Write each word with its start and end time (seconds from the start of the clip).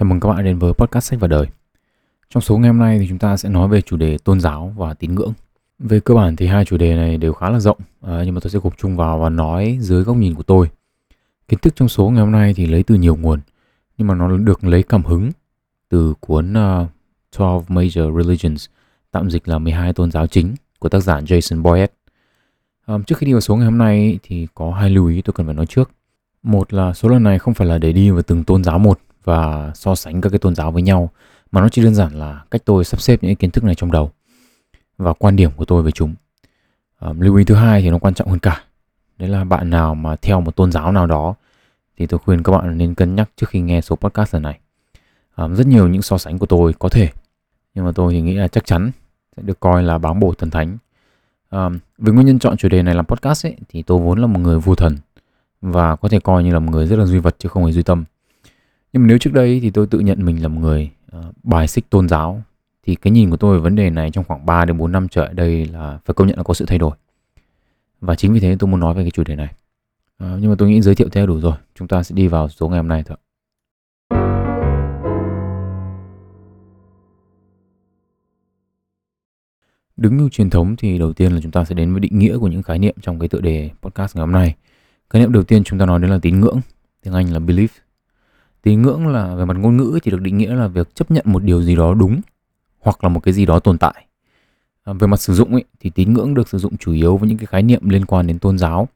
Chào 0.00 0.08
mừng 0.08 0.20
các 0.20 0.28
bạn 0.28 0.44
đến 0.44 0.58
với 0.58 0.72
podcast 0.72 1.04
sách 1.10 1.20
và 1.20 1.28
đời. 1.28 1.46
Trong 2.30 2.40
số 2.40 2.58
ngày 2.58 2.68
hôm 2.68 2.78
nay 2.78 2.98
thì 2.98 3.06
chúng 3.08 3.18
ta 3.18 3.36
sẽ 3.36 3.48
nói 3.48 3.68
về 3.68 3.80
chủ 3.80 3.96
đề 3.96 4.18
tôn 4.18 4.40
giáo 4.40 4.72
và 4.76 4.94
tín 4.94 5.14
ngưỡng. 5.14 5.32
Về 5.78 6.00
cơ 6.00 6.14
bản 6.14 6.36
thì 6.36 6.46
hai 6.46 6.64
chủ 6.64 6.76
đề 6.76 6.96
này 6.96 7.16
đều 7.16 7.32
khá 7.32 7.50
là 7.50 7.60
rộng, 7.60 7.78
à, 8.00 8.22
nhưng 8.24 8.34
mà 8.34 8.40
tôi 8.40 8.50
sẽ 8.50 8.58
gộp 8.62 8.78
chung 8.78 8.96
vào 8.96 9.18
và 9.18 9.28
nói 9.28 9.78
dưới 9.80 10.02
góc 10.02 10.16
nhìn 10.16 10.34
của 10.34 10.42
tôi. 10.42 10.70
Kiến 11.48 11.58
thức 11.62 11.76
trong 11.76 11.88
số 11.88 12.10
ngày 12.10 12.20
hôm 12.20 12.32
nay 12.32 12.54
thì 12.54 12.66
lấy 12.66 12.82
từ 12.82 12.94
nhiều 12.94 13.16
nguồn, 13.16 13.40
nhưng 13.98 14.08
mà 14.08 14.14
nó 14.14 14.36
được 14.36 14.64
lấy 14.64 14.82
cảm 14.82 15.02
hứng 15.02 15.30
từ 15.88 16.14
cuốn 16.20 16.56
à, 16.56 16.86
uh, 17.42 17.70
12 17.70 18.04
Major 18.08 18.22
Religions, 18.22 18.66
tạm 19.10 19.30
dịch 19.30 19.48
là 19.48 19.58
12 19.58 19.92
tôn 19.92 20.10
giáo 20.10 20.26
chính 20.26 20.54
của 20.78 20.88
tác 20.88 21.00
giả 21.00 21.20
Jason 21.20 21.62
Boyett. 21.62 21.92
Um, 22.86 23.00
à, 23.00 23.04
trước 23.06 23.18
khi 23.18 23.26
đi 23.26 23.32
vào 23.32 23.40
số 23.40 23.56
ngày 23.56 23.64
hôm 23.64 23.78
nay 23.78 24.18
thì 24.22 24.46
có 24.54 24.72
hai 24.72 24.90
lưu 24.90 25.06
ý 25.06 25.22
tôi 25.22 25.32
cần 25.32 25.46
phải 25.46 25.54
nói 25.54 25.66
trước. 25.66 25.90
Một 26.42 26.72
là 26.72 26.92
số 26.92 27.08
lần 27.08 27.22
này 27.22 27.38
không 27.38 27.54
phải 27.54 27.66
là 27.66 27.78
để 27.78 27.92
đi 27.92 28.10
vào 28.10 28.22
từng 28.22 28.44
tôn 28.44 28.64
giáo 28.64 28.78
một 28.78 29.00
và 29.24 29.70
so 29.74 29.94
sánh 29.94 30.20
các 30.20 30.30
cái 30.30 30.38
tôn 30.38 30.54
giáo 30.54 30.72
với 30.72 30.82
nhau 30.82 31.10
mà 31.52 31.60
nó 31.60 31.68
chỉ 31.68 31.82
đơn 31.82 31.94
giản 31.94 32.18
là 32.18 32.44
cách 32.50 32.62
tôi 32.64 32.84
sắp 32.84 33.00
xếp 33.00 33.22
những 33.22 33.36
kiến 33.36 33.50
thức 33.50 33.64
này 33.64 33.74
trong 33.74 33.92
đầu 33.92 34.10
và 34.98 35.12
quan 35.12 35.36
điểm 35.36 35.50
của 35.56 35.64
tôi 35.64 35.82
về 35.82 35.90
chúng. 35.90 36.14
À, 36.98 37.08
lưu 37.18 37.36
ý 37.36 37.44
thứ 37.44 37.54
hai 37.54 37.82
thì 37.82 37.90
nó 37.90 37.98
quan 37.98 38.14
trọng 38.14 38.28
hơn 38.28 38.38
cả. 38.38 38.64
Đấy 39.18 39.28
là 39.28 39.44
bạn 39.44 39.70
nào 39.70 39.94
mà 39.94 40.16
theo 40.16 40.40
một 40.40 40.56
tôn 40.56 40.72
giáo 40.72 40.92
nào 40.92 41.06
đó 41.06 41.34
thì 41.98 42.06
tôi 42.06 42.20
khuyên 42.24 42.42
các 42.42 42.52
bạn 42.52 42.78
nên 42.78 42.94
cân 42.94 43.14
nhắc 43.14 43.30
trước 43.36 43.48
khi 43.48 43.60
nghe 43.60 43.80
số 43.80 43.96
podcast 43.96 44.34
lần 44.34 44.42
này. 44.42 44.58
À, 45.34 45.48
rất 45.48 45.66
nhiều 45.66 45.88
những 45.88 46.02
so 46.02 46.18
sánh 46.18 46.38
của 46.38 46.46
tôi 46.46 46.74
có 46.78 46.88
thể 46.88 47.08
nhưng 47.74 47.84
mà 47.84 47.92
tôi 47.94 48.12
thì 48.12 48.20
nghĩ 48.20 48.34
là 48.34 48.48
chắc 48.48 48.64
chắn 48.64 48.90
sẽ 49.36 49.42
được 49.42 49.60
coi 49.60 49.82
là 49.82 49.98
báng 49.98 50.20
bổ 50.20 50.34
thần 50.34 50.50
thánh. 50.50 50.78
À, 51.50 51.68
về 51.98 52.12
nguyên 52.12 52.26
nhân 52.26 52.38
chọn 52.38 52.56
chủ 52.56 52.68
đề 52.68 52.82
này 52.82 52.94
làm 52.94 53.06
podcast 53.06 53.46
ấy, 53.46 53.56
thì 53.68 53.82
tôi 53.82 53.98
vốn 53.98 54.18
là 54.18 54.26
một 54.26 54.40
người 54.40 54.58
vô 54.58 54.74
thần 54.74 54.96
và 55.60 55.96
có 55.96 56.08
thể 56.08 56.20
coi 56.20 56.44
như 56.44 56.52
là 56.52 56.58
một 56.58 56.70
người 56.72 56.86
rất 56.86 56.98
là 56.98 57.04
duy 57.04 57.18
vật 57.18 57.36
chứ 57.38 57.48
không 57.48 57.64
hề 57.64 57.72
duy 57.72 57.82
tâm 57.82 58.04
nhưng 58.92 59.02
mà 59.02 59.06
nếu 59.06 59.18
trước 59.18 59.32
đây 59.32 59.60
thì 59.62 59.70
tôi 59.70 59.86
tự 59.86 59.98
nhận 59.98 60.24
mình 60.24 60.42
là 60.42 60.48
một 60.48 60.60
người 60.60 60.90
uh, 61.16 61.24
bài 61.42 61.68
xích 61.68 61.90
tôn 61.90 62.08
giáo 62.08 62.42
thì 62.82 62.94
cái 62.94 63.10
nhìn 63.10 63.30
của 63.30 63.36
tôi 63.36 63.56
về 63.56 63.62
vấn 63.62 63.76
đề 63.76 63.90
này 63.90 64.10
trong 64.10 64.24
khoảng 64.24 64.46
3 64.46 64.64
đến 64.64 64.76
4 64.78 64.92
năm 64.92 65.08
trở 65.08 65.24
lại 65.24 65.34
đây 65.34 65.66
là 65.66 65.98
phải 66.04 66.14
công 66.14 66.26
nhận 66.26 66.36
là 66.36 66.42
có 66.42 66.54
sự 66.54 66.64
thay 66.66 66.78
đổi. 66.78 66.96
Và 68.00 68.14
chính 68.14 68.32
vì 68.32 68.40
thế 68.40 68.56
tôi 68.58 68.70
muốn 68.70 68.80
nói 68.80 68.94
về 68.94 69.02
cái 69.02 69.10
chủ 69.10 69.24
đề 69.24 69.36
này. 69.36 69.54
Ờ, 70.18 70.38
nhưng 70.40 70.50
mà 70.50 70.56
tôi 70.58 70.68
nghĩ 70.68 70.80
giới 70.80 70.94
thiệu 70.94 71.08
theo 71.08 71.26
đủ 71.26 71.40
rồi. 71.40 71.54
Chúng 71.74 71.88
ta 71.88 72.02
sẽ 72.02 72.14
đi 72.14 72.26
vào 72.28 72.48
số 72.48 72.68
ngày 72.68 72.78
hôm 72.78 72.88
nay 72.88 73.02
thôi. 73.06 73.16
Đứng 79.96 80.16
như 80.16 80.28
truyền 80.28 80.50
thống 80.50 80.76
thì 80.76 80.98
đầu 80.98 81.12
tiên 81.12 81.32
là 81.32 81.40
chúng 81.40 81.52
ta 81.52 81.64
sẽ 81.64 81.74
đến 81.74 81.92
với 81.92 82.00
định 82.00 82.18
nghĩa 82.18 82.38
của 82.38 82.48
những 82.48 82.62
khái 82.62 82.78
niệm 82.78 82.94
trong 83.02 83.18
cái 83.18 83.28
tựa 83.28 83.40
đề 83.40 83.70
podcast 83.82 84.16
ngày 84.16 84.20
hôm 84.20 84.32
nay. 84.32 84.54
Khái 85.10 85.22
niệm 85.22 85.32
đầu 85.32 85.42
tiên 85.42 85.64
chúng 85.64 85.78
ta 85.78 85.86
nói 85.86 85.98
đến 86.00 86.10
là 86.10 86.18
tín 86.22 86.40
ngưỡng, 86.40 86.60
tiếng 87.02 87.14
Anh 87.14 87.32
là 87.32 87.38
belief 87.38 87.68
tín 88.62 88.82
ngưỡng 88.82 89.08
là 89.08 89.34
về 89.34 89.44
mặt 89.44 89.56
ngôn 89.56 89.76
ngữ 89.76 89.98
thì 90.02 90.10
được 90.10 90.20
định 90.20 90.38
nghĩa 90.38 90.54
là 90.54 90.68
việc 90.68 90.94
chấp 90.94 91.10
nhận 91.10 91.24
một 91.26 91.42
điều 91.42 91.62
gì 91.62 91.76
đó 91.76 91.94
đúng 91.94 92.20
hoặc 92.80 93.04
là 93.04 93.08
một 93.08 93.20
cái 93.20 93.34
gì 93.34 93.46
đó 93.46 93.58
tồn 93.58 93.78
tại. 93.78 94.06
À, 94.84 94.92
về 94.92 95.06
mặt 95.06 95.20
sử 95.20 95.34
dụng 95.34 95.52
ấy, 95.52 95.64
thì 95.80 95.90
tín 95.90 96.12
ngưỡng 96.12 96.34
được 96.34 96.48
sử 96.48 96.58
dụng 96.58 96.76
chủ 96.76 96.92
yếu 96.92 97.16
với 97.16 97.28
những 97.28 97.38
cái 97.38 97.46
khái 97.46 97.62
niệm 97.62 97.88
liên 97.88 98.06
quan 98.06 98.26
đến 98.26 98.38
tôn 98.38 98.58
giáo 98.58 98.88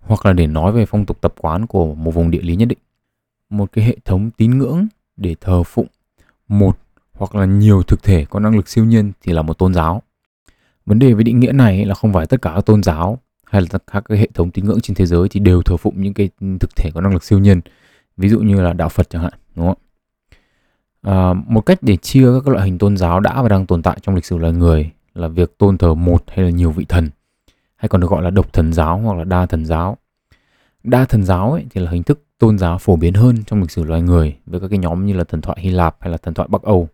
hoặc 0.00 0.26
là 0.26 0.32
để 0.32 0.46
nói 0.46 0.72
về 0.72 0.86
phong 0.86 1.06
tục 1.06 1.20
tập 1.20 1.34
quán 1.38 1.66
của 1.66 1.94
một 1.94 2.14
vùng 2.14 2.30
địa 2.30 2.42
lý 2.42 2.56
nhất 2.56 2.68
định. 2.68 2.78
Một 3.50 3.72
cái 3.72 3.84
hệ 3.84 3.96
thống 4.04 4.30
tín 4.30 4.58
ngưỡng 4.58 4.86
để 5.16 5.34
thờ 5.40 5.62
phụng 5.62 5.86
một 6.48 6.78
hoặc 7.12 7.34
là 7.34 7.44
nhiều 7.44 7.82
thực 7.82 8.02
thể 8.02 8.24
có 8.24 8.40
năng 8.40 8.56
lực 8.56 8.68
siêu 8.68 8.84
nhiên 8.84 9.12
thì 9.22 9.32
là 9.32 9.42
một 9.42 9.58
tôn 9.58 9.74
giáo. 9.74 10.02
Vấn 10.86 10.98
đề 10.98 11.12
với 11.12 11.24
định 11.24 11.40
nghĩa 11.40 11.52
này 11.52 11.84
là 11.84 11.94
không 11.94 12.12
phải 12.12 12.26
tất 12.26 12.42
cả 12.42 12.52
các 12.54 12.66
tôn 12.66 12.82
giáo 12.82 13.18
hay 13.44 13.62
là 13.62 13.78
các 13.92 14.04
cái 14.08 14.18
hệ 14.18 14.28
thống 14.34 14.50
tín 14.50 14.64
ngưỡng 14.64 14.80
trên 14.80 14.94
thế 14.94 15.06
giới 15.06 15.28
thì 15.28 15.40
đều 15.40 15.62
thờ 15.62 15.76
phụng 15.76 16.02
những 16.02 16.14
cái 16.14 16.30
thực 16.60 16.76
thể 16.76 16.90
có 16.94 17.00
năng 17.00 17.12
lực 17.12 17.24
siêu 17.24 17.38
nhiên 17.38 17.60
ví 18.18 18.28
dụ 18.28 18.40
như 18.40 18.60
là 18.60 18.72
đạo 18.72 18.88
Phật 18.88 19.10
chẳng 19.10 19.22
hạn 19.22 19.32
đúng 19.54 19.66
không? 19.66 19.78
À, 21.02 21.32
một 21.46 21.60
cách 21.60 21.78
để 21.82 21.96
chia 21.96 22.28
các 22.44 22.52
loại 22.52 22.64
hình 22.64 22.78
tôn 22.78 22.96
giáo 22.96 23.20
đã 23.20 23.42
và 23.42 23.48
đang 23.48 23.66
tồn 23.66 23.82
tại 23.82 23.98
trong 24.02 24.14
lịch 24.14 24.24
sử 24.24 24.38
loài 24.38 24.52
người 24.52 24.90
là 25.14 25.28
việc 25.28 25.58
tôn 25.58 25.78
thờ 25.78 25.94
một 25.94 26.24
hay 26.28 26.44
là 26.44 26.50
nhiều 26.50 26.70
vị 26.70 26.84
thần 26.88 27.10
hay 27.76 27.88
còn 27.88 28.00
được 28.00 28.10
gọi 28.10 28.22
là 28.22 28.30
độc 28.30 28.52
thần 28.52 28.72
giáo 28.72 28.98
hoặc 28.98 29.18
là 29.18 29.24
đa 29.24 29.46
thần 29.46 29.64
giáo. 29.64 29.96
Đa 30.82 31.04
thần 31.04 31.24
giáo 31.24 31.52
ấy 31.52 31.64
thì 31.70 31.80
là 31.80 31.90
hình 31.90 32.02
thức 32.02 32.24
tôn 32.38 32.58
giáo 32.58 32.78
phổ 32.78 32.96
biến 32.96 33.14
hơn 33.14 33.44
trong 33.46 33.60
lịch 33.60 33.70
sử 33.70 33.84
loài 33.84 34.02
người 34.02 34.36
với 34.46 34.60
các 34.60 34.68
cái 34.68 34.78
nhóm 34.78 35.06
như 35.06 35.12
là 35.12 35.24
thần 35.24 35.40
thoại 35.40 35.58
Hy 35.60 35.70
Lạp 35.70 35.96
hay 36.00 36.10
là 36.10 36.16
thần 36.16 36.34
thoại 36.34 36.48
Bắc 36.50 36.62
Âu. 36.62 36.88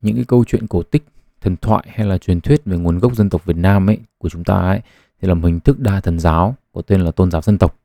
Những 0.00 0.16
cái 0.16 0.24
câu 0.24 0.44
chuyện 0.44 0.66
cổ 0.66 0.82
tích 0.82 1.04
thần 1.40 1.56
thoại 1.56 1.84
hay 1.88 2.06
là 2.06 2.18
truyền 2.18 2.40
thuyết 2.40 2.64
về 2.64 2.76
nguồn 2.76 2.98
gốc 2.98 3.14
dân 3.14 3.30
tộc 3.30 3.44
Việt 3.44 3.56
Nam 3.56 3.90
ấy 3.90 3.98
của 4.18 4.28
chúng 4.28 4.44
ta 4.44 4.54
ấy 4.54 4.80
thì 5.20 5.28
là 5.28 5.34
một 5.34 5.46
hình 5.46 5.60
thức 5.60 5.80
đa 5.80 6.00
thần 6.00 6.18
giáo 6.18 6.54
có 6.72 6.82
tên 6.82 7.00
là 7.00 7.10
tôn 7.10 7.30
giáo 7.30 7.42
dân 7.42 7.58
tộc 7.58 7.76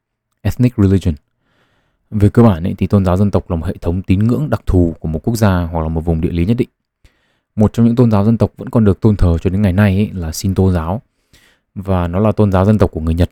ethnic 0.41 0.73
religion 0.78 1.16
về 2.12 2.30
cơ 2.30 2.44
bản 2.44 2.64
ấy, 2.64 2.75
thì 2.78 2.88
tôn 2.88 3.06
giáo 3.06 3.18
dân 3.18 3.31
tộc 3.31 3.50
là 3.50 3.56
một 3.56 3.66
hệ 3.66 3.74
thống 3.81 4.02
tín 4.02 4.20
ngưỡng 4.20 4.50
đặc 4.50 4.62
thù 4.66 4.96
của 5.00 5.08
một 5.08 5.20
quốc 5.24 5.36
gia 5.36 5.64
hoặc 5.64 5.81
là 5.81 5.88
một 5.88 6.02
vùng 6.02 6.22
địa 6.22 6.31
lý 6.31 6.46
nhất 6.46 6.58
định. 6.58 6.70
Một 7.56 7.74
trong 7.74 7.86
những 7.86 7.96
tôn 7.96 8.12
giáo 8.12 8.25
dân 8.25 8.38
tộc 8.38 8.52
vẫn 8.58 8.70
còn 8.70 8.86
được 8.86 9.02
tôn 9.02 9.16
thờ 9.16 9.38
cho 9.42 9.50
đến 9.50 9.62
ngày 9.62 9.74
nay 9.74 9.96
ấy, 9.96 10.09
là 10.14 10.31
Shinto 10.31 10.72
giáo 10.72 11.02
và 11.75 12.08
nó 12.08 12.20
là 12.20 12.31
tôn 12.31 12.52
giáo 12.52 12.66
dân 12.66 12.78
tộc 12.78 12.92
của 12.92 13.02
người 13.02 13.14
Nhật. 13.14 13.31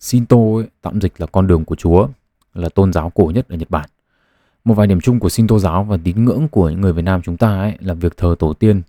Shinto 0.00 0.36
ấy, 0.36 0.66
tạm 0.82 1.00
dịch 1.00 1.12
là 1.18 1.26
con 1.26 1.46
đường 1.46 1.64
của 1.64 1.76
Chúa, 1.76 2.08
là 2.54 2.68
tôn 2.68 2.92
giáo 2.92 3.10
cổ 3.10 3.30
nhất 3.34 3.48
ở 3.48 3.56
Nhật 3.56 3.70
Bản. 3.70 3.88
Một 4.64 4.74
vài 4.74 4.86
điểm 4.86 5.00
chung 5.00 5.20
của 5.20 5.28
Shinto 5.28 5.58
giáo 5.58 5.84
và 5.84 5.98
tín 6.04 6.24
ngưỡng 6.24 6.48
của 6.48 6.70
những 6.70 6.80
người 6.80 6.92
Việt 6.92 7.02
Nam 7.02 7.22
chúng 7.22 7.36
ta 7.36 7.58
ấy, 7.58 7.76
là 7.80 7.94
việc 7.94 8.16
thờ 8.16 8.34
tổ 8.38 8.52
tiên 8.52 8.82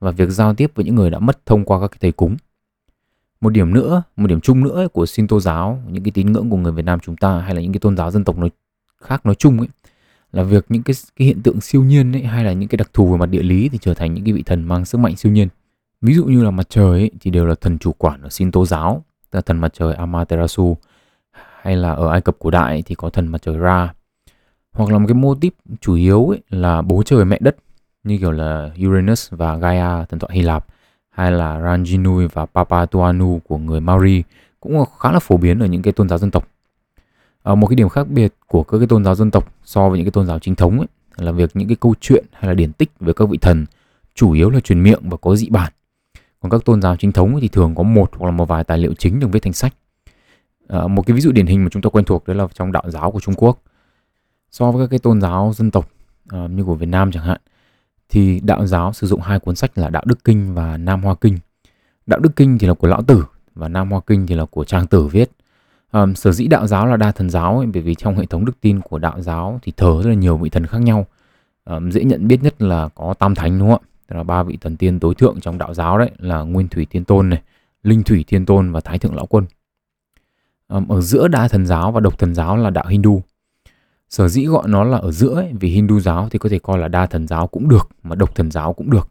và 0.00 0.10
việc 0.10 0.30
giao 0.30 0.54
tiếp 0.54 0.72
với 0.74 0.84
những 0.84 0.94
người 0.94 1.10
đã 1.10 1.18
mất 1.18 1.46
thông 1.46 1.64
qua 1.64 1.80
các 1.80 1.90
cái 1.90 1.98
thầy 2.00 2.12
cúng. 2.12 2.36
Một 3.40 3.50
điểm 3.50 3.74
nữa, 3.74 4.02
một 4.16 4.26
điểm 4.26 4.40
chung 4.40 4.64
nữa 4.64 4.88
của 4.92 5.06
Shinto 5.06 5.38
giáo, 5.38 5.82
những 5.88 6.04
cái 6.04 6.10
tín 6.10 6.32
ngưỡng 6.32 6.50
của 6.50 6.56
người 6.56 6.72
Việt 6.72 6.84
Nam 6.84 7.00
chúng 7.00 7.16
ta 7.16 7.38
hay 7.40 7.54
là 7.54 7.60
những 7.60 7.72
cái 7.72 7.80
tôn 7.80 7.96
giáo 7.96 8.10
dân 8.10 8.24
tộc 8.24 8.38
nói 8.38 8.50
khác 9.04 9.26
nói 9.26 9.34
chung 9.34 9.58
ấy 9.58 9.68
là 10.32 10.42
việc 10.42 10.64
những 10.68 10.82
cái 10.82 10.94
cái 11.16 11.26
hiện 11.26 11.42
tượng 11.42 11.60
siêu 11.60 11.84
nhiên 11.84 12.12
ấy 12.12 12.22
hay 12.22 12.44
là 12.44 12.52
những 12.52 12.68
cái 12.68 12.76
đặc 12.76 12.90
thù 12.92 13.12
về 13.12 13.16
mặt 13.16 13.26
địa 13.26 13.42
lý 13.42 13.68
thì 13.68 13.78
trở 13.80 13.94
thành 13.94 14.14
những 14.14 14.24
cái 14.24 14.32
vị 14.32 14.42
thần 14.42 14.62
mang 14.62 14.84
sức 14.84 14.98
mạnh 14.98 15.16
siêu 15.16 15.32
nhiên. 15.32 15.48
Ví 16.00 16.14
dụ 16.14 16.24
như 16.24 16.44
là 16.44 16.50
mặt 16.50 16.66
trời 16.70 17.00
ấy, 17.00 17.10
thì 17.20 17.30
đều 17.30 17.46
là 17.46 17.54
thần 17.54 17.78
chủ 17.78 17.92
quản 17.92 18.22
ở 18.22 18.28
Shinto 18.28 18.64
giáo, 18.64 19.04
tức 19.30 19.36
là 19.36 19.40
thần 19.40 19.58
mặt 19.58 19.72
trời 19.74 19.94
Amaterasu 19.94 20.76
hay 21.62 21.76
là 21.76 21.92
ở 21.92 22.10
Ai 22.10 22.20
Cập 22.20 22.36
cổ 22.38 22.50
đại 22.50 22.82
thì 22.86 22.94
có 22.94 23.10
thần 23.10 23.28
mặt 23.28 23.42
trời 23.42 23.56
Ra. 23.56 23.94
Hoặc 24.72 24.90
là 24.90 24.98
một 24.98 25.06
cái 25.08 25.14
mô 25.14 25.34
típ 25.34 25.54
chủ 25.80 25.94
yếu 25.94 26.26
ấy 26.26 26.40
là 26.50 26.82
bố 26.82 27.02
trời 27.02 27.24
mẹ 27.24 27.38
đất 27.40 27.56
như 28.04 28.18
kiểu 28.18 28.30
là 28.30 28.70
Uranus 28.86 29.28
và 29.30 29.56
Gaia 29.56 30.04
thần 30.08 30.18
thoại 30.18 30.36
Hy 30.36 30.42
Lạp 30.42 30.66
hay 31.10 31.32
là 31.32 31.60
Ranginui 31.60 32.26
và 32.26 32.46
Papatuanu 32.46 33.40
của 33.44 33.58
người 33.58 33.80
Maori 33.80 34.22
cũng 34.60 34.84
khá 34.98 35.12
là 35.12 35.18
phổ 35.18 35.36
biến 35.36 35.58
ở 35.58 35.66
những 35.66 35.82
cái 35.82 35.92
tôn 35.92 36.08
giáo 36.08 36.18
dân 36.18 36.30
tộc 36.30 36.48
à, 37.44 37.54
một 37.54 37.66
cái 37.66 37.76
điểm 37.76 37.88
khác 37.88 38.08
biệt 38.08 38.34
của 38.46 38.62
các 38.62 38.78
cái 38.78 38.86
tôn 38.86 39.04
giáo 39.04 39.14
dân 39.14 39.30
tộc 39.30 39.52
so 39.64 39.88
với 39.88 39.98
những 39.98 40.06
cái 40.06 40.12
tôn 40.12 40.26
giáo 40.26 40.38
chính 40.38 40.54
thống 40.54 40.78
ấy, 40.78 40.88
là 41.16 41.32
việc 41.32 41.50
những 41.54 41.68
cái 41.68 41.76
câu 41.80 41.94
chuyện 42.00 42.24
hay 42.32 42.48
là 42.48 42.54
điển 42.54 42.72
tích 42.72 42.90
về 43.00 43.12
các 43.16 43.28
vị 43.28 43.38
thần 43.38 43.66
chủ 44.14 44.32
yếu 44.32 44.50
là 44.50 44.60
truyền 44.60 44.82
miệng 44.82 45.00
và 45.08 45.16
có 45.16 45.36
dị 45.36 45.48
bản 45.48 45.72
còn 46.40 46.50
các 46.50 46.64
tôn 46.64 46.82
giáo 46.82 46.96
chính 46.96 47.12
thống 47.12 47.38
thì 47.40 47.48
thường 47.48 47.74
có 47.74 47.82
một 47.82 48.10
hoặc 48.16 48.26
là 48.26 48.32
một 48.32 48.44
vài 48.48 48.64
tài 48.64 48.78
liệu 48.78 48.94
chính 48.94 49.20
được 49.20 49.28
viết 49.32 49.42
thành 49.42 49.52
sách 49.52 49.74
à, 50.68 50.86
một 50.86 51.06
cái 51.06 51.14
ví 51.14 51.20
dụ 51.20 51.32
điển 51.32 51.46
hình 51.46 51.64
mà 51.64 51.68
chúng 51.70 51.82
ta 51.82 51.90
quen 51.90 52.04
thuộc 52.04 52.28
đó 52.28 52.34
là 52.34 52.46
trong 52.54 52.72
đạo 52.72 52.90
giáo 52.90 53.10
của 53.10 53.20
Trung 53.20 53.34
Quốc 53.34 53.62
so 54.50 54.70
với 54.70 54.86
các 54.86 54.90
cái 54.90 54.98
tôn 54.98 55.20
giáo 55.20 55.52
dân 55.56 55.70
tộc 55.70 55.88
à, 56.28 56.46
như 56.50 56.64
của 56.64 56.74
Việt 56.74 56.88
Nam 56.88 57.12
chẳng 57.12 57.24
hạn 57.24 57.40
thì 58.08 58.40
đạo 58.40 58.66
giáo 58.66 58.92
sử 58.92 59.06
dụng 59.06 59.20
hai 59.20 59.38
cuốn 59.38 59.56
sách 59.56 59.78
là 59.78 59.90
Đạo 59.90 60.02
Đức 60.06 60.24
Kinh 60.24 60.54
và 60.54 60.76
Nam 60.76 61.02
Hoa 61.02 61.14
Kinh. 61.14 61.38
Đạo 62.06 62.20
Đức 62.20 62.36
Kinh 62.36 62.58
thì 62.58 62.66
là 62.66 62.74
của 62.74 62.88
Lão 62.88 63.02
Tử 63.02 63.24
và 63.54 63.68
Nam 63.68 63.90
Hoa 63.90 64.00
Kinh 64.06 64.26
thì 64.26 64.34
là 64.34 64.44
của 64.44 64.64
Trang 64.64 64.86
Tử 64.86 65.06
viết. 65.06 65.30
Um, 65.94 66.14
sở 66.14 66.32
dĩ 66.32 66.46
đạo 66.46 66.66
giáo 66.66 66.86
là 66.86 66.96
đa 66.96 67.12
thần 67.12 67.30
giáo 67.30 67.58
ấy, 67.58 67.66
bởi 67.66 67.82
vì 67.82 67.94
trong 67.94 68.16
hệ 68.16 68.26
thống 68.26 68.44
đức 68.44 68.60
tin 68.60 68.80
của 68.80 68.98
đạo 68.98 69.20
giáo 69.20 69.58
thì 69.62 69.72
thờ 69.76 70.00
rất 70.02 70.10
là 70.10 70.14
nhiều 70.14 70.36
vị 70.36 70.50
thần 70.50 70.66
khác 70.66 70.78
nhau. 70.78 71.06
Um, 71.64 71.90
dễ 71.90 72.04
nhận 72.04 72.28
biết 72.28 72.42
nhất 72.42 72.62
là 72.62 72.88
có 72.94 73.14
tam 73.14 73.34
thánh 73.34 73.58
đúng 73.58 73.70
không 73.70 73.80
ạ? 73.82 73.88
Tức 74.08 74.16
là 74.16 74.22
ba 74.22 74.42
vị 74.42 74.58
thần 74.60 74.76
tiên 74.76 75.00
tối 75.00 75.14
thượng 75.14 75.40
trong 75.40 75.58
đạo 75.58 75.74
giáo 75.74 75.98
đấy 75.98 76.10
là 76.18 76.40
Nguyên 76.40 76.68
Thủy 76.68 76.86
Thiên 76.90 77.04
Tôn 77.04 77.30
này, 77.30 77.42
Linh 77.82 78.02
Thủy 78.02 78.24
Thiên 78.26 78.46
Tôn 78.46 78.72
và 78.72 78.80
Thái 78.80 78.98
Thượng 78.98 79.14
Lão 79.14 79.26
Quân. 79.26 79.46
Um, 80.68 80.88
ở 80.88 81.00
giữa 81.00 81.28
đa 81.28 81.48
thần 81.48 81.66
giáo 81.66 81.92
và 81.92 82.00
độc 82.00 82.18
thần 82.18 82.34
giáo 82.34 82.56
là 82.56 82.70
đạo 82.70 82.86
Hindu. 82.88 83.22
Sở 84.10 84.28
dĩ 84.28 84.44
gọi 84.44 84.68
nó 84.68 84.84
là 84.84 84.98
ở 84.98 85.12
giữa 85.12 85.34
ấy, 85.34 85.52
vì 85.60 85.68
Hindu 85.68 86.00
giáo 86.00 86.28
thì 86.30 86.38
có 86.38 86.48
thể 86.48 86.58
coi 86.58 86.78
là 86.78 86.88
đa 86.88 87.06
thần 87.06 87.26
giáo 87.26 87.46
cũng 87.46 87.68
được 87.68 87.88
mà 88.02 88.14
độc 88.14 88.34
thần 88.34 88.50
giáo 88.50 88.72
cũng 88.72 88.90
được. 88.90 89.08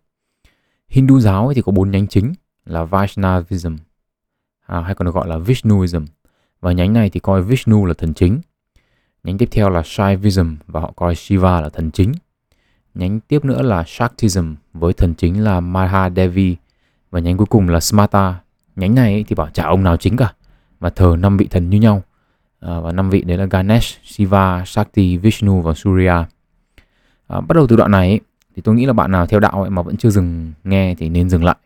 Hindu 0.88 1.20
giáo 1.20 1.54
thì 1.56 1.62
có 1.62 1.72
bốn 1.72 1.92
nhánh 1.92 2.08
chính 2.08 2.34
là 2.66 2.84
Vaishnavism 2.84 3.76
à, 4.68 4.82
hay 4.82 4.96
còn 4.96 5.06
được 5.06 5.16
gọi 5.16 5.28
là 5.28 5.38
Vishnuism 5.38 6.06
và 6.64 6.72
nhánh 6.72 6.94
này 6.94 7.10
thì 7.10 7.20
coi 7.20 7.42
Vishnu 7.42 7.86
là 7.86 7.94
thần 7.94 8.14
chính. 8.14 8.42
Nhánh 9.24 9.38
tiếp 9.38 9.50
theo 9.52 9.70
là 9.70 9.82
Shaivism 9.86 10.56
và 10.68 10.80
họ 10.80 10.94
coi 10.96 11.16
Shiva 11.16 11.62
là 11.62 11.70
thần 11.70 11.92
chính. 11.92 12.12
Nhánh 12.94 13.20
tiếp 13.20 13.46
nữa 13.46 13.62
là 13.62 13.84
Shaktism 13.88 14.54
với 14.74 14.94
thần 14.94 15.14
chính 15.14 15.44
là 15.44 15.60
Mahadevi 15.60 16.56
và 17.12 17.20
nhánh 17.20 17.38
cuối 17.38 17.46
cùng 17.46 17.70
là 17.70 17.80
Smata. 17.80 18.40
Nhánh 18.76 18.96
này 18.96 19.26
thì 19.28 19.36
bảo 19.36 19.50
chả 19.54 19.64
ông 19.64 19.84
nào 19.84 19.98
chính 19.98 20.18
cả 20.18 20.34
và 20.80 20.90
thờ 20.90 21.16
năm 21.20 21.38
vị 21.38 21.48
thần 21.52 21.70
như 21.70 21.80
nhau. 21.80 22.04
À, 22.60 22.80
và 22.80 22.92
năm 22.92 23.10
vị 23.10 23.22
đấy 23.22 23.38
là 23.38 23.46
Ganesh, 23.46 24.00
Shiva, 24.04 24.64
Shakti, 24.66 25.18
Vishnu 25.18 25.62
và 25.62 25.74
Surya. 25.74 26.26
À, 27.28 27.42
bắt 27.42 27.54
đầu 27.56 27.68
từ 27.68 27.76
đoạn 27.76 27.92
này 27.92 28.20
thì 28.56 28.62
tôi 28.62 28.76
nghĩ 28.76 28.86
là 28.86 28.94
bạn 28.94 29.12
nào 29.12 29.28
theo 29.28 29.40
đạo 29.40 29.62
ấy 29.62 29.70
mà 29.70 29.82
vẫn 29.82 29.98
chưa 29.98 30.10
dừng 30.10 30.54
nghe 30.64 30.96
thì 30.96 31.10
nên 31.10 31.30
dừng 31.30 31.44
lại. 31.44 31.58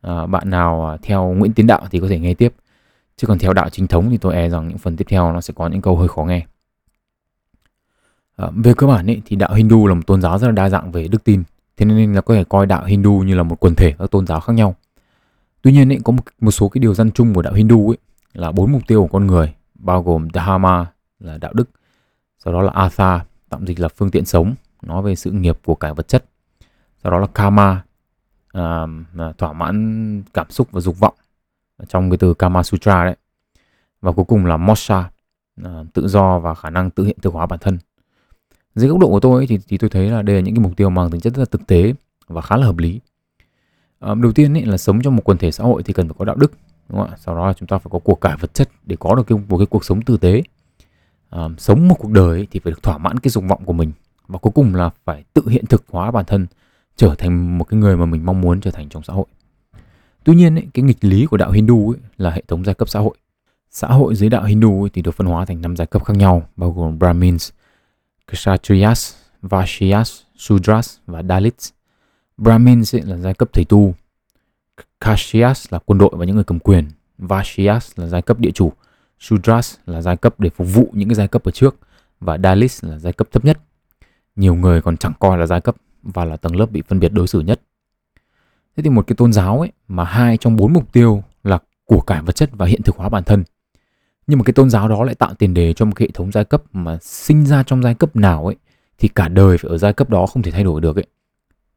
À, 0.00 0.26
bạn 0.26 0.50
nào 0.50 0.90
à, 0.90 0.96
theo 1.02 1.34
Nguyễn 1.38 1.52
Tiến 1.52 1.66
Đạo 1.66 1.86
thì 1.90 2.00
có 2.00 2.08
thể 2.08 2.18
nghe 2.18 2.34
tiếp 2.34 2.52
Chứ 3.16 3.26
còn 3.26 3.38
theo 3.38 3.52
đạo 3.52 3.68
chính 3.70 3.86
thống 3.86 4.10
thì 4.10 4.18
tôi 4.18 4.34
e 4.34 4.48
rằng 4.48 4.68
những 4.68 4.78
phần 4.78 4.96
tiếp 4.96 5.04
theo 5.08 5.32
nó 5.32 5.40
sẽ 5.40 5.54
có 5.56 5.68
những 5.68 5.82
câu 5.82 5.96
hơi 5.96 6.08
khó 6.08 6.24
nghe. 6.24 6.46
À, 8.36 8.48
về 8.54 8.74
cơ 8.76 8.86
bản 8.86 9.06
ấy, 9.06 9.22
thì 9.24 9.36
đạo 9.36 9.54
Hindu 9.54 9.86
là 9.86 9.94
một 9.94 10.06
tôn 10.06 10.22
giáo 10.22 10.38
rất 10.38 10.46
là 10.46 10.52
đa 10.52 10.68
dạng 10.68 10.92
về 10.92 11.08
đức 11.08 11.24
tin, 11.24 11.42
thế 11.76 11.86
nên 11.86 12.14
là 12.14 12.20
có 12.20 12.34
thể 12.34 12.44
coi 12.44 12.66
đạo 12.66 12.84
Hindu 12.84 13.12
như 13.12 13.34
là 13.34 13.42
một 13.42 13.60
quần 13.60 13.74
thể 13.74 13.94
các 13.98 14.10
tôn 14.10 14.26
giáo 14.26 14.40
khác 14.40 14.52
nhau. 14.52 14.74
Tuy 15.62 15.72
nhiên 15.72 15.92
ấy, 15.92 15.98
có 16.04 16.12
một, 16.12 16.22
một 16.40 16.50
số 16.50 16.68
cái 16.68 16.80
điều 16.80 16.94
dân 16.94 17.10
chung 17.10 17.34
của 17.34 17.42
đạo 17.42 17.52
Hindu 17.52 17.90
ấy 17.90 17.98
là 18.32 18.52
bốn 18.52 18.72
mục 18.72 18.82
tiêu 18.86 19.02
của 19.02 19.08
con 19.12 19.26
người, 19.26 19.54
bao 19.74 20.02
gồm 20.02 20.28
Dharma 20.34 20.86
là 21.20 21.38
đạo 21.38 21.52
đức, 21.52 21.70
sau 22.44 22.52
đó 22.52 22.62
là 22.62 22.72
Artha, 22.72 23.24
tạm 23.48 23.66
dịch 23.66 23.80
là 23.80 23.88
phương 23.88 24.10
tiện 24.10 24.24
sống, 24.24 24.54
nói 24.82 25.02
về 25.02 25.14
sự 25.14 25.30
nghiệp 25.30 25.58
của 25.64 25.74
cải 25.74 25.94
vật 25.94 26.08
chất. 26.08 26.24
Sau 27.02 27.12
đó 27.12 27.18
là 27.18 27.26
Kama, 27.26 27.82
à, 28.52 28.86
thỏa 29.38 29.52
mãn 29.52 30.22
cảm 30.34 30.50
xúc 30.50 30.68
và 30.72 30.80
dục 30.80 30.98
vọng 30.98 31.14
trong 31.88 32.10
cái 32.10 32.16
từ 32.16 32.34
Kama 32.34 32.62
Sutra 32.62 33.04
đấy. 33.04 33.16
Và 34.00 34.12
cuối 34.12 34.24
cùng 34.24 34.46
là 34.46 34.56
Moksha, 34.56 35.10
à, 35.64 35.84
tự 35.94 36.08
do 36.08 36.38
và 36.38 36.54
khả 36.54 36.70
năng 36.70 36.90
tự 36.90 37.04
hiện 37.04 37.16
thực 37.22 37.34
hóa 37.34 37.46
bản 37.46 37.58
thân. 37.58 37.78
Dưới 38.74 38.88
góc 38.88 38.98
độ 38.98 39.08
của 39.08 39.20
tôi 39.20 39.40
ấy, 39.40 39.46
thì, 39.46 39.58
thì 39.68 39.78
tôi 39.78 39.90
thấy 39.90 40.10
là 40.10 40.22
đây 40.22 40.36
là 40.36 40.42
những 40.42 40.54
cái 40.54 40.62
mục 40.62 40.76
tiêu 40.76 40.90
mang 40.90 41.10
tính 41.10 41.20
chất 41.20 41.34
rất 41.34 41.40
là 41.40 41.46
thực 41.50 41.66
tế 41.66 41.94
và 42.26 42.40
khá 42.40 42.56
là 42.56 42.66
hợp 42.66 42.78
lý. 42.78 43.00
À, 44.00 44.14
đầu 44.14 44.32
tiên 44.32 44.56
ấy, 44.56 44.64
là 44.64 44.76
sống 44.76 45.02
trong 45.02 45.16
một 45.16 45.22
quần 45.24 45.38
thể 45.38 45.52
xã 45.52 45.64
hội 45.64 45.82
thì 45.82 45.92
cần 45.92 46.08
phải 46.08 46.14
có 46.18 46.24
đạo 46.24 46.36
đức, 46.36 46.52
đúng 46.88 46.98
không 47.00 47.10
ạ? 47.10 47.16
Sau 47.18 47.34
đó 47.34 47.46
là 47.46 47.52
chúng 47.52 47.66
ta 47.66 47.78
phải 47.78 47.90
có 47.90 47.98
cuộc 47.98 48.20
cải 48.20 48.36
vật 48.36 48.54
chất 48.54 48.68
để 48.84 48.96
có 49.00 49.14
được 49.14 49.26
cái, 49.26 49.38
một 49.48 49.58
cái 49.58 49.66
cuộc 49.66 49.84
sống 49.84 50.02
tử 50.02 50.16
tế. 50.16 50.42
À, 51.30 51.48
sống 51.58 51.88
một 51.88 51.96
cuộc 51.98 52.10
đời 52.10 52.28
ấy, 52.28 52.46
thì 52.50 52.60
phải 52.60 52.70
được 52.70 52.82
thỏa 52.82 52.98
mãn 52.98 53.18
cái 53.18 53.30
dục 53.30 53.44
vọng 53.48 53.64
của 53.64 53.72
mình 53.72 53.92
và 54.28 54.38
cuối 54.38 54.52
cùng 54.54 54.74
là 54.74 54.90
phải 55.04 55.24
tự 55.34 55.48
hiện 55.48 55.66
thực 55.66 55.84
hóa 55.90 56.10
bản 56.10 56.24
thân 56.24 56.46
trở 56.96 57.14
thành 57.14 57.58
một 57.58 57.64
cái 57.64 57.80
người 57.80 57.96
mà 57.96 58.06
mình 58.06 58.26
mong 58.26 58.40
muốn 58.40 58.60
trở 58.60 58.70
thành 58.70 58.88
trong 58.88 59.02
xã 59.02 59.12
hội. 59.12 59.26
Tuy 60.26 60.34
nhiên 60.34 60.58
ấy, 60.58 60.66
cái 60.74 60.82
nghịch 60.82 61.04
lý 61.04 61.26
của 61.26 61.36
đạo 61.36 61.50
Hindu 61.50 61.90
ấy, 61.90 62.00
là 62.16 62.30
hệ 62.30 62.42
thống 62.48 62.64
giai 62.64 62.74
cấp 62.74 62.88
xã 62.88 63.00
hội. 63.00 63.16
Xã 63.70 63.88
hội 63.88 64.14
dưới 64.14 64.30
đạo 64.30 64.44
Hindu 64.44 64.84
ấy, 64.84 64.90
thì 64.90 65.02
được 65.02 65.10
phân 65.10 65.26
hóa 65.26 65.44
thành 65.44 65.60
năm 65.62 65.76
giai 65.76 65.86
cấp 65.86 66.04
khác 66.04 66.16
nhau 66.16 66.48
bao 66.56 66.70
gồm 66.70 66.98
Brahmins, 66.98 67.50
Kshatriyas, 68.32 69.14
Vaishyas, 69.42 70.20
Sudras 70.36 70.96
và 71.06 71.22
Dalits. 71.22 71.70
Brahmins 72.36 72.94
ấy 72.94 73.02
là 73.02 73.16
giai 73.16 73.34
cấp 73.34 73.48
thầy 73.52 73.64
tu, 73.64 73.94
Kshatriyas 75.00 75.66
là 75.70 75.78
quân 75.78 75.98
đội 75.98 76.10
và 76.12 76.24
những 76.24 76.34
người 76.34 76.44
cầm 76.44 76.58
quyền, 76.58 76.88
Vaishyas 77.18 77.92
là 77.96 78.06
giai 78.06 78.22
cấp 78.22 78.38
địa 78.38 78.50
chủ, 78.50 78.72
Sudras 79.20 79.74
là 79.86 80.02
giai 80.02 80.16
cấp 80.16 80.40
để 80.40 80.50
phục 80.50 80.66
vụ 80.74 80.90
những 80.92 81.08
cái 81.08 81.14
giai 81.14 81.28
cấp 81.28 81.44
ở 81.44 81.50
trước 81.50 81.76
và 82.20 82.38
Dalits 82.38 82.84
là 82.84 82.98
giai 82.98 83.12
cấp 83.12 83.28
thấp 83.32 83.44
nhất. 83.44 83.58
Nhiều 84.36 84.54
người 84.54 84.82
còn 84.82 84.96
chẳng 84.96 85.12
coi 85.20 85.38
là 85.38 85.46
giai 85.46 85.60
cấp 85.60 85.76
và 86.02 86.24
là 86.24 86.36
tầng 86.36 86.56
lớp 86.56 86.70
bị 86.70 86.82
phân 86.88 87.00
biệt 87.00 87.12
đối 87.12 87.26
xử 87.26 87.40
nhất. 87.40 87.60
Thế 88.76 88.82
thì 88.82 88.90
một 88.90 89.06
cái 89.06 89.16
tôn 89.16 89.32
giáo 89.32 89.60
ấy 89.60 89.72
mà 89.88 90.04
hai 90.04 90.36
trong 90.36 90.56
bốn 90.56 90.72
mục 90.72 90.92
tiêu 90.92 91.22
là 91.44 91.58
của 91.84 92.00
cải 92.00 92.22
vật 92.22 92.32
chất 92.32 92.50
và 92.52 92.66
hiện 92.66 92.82
thực 92.82 92.96
hóa 92.96 93.08
bản 93.08 93.24
thân. 93.24 93.44
Nhưng 94.26 94.38
mà 94.38 94.44
cái 94.44 94.52
tôn 94.52 94.70
giáo 94.70 94.88
đó 94.88 95.04
lại 95.04 95.14
tạo 95.14 95.34
tiền 95.34 95.54
đề 95.54 95.72
cho 95.72 95.84
một 95.84 95.92
cái 95.96 96.08
hệ 96.08 96.10
thống 96.14 96.32
giai 96.32 96.44
cấp 96.44 96.62
mà 96.72 96.98
sinh 97.02 97.46
ra 97.46 97.62
trong 97.62 97.82
giai 97.82 97.94
cấp 97.94 98.16
nào 98.16 98.46
ấy 98.46 98.56
thì 98.98 99.08
cả 99.08 99.28
đời 99.28 99.58
phải 99.58 99.70
ở 99.70 99.78
giai 99.78 99.92
cấp 99.92 100.10
đó 100.10 100.26
không 100.26 100.42
thể 100.42 100.50
thay 100.50 100.64
đổi 100.64 100.80
được 100.80 100.96
ấy. 100.96 101.06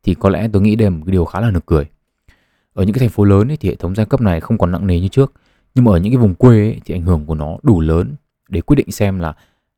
Thì 0.04 0.14
có 0.14 0.30
lẽ 0.30 0.50
tôi 0.54 0.62
nghĩ 0.62 0.76
đây 0.76 0.86
là 0.86 0.90
một 0.90 1.04
cái 1.06 1.12
điều 1.12 1.26
khá 1.26 1.40
là 1.40 1.52
nực 1.52 1.66
cười. 1.66 1.86
Ở 2.74 2.84
những 2.84 2.94
cái 2.94 3.00
thành 3.00 3.10
phố 3.10 3.24
lớn 3.24 3.52
ấy 3.52 3.58
thì 3.58 3.70
hệ 3.70 3.76
thống 3.76 3.96
giai 3.96 4.06
cấp 4.06 4.22
này 4.22 4.40
không 4.40 4.58
còn 4.58 4.72
nặng 4.72 4.88
nề 4.88 5.00
như 5.00 5.08
trước. 5.08 5.34
Nhưng 5.76 5.86
mà 5.86 5.92
ở 5.92 5.98
những 5.98 6.14
cái 6.14 6.18
vùng 6.18 6.36
quê 6.36 6.58
ấy, 6.58 6.82
thì 6.86 6.96
ảnh 6.96 7.02
hưởng 7.02 7.26
của 7.26 7.36
nó 7.36 7.58
đủ 7.64 7.82
lớn 7.82 8.16
để 8.50 8.62
quyết 8.62 8.76
định 8.76 8.92
xem 8.92 9.20
là 9.20 9.34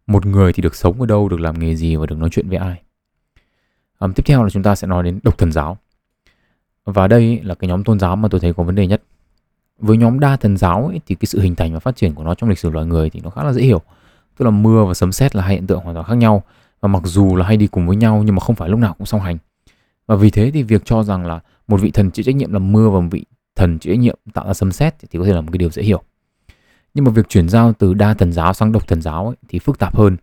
một 0.07 0.25
người 0.25 0.53
thì 0.53 0.63
được 0.63 0.75
sống 0.75 1.01
ở 1.01 1.06
đâu, 1.06 1.29
được 1.29 1.39
làm 1.39 1.59
nghề 1.59 1.75
gì 1.75 1.95
và 1.95 2.06
được 2.06 2.17
nói 2.17 2.29
chuyện 2.29 2.50
với 2.50 2.57
ai. 2.57 2.81
Um, 4.00 4.13
tiếp 4.13 4.24
theo 4.25 4.44
là 4.44 4.50
chúng 4.50 4.63
ta 4.63 4.75
sẽ 4.75 4.88
nói 4.88 5.03
đến 5.03 5.19
độc 5.24 5.38
thần 5.38 5.51
giáo. 5.51 5.77
Và 6.85 7.07
đây 7.07 7.39
là 7.43 7.55
cái 7.55 7.67
nhóm 7.67 7.83
tôn 7.83 7.99
giáo 7.99 8.15
mà 8.15 8.29
tôi 8.29 8.39
thấy 8.41 8.53
có 8.53 8.63
vấn 8.63 8.75
đề 8.75 8.87
nhất. 8.87 9.03
Với 9.79 9.97
nhóm 9.97 10.19
đa 10.19 10.37
thần 10.37 10.57
giáo 10.57 10.87
ấy, 10.87 11.01
thì 11.07 11.15
cái 11.15 11.25
sự 11.25 11.41
hình 11.41 11.55
thành 11.55 11.73
và 11.73 11.79
phát 11.79 11.95
triển 11.95 12.13
của 12.13 12.23
nó 12.23 12.35
trong 12.35 12.49
lịch 12.49 12.59
sử 12.59 12.69
loài 12.69 12.85
người 12.85 13.09
thì 13.09 13.21
nó 13.23 13.29
khá 13.29 13.43
là 13.43 13.53
dễ 13.53 13.61
hiểu. 13.61 13.81
Tức 14.37 14.45
là 14.45 14.51
mưa 14.51 14.85
và 14.85 14.93
sấm 14.93 15.11
sét 15.11 15.35
là 15.35 15.43
hai 15.43 15.53
hiện 15.53 15.67
tượng 15.67 15.79
hoàn 15.79 15.95
toàn 15.95 16.05
khác 16.07 16.15
nhau 16.15 16.43
và 16.81 16.87
mặc 16.87 17.01
dù 17.05 17.35
là 17.35 17.45
hay 17.45 17.57
đi 17.57 17.67
cùng 17.67 17.87
với 17.87 17.95
nhau 17.95 18.23
nhưng 18.25 18.35
mà 18.35 18.39
không 18.39 18.55
phải 18.55 18.69
lúc 18.69 18.79
nào 18.79 18.93
cũng 18.93 19.05
song 19.05 19.21
hành. 19.21 19.37
Và 20.07 20.15
vì 20.15 20.29
thế 20.29 20.51
thì 20.51 20.63
việc 20.63 20.81
cho 20.85 21.03
rằng 21.03 21.25
là 21.25 21.39
một 21.67 21.81
vị 21.81 21.91
thần 21.91 22.11
chịu 22.11 22.23
trách 22.23 22.35
nhiệm 22.35 22.53
làm 22.53 22.71
mưa 22.71 22.89
và 22.89 22.99
một 22.99 23.07
vị 23.11 23.25
thần 23.55 23.79
chịu 23.79 23.93
trách 23.93 23.99
nhiệm 23.99 24.17
tạo 24.33 24.47
ra 24.47 24.53
sấm 24.53 24.71
sét 24.71 24.95
thì 24.99 25.19
có 25.19 25.25
thể 25.25 25.33
là 25.33 25.41
một 25.41 25.49
cái 25.51 25.57
điều 25.57 25.69
dễ 25.69 25.83
hiểu. 25.83 26.01
Nhưng 26.93 27.05
mà 27.05 27.11
việc 27.11 27.29
chuyển 27.29 27.49
giao 27.49 27.73
từ 27.73 27.93
đa 27.93 28.13
thần 28.13 28.33
giáo 28.33 28.53
sang 28.53 28.71
độc 28.71 28.87
thần 28.87 29.01
giáo 29.01 29.25
ấy, 29.25 29.35
thì 29.47 29.59
phức 29.59 29.79
tạp 29.79 29.95
hơn. 29.95 30.17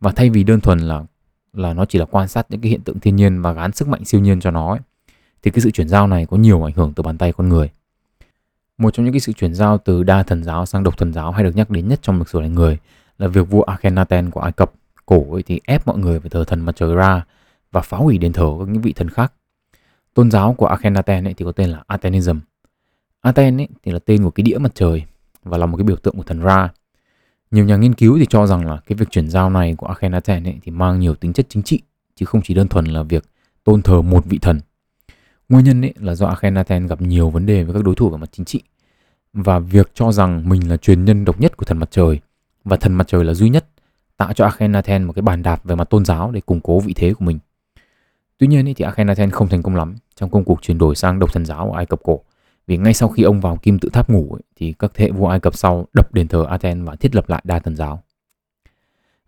Và 0.00 0.12
thay 0.12 0.30
vì 0.30 0.44
đơn 0.44 0.60
thuần 0.60 0.78
là 0.78 1.04
là 1.52 1.74
nó 1.74 1.84
chỉ 1.84 1.98
là 1.98 2.04
quan 2.04 2.28
sát 2.28 2.46
những 2.48 2.60
cái 2.60 2.70
hiện 2.70 2.80
tượng 2.80 3.00
thiên 3.00 3.16
nhiên 3.16 3.42
và 3.42 3.52
gán 3.52 3.72
sức 3.72 3.88
mạnh 3.88 4.04
siêu 4.04 4.20
nhiên 4.20 4.40
cho 4.40 4.50
nó 4.50 4.70
ấy, 4.70 4.80
thì 5.42 5.50
cái 5.50 5.60
sự 5.60 5.70
chuyển 5.70 5.88
giao 5.88 6.06
này 6.06 6.26
có 6.26 6.36
nhiều 6.36 6.68
ảnh 6.68 6.74
hưởng 6.74 6.92
từ 6.96 7.02
bàn 7.02 7.18
tay 7.18 7.32
con 7.32 7.48
người. 7.48 7.70
Một 8.78 8.94
trong 8.94 9.04
những 9.04 9.12
cái 9.12 9.20
sự 9.20 9.32
chuyển 9.32 9.54
giao 9.54 9.78
từ 9.78 10.02
đa 10.02 10.22
thần 10.22 10.44
giáo 10.44 10.66
sang 10.66 10.82
độc 10.82 10.98
thần 10.98 11.12
giáo 11.12 11.32
hay 11.32 11.44
được 11.44 11.56
nhắc 11.56 11.70
đến 11.70 11.88
nhất 11.88 11.98
trong 12.02 12.18
lịch 12.18 12.28
sử 12.28 12.40
loài 12.40 12.50
người 12.50 12.78
là 13.18 13.28
việc 13.28 13.50
vua 13.50 13.62
Akhenaten 13.62 14.30
của 14.30 14.40
Ai 14.40 14.52
Cập 14.52 14.72
cổ 15.06 15.32
ấy 15.32 15.42
thì 15.42 15.60
ép 15.64 15.86
mọi 15.86 15.98
người 15.98 16.20
phải 16.20 16.30
thờ 16.30 16.44
thần 16.44 16.60
mặt 16.60 16.76
trời 16.76 16.94
Ra 16.94 17.24
và 17.72 17.80
phá 17.80 17.96
hủy 17.96 18.18
đền 18.18 18.32
thờ 18.32 18.56
các 18.58 18.68
những 18.68 18.82
vị 18.82 18.92
thần 18.92 19.08
khác. 19.08 19.32
Tôn 20.14 20.30
giáo 20.30 20.54
của 20.54 20.66
Akhenaten 20.66 21.24
ấy 21.24 21.34
thì 21.34 21.44
có 21.44 21.52
tên 21.52 21.70
là 21.70 21.82
Atenism. 21.86 22.38
Aten 23.20 23.60
ấy 23.60 23.68
thì 23.82 23.92
là 23.92 23.98
tên 23.98 24.24
của 24.24 24.30
cái 24.30 24.42
đĩa 24.42 24.58
mặt 24.58 24.72
trời 24.74 25.04
và 25.42 25.58
là 25.58 25.66
một 25.66 25.76
cái 25.76 25.84
biểu 25.84 25.96
tượng 25.96 26.16
của 26.16 26.22
thần 26.22 26.40
Ra. 26.40 26.68
Nhiều 27.50 27.64
nhà 27.64 27.76
nghiên 27.76 27.94
cứu 27.94 28.18
thì 28.18 28.26
cho 28.28 28.46
rằng 28.46 28.66
là 28.66 28.80
cái 28.86 28.96
việc 28.96 29.10
chuyển 29.10 29.30
giao 29.30 29.50
này 29.50 29.74
của 29.78 29.86
Akhenaten 29.86 30.44
ấy 30.44 30.58
thì 30.62 30.72
mang 30.72 31.00
nhiều 31.00 31.14
tính 31.14 31.32
chất 31.32 31.46
chính 31.48 31.62
trị, 31.62 31.80
chứ 32.16 32.26
không 32.26 32.42
chỉ 32.44 32.54
đơn 32.54 32.68
thuần 32.68 32.84
là 32.84 33.02
việc 33.02 33.24
tôn 33.64 33.82
thờ 33.82 34.02
một 34.02 34.24
vị 34.24 34.38
thần. 34.38 34.60
Nguyên 35.50 35.64
nhân 35.64 35.84
ấy 35.84 35.94
là 35.96 36.14
do 36.14 36.26
Akhenaten 36.26 36.86
gặp 36.86 37.00
nhiều 37.00 37.30
vấn 37.30 37.46
đề 37.46 37.64
với 37.64 37.74
các 37.74 37.84
đối 37.84 37.94
thủ 37.94 38.10
về 38.10 38.16
mặt 38.16 38.28
chính 38.32 38.44
trị 38.44 38.62
và 39.32 39.58
việc 39.58 39.90
cho 39.94 40.12
rằng 40.12 40.48
mình 40.48 40.70
là 40.70 40.76
truyền 40.76 41.04
nhân 41.04 41.24
độc 41.24 41.40
nhất 41.40 41.56
của 41.56 41.64
thần 41.64 41.78
mặt 41.78 41.88
trời 41.90 42.20
và 42.64 42.76
thần 42.76 42.94
mặt 42.94 43.08
trời 43.08 43.24
là 43.24 43.34
duy 43.34 43.48
nhất 43.48 43.66
tạo 44.16 44.32
cho 44.32 44.44
Akhenaten 44.44 45.04
một 45.04 45.12
cái 45.12 45.22
bàn 45.22 45.42
đạp 45.42 45.64
về 45.64 45.74
mặt 45.74 45.90
tôn 45.90 46.04
giáo 46.04 46.30
để 46.30 46.40
củng 46.40 46.60
cố 46.60 46.80
vị 46.80 46.92
thế 46.96 47.14
của 47.14 47.24
mình. 47.24 47.38
Tuy 48.38 48.46
nhiên 48.46 48.68
ấy, 48.68 48.74
thì 48.74 48.84
Akhenaten 48.84 49.30
không 49.30 49.48
thành 49.48 49.62
công 49.62 49.76
lắm 49.76 49.96
trong 50.16 50.30
công 50.30 50.44
cuộc 50.44 50.62
chuyển 50.62 50.78
đổi 50.78 50.94
sang 50.94 51.18
độc 51.18 51.32
thần 51.32 51.44
giáo 51.44 51.70
ở 51.72 51.78
Ai 51.78 51.86
Cập 51.86 52.00
cổ 52.02 52.20
vì 52.66 52.76
ngay 52.76 52.94
sau 52.94 53.08
khi 53.08 53.22
ông 53.22 53.40
vào 53.40 53.56
kim 53.56 53.78
tự 53.78 53.88
tháp 53.92 54.10
ngủ 54.10 54.28
ấy, 54.32 54.42
thì 54.56 54.74
các 54.78 54.90
thế 54.94 55.04
hệ 55.04 55.10
vua 55.10 55.26
Ai 55.26 55.40
Cập 55.40 55.54
sau 55.54 55.86
đập 55.92 56.14
đền 56.14 56.28
thờ 56.28 56.46
Aten 56.50 56.84
và 56.84 56.96
thiết 56.96 57.14
lập 57.14 57.28
lại 57.28 57.42
đa 57.44 57.58
thần 57.58 57.76
giáo. 57.76 58.02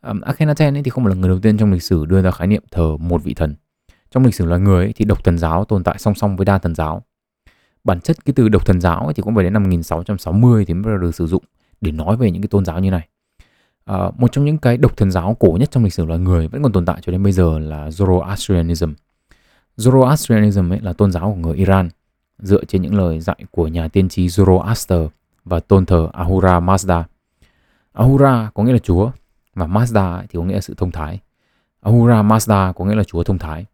Um, 0.03 0.21
Akhenaten 0.21 0.77
ấy 0.77 0.83
thì 0.83 0.91
không 0.91 1.05
phải 1.05 1.15
là 1.15 1.21
người 1.21 1.29
đầu 1.29 1.39
tiên 1.41 1.59
trong 1.59 1.73
lịch 1.73 1.83
sử 1.83 2.05
đưa 2.05 2.23
ra 2.23 2.31
khái 2.31 2.47
niệm 2.47 2.63
thờ 2.71 2.97
một 2.97 3.25
vị 3.25 3.35
thần. 3.35 3.55
Trong 4.13 4.25
lịch 4.25 4.35
sử 4.35 4.47
loài 4.47 4.61
người 4.61 4.85
ấy, 4.85 4.93
thì 4.97 5.05
độc 5.05 5.25
thần 5.25 5.39
giáo 5.39 5.65
tồn 5.65 5.85
tại 5.85 5.99
song 5.99 6.15
song 6.15 6.37
với 6.37 6.45
đa 6.45 6.59
thần 6.59 6.75
giáo. 6.75 7.03
Bản 7.85 8.01
chất 8.01 8.25
cái 8.25 8.33
từ 8.37 8.49
độc 8.49 8.67
thần 8.67 8.81
giáo 8.81 9.05
ấy 9.05 9.15
thì 9.15 9.23
cũng 9.23 9.35
phải 9.35 9.45
đến 9.45 9.53
năm 9.53 9.63
1660 9.63 10.65
thì 10.65 10.75
mới 10.75 10.99
được 10.99 11.15
sử 11.15 11.27
dụng 11.27 11.45
để 11.81 11.93
nói 11.93 12.17
về 12.17 12.31
những 12.31 12.43
cái 12.43 12.49
tôn 12.49 12.65
giáo 12.65 12.81
như 12.81 12.91
này. 12.91 13.09
À, 13.85 14.11
một 14.19 14.33
trong 14.33 14.45
những 14.45 14.59
cái 14.59 14.77
độc 14.77 14.97
thần 14.97 15.11
giáo 15.11 15.37
cổ 15.41 15.57
nhất 15.61 15.71
trong 15.71 15.85
lịch 15.85 15.95
sử 15.95 16.05
loài 16.05 16.21
người 16.21 16.49
vẫn 16.49 16.63
còn 16.63 16.73
tồn 16.73 16.87
tại 16.87 16.99
cho 17.03 17.13
đến 17.13 17.23
bây 17.23 17.33
giờ 17.33 17.59
là 17.59 17.89
Zoroastrianism. 17.89 18.93
Zoroastrianism 19.77 20.73
ấy 20.73 20.81
là 20.81 20.93
tôn 20.93 21.13
giáo 21.13 21.31
của 21.31 21.49
người 21.49 21.57
Iran– 21.57 21.89
dựa 22.43 22.65
trên 22.65 22.83
những 22.83 22.95
lời 22.95 23.21
dạy 23.21 23.37
của 23.51 23.69
nhà 23.69 23.89
tiên 23.89 24.09
tri 24.09 24.27
Zoroaster 24.27 25.09
và 25.45 25.61
tôn 25.61 25.87
thờ 25.87 26.09
Ahura 26.13 26.61
Mazda. 26.61 27.03
Ahura 27.93 28.51
có 28.55 28.63
nghĩa 28.63 28.73
là 28.73 28.79
Chúa 28.79 29.11
và 29.55 29.67
Mazda 29.67 30.21
thì 30.21 30.39
có 30.39 30.43
nghĩa 30.43 30.55
là 30.55 30.61
sự 30.61 30.75
thông 30.77 30.91
thái. 30.91 31.19
Ahura 31.81 32.23
Mazda 32.23 32.73
có 32.73 32.85
nghĩa 32.85 32.95
là 32.95 33.05
Chúa 33.05 33.23
thông 33.23 33.39
thái. 33.39 33.67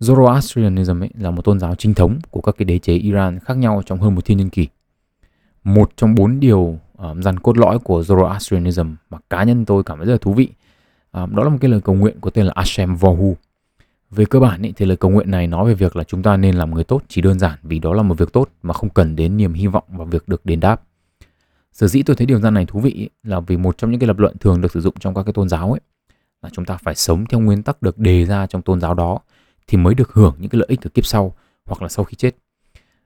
Zoroastrianism 0.00 1.02
ấy 1.02 1.10
là 1.18 1.30
một 1.30 1.42
tôn 1.42 1.60
giáo 1.60 1.74
chính 1.74 1.94
thống 1.94 2.18
của 2.30 2.40
các 2.40 2.54
cái 2.58 2.64
đế 2.64 2.78
chế 2.78 2.94
Iran 2.94 3.38
khác 3.38 3.56
nhau 3.56 3.82
trong 3.86 4.00
hơn 4.00 4.14
một 4.14 4.24
thiên 4.24 4.38
niên 4.38 4.50
kỷ. 4.50 4.68
Một 5.64 5.92
trong 5.96 6.14
bốn 6.14 6.40
điều 6.40 6.78
um, 6.98 7.22
dàn 7.22 7.38
cốt 7.38 7.58
lõi 7.58 7.78
của 7.78 8.00
Zoroastrianism 8.00 8.94
mà 9.10 9.18
cá 9.30 9.44
nhân 9.44 9.64
tôi 9.64 9.82
cảm 9.84 9.98
thấy 9.98 10.06
rất 10.06 10.12
là 10.12 10.18
thú 10.20 10.32
vị 10.32 10.48
um, 11.12 11.34
đó 11.34 11.42
là 11.44 11.48
một 11.48 11.58
cái 11.60 11.70
lời 11.70 11.80
cầu 11.80 11.94
nguyện 11.94 12.16
có 12.20 12.30
tên 12.30 12.46
là 12.46 12.52
Ashem 12.56 12.96
Vohu 12.96 13.36
về 14.10 14.24
cơ 14.24 14.40
bản 14.40 14.62
ý, 14.62 14.72
thì 14.76 14.86
lời 14.86 14.96
cầu 14.96 15.10
nguyện 15.10 15.30
này 15.30 15.46
nói 15.46 15.68
về 15.68 15.74
việc 15.74 15.96
là 15.96 16.04
chúng 16.04 16.22
ta 16.22 16.36
nên 16.36 16.54
làm 16.54 16.74
người 16.74 16.84
tốt 16.84 17.02
chỉ 17.08 17.20
đơn 17.20 17.38
giản 17.38 17.58
vì 17.62 17.78
đó 17.78 17.94
là 17.94 18.02
một 18.02 18.18
việc 18.18 18.32
tốt 18.32 18.48
mà 18.62 18.74
không 18.74 18.90
cần 18.90 19.16
đến 19.16 19.36
niềm 19.36 19.54
hy 19.54 19.66
vọng 19.66 19.84
vào 19.88 20.06
việc 20.06 20.28
được 20.28 20.46
đền 20.46 20.60
đáp. 20.60 20.82
Sở 21.72 21.86
dĩ 21.86 22.02
tôi 22.02 22.16
thấy 22.16 22.26
điều 22.26 22.40
gian 22.40 22.54
này 22.54 22.66
thú 22.66 22.80
vị 22.80 22.90
ý, 22.90 23.08
là 23.22 23.40
vì 23.40 23.56
một 23.56 23.78
trong 23.78 23.90
những 23.90 24.00
cái 24.00 24.08
lập 24.08 24.18
luận 24.18 24.38
thường 24.38 24.60
được 24.60 24.72
sử 24.72 24.80
dụng 24.80 24.94
trong 25.00 25.14
các 25.14 25.22
cái 25.22 25.32
tôn 25.32 25.48
giáo 25.48 25.72
ấy 25.72 25.80
là 26.42 26.50
chúng 26.52 26.64
ta 26.64 26.76
phải 26.76 26.94
sống 26.94 27.24
theo 27.26 27.40
nguyên 27.40 27.62
tắc 27.62 27.82
được 27.82 27.98
đề 27.98 28.24
ra 28.24 28.46
trong 28.46 28.62
tôn 28.62 28.80
giáo 28.80 28.94
đó 28.94 29.20
thì 29.66 29.78
mới 29.78 29.94
được 29.94 30.12
hưởng 30.12 30.34
những 30.38 30.50
cái 30.50 30.58
lợi 30.58 30.66
ích 30.68 30.82
ở 30.82 30.88
kiếp 30.94 31.06
sau 31.06 31.34
hoặc 31.64 31.82
là 31.82 31.88
sau 31.88 32.04
khi 32.04 32.14
chết. 32.14 32.36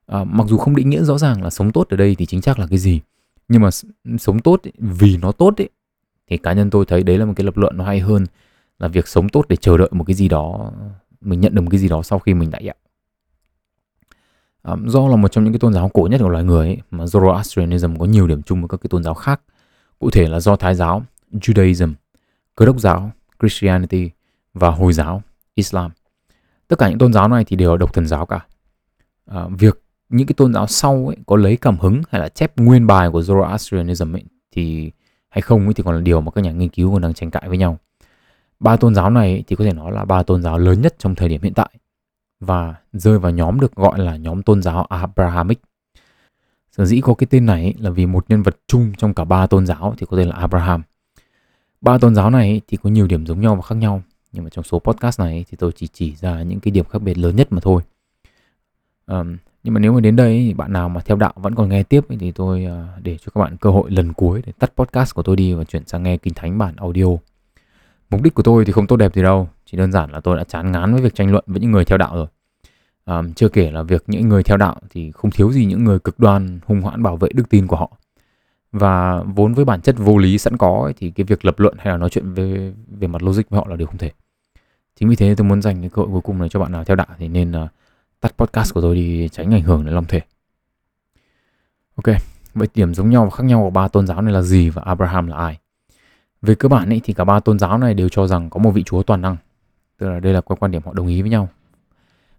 À, 0.06 0.24
mặc 0.24 0.46
dù 0.48 0.58
không 0.58 0.76
định 0.76 0.90
nghĩa 0.90 1.02
rõ 1.02 1.18
ràng 1.18 1.42
là 1.42 1.50
sống 1.50 1.72
tốt 1.72 1.86
ở 1.90 1.96
đây 1.96 2.14
thì 2.14 2.26
chính 2.26 2.42
xác 2.42 2.58
là 2.58 2.66
cái 2.66 2.78
gì 2.78 3.00
nhưng 3.48 3.62
mà 3.62 3.70
sống 4.18 4.40
tốt 4.40 4.60
ý, 4.62 4.72
vì 4.78 5.16
nó 5.16 5.32
tốt 5.32 5.54
ấy 5.56 5.68
thì 6.26 6.36
cá 6.36 6.52
nhân 6.52 6.70
tôi 6.70 6.84
thấy 6.84 7.02
đấy 7.02 7.18
là 7.18 7.24
một 7.24 7.32
cái 7.36 7.44
lập 7.44 7.56
luận 7.56 7.76
nó 7.76 7.84
hay 7.84 8.00
hơn 8.00 8.26
là 8.78 8.88
việc 8.88 9.08
sống 9.08 9.28
tốt 9.28 9.44
để 9.48 9.56
chờ 9.56 9.76
đợi 9.76 9.88
một 9.92 10.04
cái 10.04 10.14
gì 10.14 10.28
đó 10.28 10.72
mình 11.20 11.40
nhận 11.40 11.54
được 11.54 11.62
một 11.62 11.70
cái 11.70 11.80
gì 11.80 11.88
đó 11.88 12.02
sau 12.02 12.18
khi 12.18 12.34
mình 12.34 12.50
đã 12.50 12.58
nhận 12.60 12.76
à, 14.62 14.76
do 14.86 15.08
là 15.08 15.16
một 15.16 15.32
trong 15.32 15.44
những 15.44 15.52
cái 15.52 15.58
tôn 15.58 15.74
giáo 15.74 15.88
cổ 15.88 16.08
nhất 16.10 16.20
của 16.20 16.28
loài 16.28 16.44
người 16.44 16.66
ấy, 16.66 16.78
mà 16.90 17.04
Zoroastrianism 17.04 17.98
có 17.98 18.04
nhiều 18.04 18.26
điểm 18.26 18.42
chung 18.42 18.60
với 18.60 18.68
các 18.68 18.80
cái 18.82 18.88
tôn 18.88 19.04
giáo 19.04 19.14
khác. 19.14 19.40
Cụ 19.98 20.10
thể 20.10 20.28
là 20.28 20.40
do 20.40 20.56
Thái 20.56 20.74
giáo 20.74 21.02
Judaism 21.32 21.92
Cơ 22.56 22.66
đốc 22.66 22.80
giáo 22.80 23.12
Christianity 23.40 24.10
và 24.54 24.70
Hồi 24.70 24.92
giáo 24.92 25.22
Islam 25.54 25.90
tất 26.68 26.78
cả 26.78 26.88
những 26.88 26.98
tôn 26.98 27.12
giáo 27.12 27.28
này 27.28 27.44
thì 27.44 27.56
đều 27.56 27.70
là 27.70 27.76
độc 27.76 27.92
thần 27.92 28.06
giáo 28.06 28.26
cả 28.26 28.46
à, 29.26 29.46
việc 29.58 29.82
những 30.08 30.26
cái 30.26 30.34
tôn 30.36 30.54
giáo 30.54 30.66
sau 30.66 31.06
ấy 31.06 31.16
có 31.26 31.36
lấy 31.36 31.56
cảm 31.56 31.78
hứng 31.78 32.02
hay 32.10 32.20
là 32.20 32.28
chép 32.28 32.56
nguyên 32.56 32.86
bài 32.86 33.10
của 33.10 33.20
Zoroastrianism 33.20 34.14
ấy 34.14 34.24
thì 34.52 34.92
hay 35.28 35.42
không 35.42 35.64
ấy 35.64 35.74
thì 35.74 35.82
còn 35.82 35.94
là 35.94 36.00
điều 36.00 36.20
mà 36.20 36.30
các 36.30 36.44
nhà 36.44 36.52
nghiên 36.52 36.68
cứu 36.68 36.92
còn 36.92 37.02
đang 37.02 37.14
tranh 37.14 37.30
cãi 37.30 37.48
với 37.48 37.58
nhau 37.58 37.78
Ba 38.60 38.76
tôn 38.76 38.94
giáo 38.94 39.10
này 39.10 39.44
thì 39.46 39.56
có 39.56 39.64
thể 39.64 39.72
nói 39.72 39.92
là 39.92 40.04
ba 40.04 40.22
tôn 40.22 40.42
giáo 40.42 40.58
lớn 40.58 40.82
nhất 40.82 40.94
trong 40.98 41.14
thời 41.14 41.28
điểm 41.28 41.42
hiện 41.42 41.54
tại 41.54 41.70
và 42.40 42.74
rơi 42.92 43.18
vào 43.18 43.32
nhóm 43.32 43.60
được 43.60 43.74
gọi 43.74 43.98
là 43.98 44.16
nhóm 44.16 44.42
tôn 44.42 44.62
giáo 44.62 44.84
Abrahamic. 44.84 45.60
Sở 46.72 46.84
dĩ 46.84 47.00
có 47.00 47.14
cái 47.14 47.26
tên 47.30 47.46
này 47.46 47.74
là 47.78 47.90
vì 47.90 48.06
một 48.06 48.24
nhân 48.28 48.42
vật 48.42 48.56
chung 48.66 48.92
trong 48.96 49.14
cả 49.14 49.24
ba 49.24 49.46
tôn 49.46 49.66
giáo 49.66 49.94
thì 49.98 50.06
có 50.10 50.16
tên 50.16 50.28
là 50.28 50.36
Abraham. 50.36 50.82
Ba 51.80 51.98
tôn 51.98 52.14
giáo 52.14 52.30
này 52.30 52.60
thì 52.68 52.76
có 52.82 52.90
nhiều 52.90 53.06
điểm 53.06 53.26
giống 53.26 53.40
nhau 53.40 53.56
và 53.56 53.62
khác 53.62 53.74
nhau, 53.74 54.02
nhưng 54.32 54.44
mà 54.44 54.50
trong 54.50 54.64
số 54.64 54.78
podcast 54.78 55.20
này 55.20 55.44
thì 55.50 55.56
tôi 55.56 55.72
chỉ 55.72 55.88
chỉ 55.92 56.14
ra 56.14 56.42
những 56.42 56.60
cái 56.60 56.72
điểm 56.72 56.84
khác 56.84 57.02
biệt 57.02 57.18
lớn 57.18 57.36
nhất 57.36 57.52
mà 57.52 57.60
thôi. 57.60 57.82
Um, 59.06 59.36
nhưng 59.62 59.74
mà 59.74 59.80
nếu 59.80 59.92
mà 59.92 60.00
đến 60.00 60.16
đây 60.16 60.44
thì 60.46 60.54
bạn 60.54 60.72
nào 60.72 60.88
mà 60.88 61.00
theo 61.00 61.16
đạo 61.16 61.32
vẫn 61.36 61.54
còn 61.54 61.68
nghe 61.68 61.82
tiếp 61.82 62.04
thì 62.20 62.32
tôi 62.32 62.66
uh, 62.66 63.02
để 63.02 63.18
cho 63.18 63.30
các 63.34 63.40
bạn 63.40 63.56
cơ 63.56 63.70
hội 63.70 63.90
lần 63.90 64.12
cuối 64.12 64.42
để 64.46 64.52
tắt 64.58 64.72
podcast 64.76 65.14
của 65.14 65.22
tôi 65.22 65.36
đi 65.36 65.54
và 65.54 65.64
chuyển 65.64 65.86
sang 65.86 66.02
nghe 66.02 66.16
kinh 66.16 66.34
thánh 66.34 66.58
bản 66.58 66.76
audio. 66.76 67.06
Mục 68.10 68.22
đích 68.22 68.34
của 68.34 68.42
tôi 68.42 68.64
thì 68.64 68.72
không 68.72 68.86
tốt 68.86 68.96
đẹp 68.96 69.14
gì 69.14 69.22
đâu, 69.22 69.48
chỉ 69.66 69.78
đơn 69.78 69.92
giản 69.92 70.10
là 70.10 70.20
tôi 70.20 70.36
đã 70.36 70.44
chán 70.44 70.72
ngán 70.72 70.92
với 70.92 71.02
việc 71.02 71.14
tranh 71.14 71.32
luận 71.32 71.44
với 71.46 71.60
những 71.60 71.70
người 71.70 71.84
theo 71.84 71.98
đạo 71.98 72.14
rồi. 72.16 72.26
Um, 73.06 73.32
chưa 73.32 73.48
kể 73.48 73.70
là 73.70 73.82
việc 73.82 74.04
những 74.06 74.28
người 74.28 74.42
theo 74.42 74.56
đạo 74.56 74.76
thì 74.90 75.12
không 75.12 75.30
thiếu 75.30 75.52
gì 75.52 75.64
những 75.64 75.84
người 75.84 75.98
cực 75.98 76.18
đoan 76.18 76.60
hung 76.66 76.84
hãn 76.84 77.02
bảo 77.02 77.16
vệ 77.16 77.28
đức 77.34 77.48
tin 77.50 77.66
của 77.66 77.76
họ 77.76 77.90
và 78.72 79.22
vốn 79.22 79.54
với 79.54 79.64
bản 79.64 79.80
chất 79.80 79.94
vô 79.98 80.18
lý 80.18 80.38
sẵn 80.38 80.56
có 80.56 80.80
ấy, 80.84 80.92
thì 80.92 81.10
cái 81.10 81.24
việc 81.24 81.44
lập 81.44 81.58
luận 81.58 81.74
hay 81.78 81.92
là 81.92 81.96
nói 81.96 82.10
chuyện 82.10 82.32
về 82.34 82.72
về 82.88 83.08
mặt 83.08 83.22
logic 83.22 83.42
với 83.50 83.58
họ 83.58 83.66
là 83.68 83.76
điều 83.76 83.86
không 83.86 83.98
thể. 83.98 84.10
Chính 85.00 85.08
vì 85.08 85.16
thế 85.16 85.34
tôi 85.36 85.46
muốn 85.46 85.62
dành 85.62 85.80
cái 85.80 85.90
cơ 85.90 86.02
hội 86.02 86.10
cuối 86.12 86.20
cùng 86.20 86.38
này 86.38 86.48
cho 86.48 86.60
bạn 86.60 86.72
nào 86.72 86.84
theo 86.84 86.96
đạo 86.96 87.06
thì 87.18 87.28
nên 87.28 87.64
uh, 87.64 87.70
tắt 88.20 88.34
podcast 88.38 88.74
của 88.74 88.80
tôi 88.80 88.94
đi 88.94 89.28
tránh 89.28 89.54
ảnh 89.54 89.62
hưởng 89.62 89.84
đến 89.84 89.94
lòng 89.94 90.04
thể. 90.04 90.20
Ok 91.94 92.16
vậy 92.54 92.68
điểm 92.74 92.94
giống 92.94 93.10
nhau 93.10 93.24
và 93.24 93.30
khác 93.30 93.44
nhau 93.44 93.62
của 93.62 93.70
ba 93.70 93.88
tôn 93.88 94.06
giáo 94.06 94.22
này 94.22 94.32
là 94.32 94.42
gì 94.42 94.70
và 94.70 94.82
Abraham 94.84 95.26
là 95.26 95.36
ai? 95.36 95.58
Về 96.42 96.54
cơ 96.54 96.68
bản 96.68 96.88
ấy, 96.88 97.00
thì 97.04 97.12
cả 97.12 97.24
ba 97.24 97.40
tôn 97.40 97.58
giáo 97.58 97.78
này 97.78 97.94
đều 97.94 98.08
cho 98.08 98.26
rằng 98.26 98.50
có 98.50 98.58
một 98.58 98.70
vị 98.70 98.82
chúa 98.82 99.02
toàn 99.02 99.20
năng 99.20 99.36
tức 99.98 100.08
là 100.08 100.20
đây 100.20 100.32
là 100.32 100.40
quan 100.40 100.70
điểm 100.70 100.82
họ 100.84 100.92
đồng 100.92 101.06
ý 101.06 101.22
với 101.22 101.30
nhau. 101.30 101.48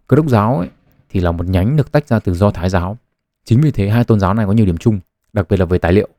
Cơ 0.08 0.16
đốc 0.16 0.28
giáo 0.28 0.58
ấy, 0.58 0.70
thì 1.10 1.20
là 1.20 1.32
một 1.32 1.46
nhánh 1.46 1.76
được 1.76 1.92
tách 1.92 2.08
ra 2.08 2.20
từ 2.20 2.34
do 2.34 2.52
thái 2.52 2.70
giáo. 2.70 2.98
Chính 3.46 3.62
vì 3.62 3.72
thế 3.72 3.90
hai 3.90 4.04
tôn 4.04 4.20
giáo 4.20 4.34
này 4.34 4.46
có 4.46 4.52
nhiều 4.52 4.66
điểm 4.66 4.78
chung 4.78 5.00
đặc 5.34 5.46
biệt 5.50 5.58
là 5.58 5.66
về 5.66 5.78
tài 5.78 5.94
liệu 5.94 6.10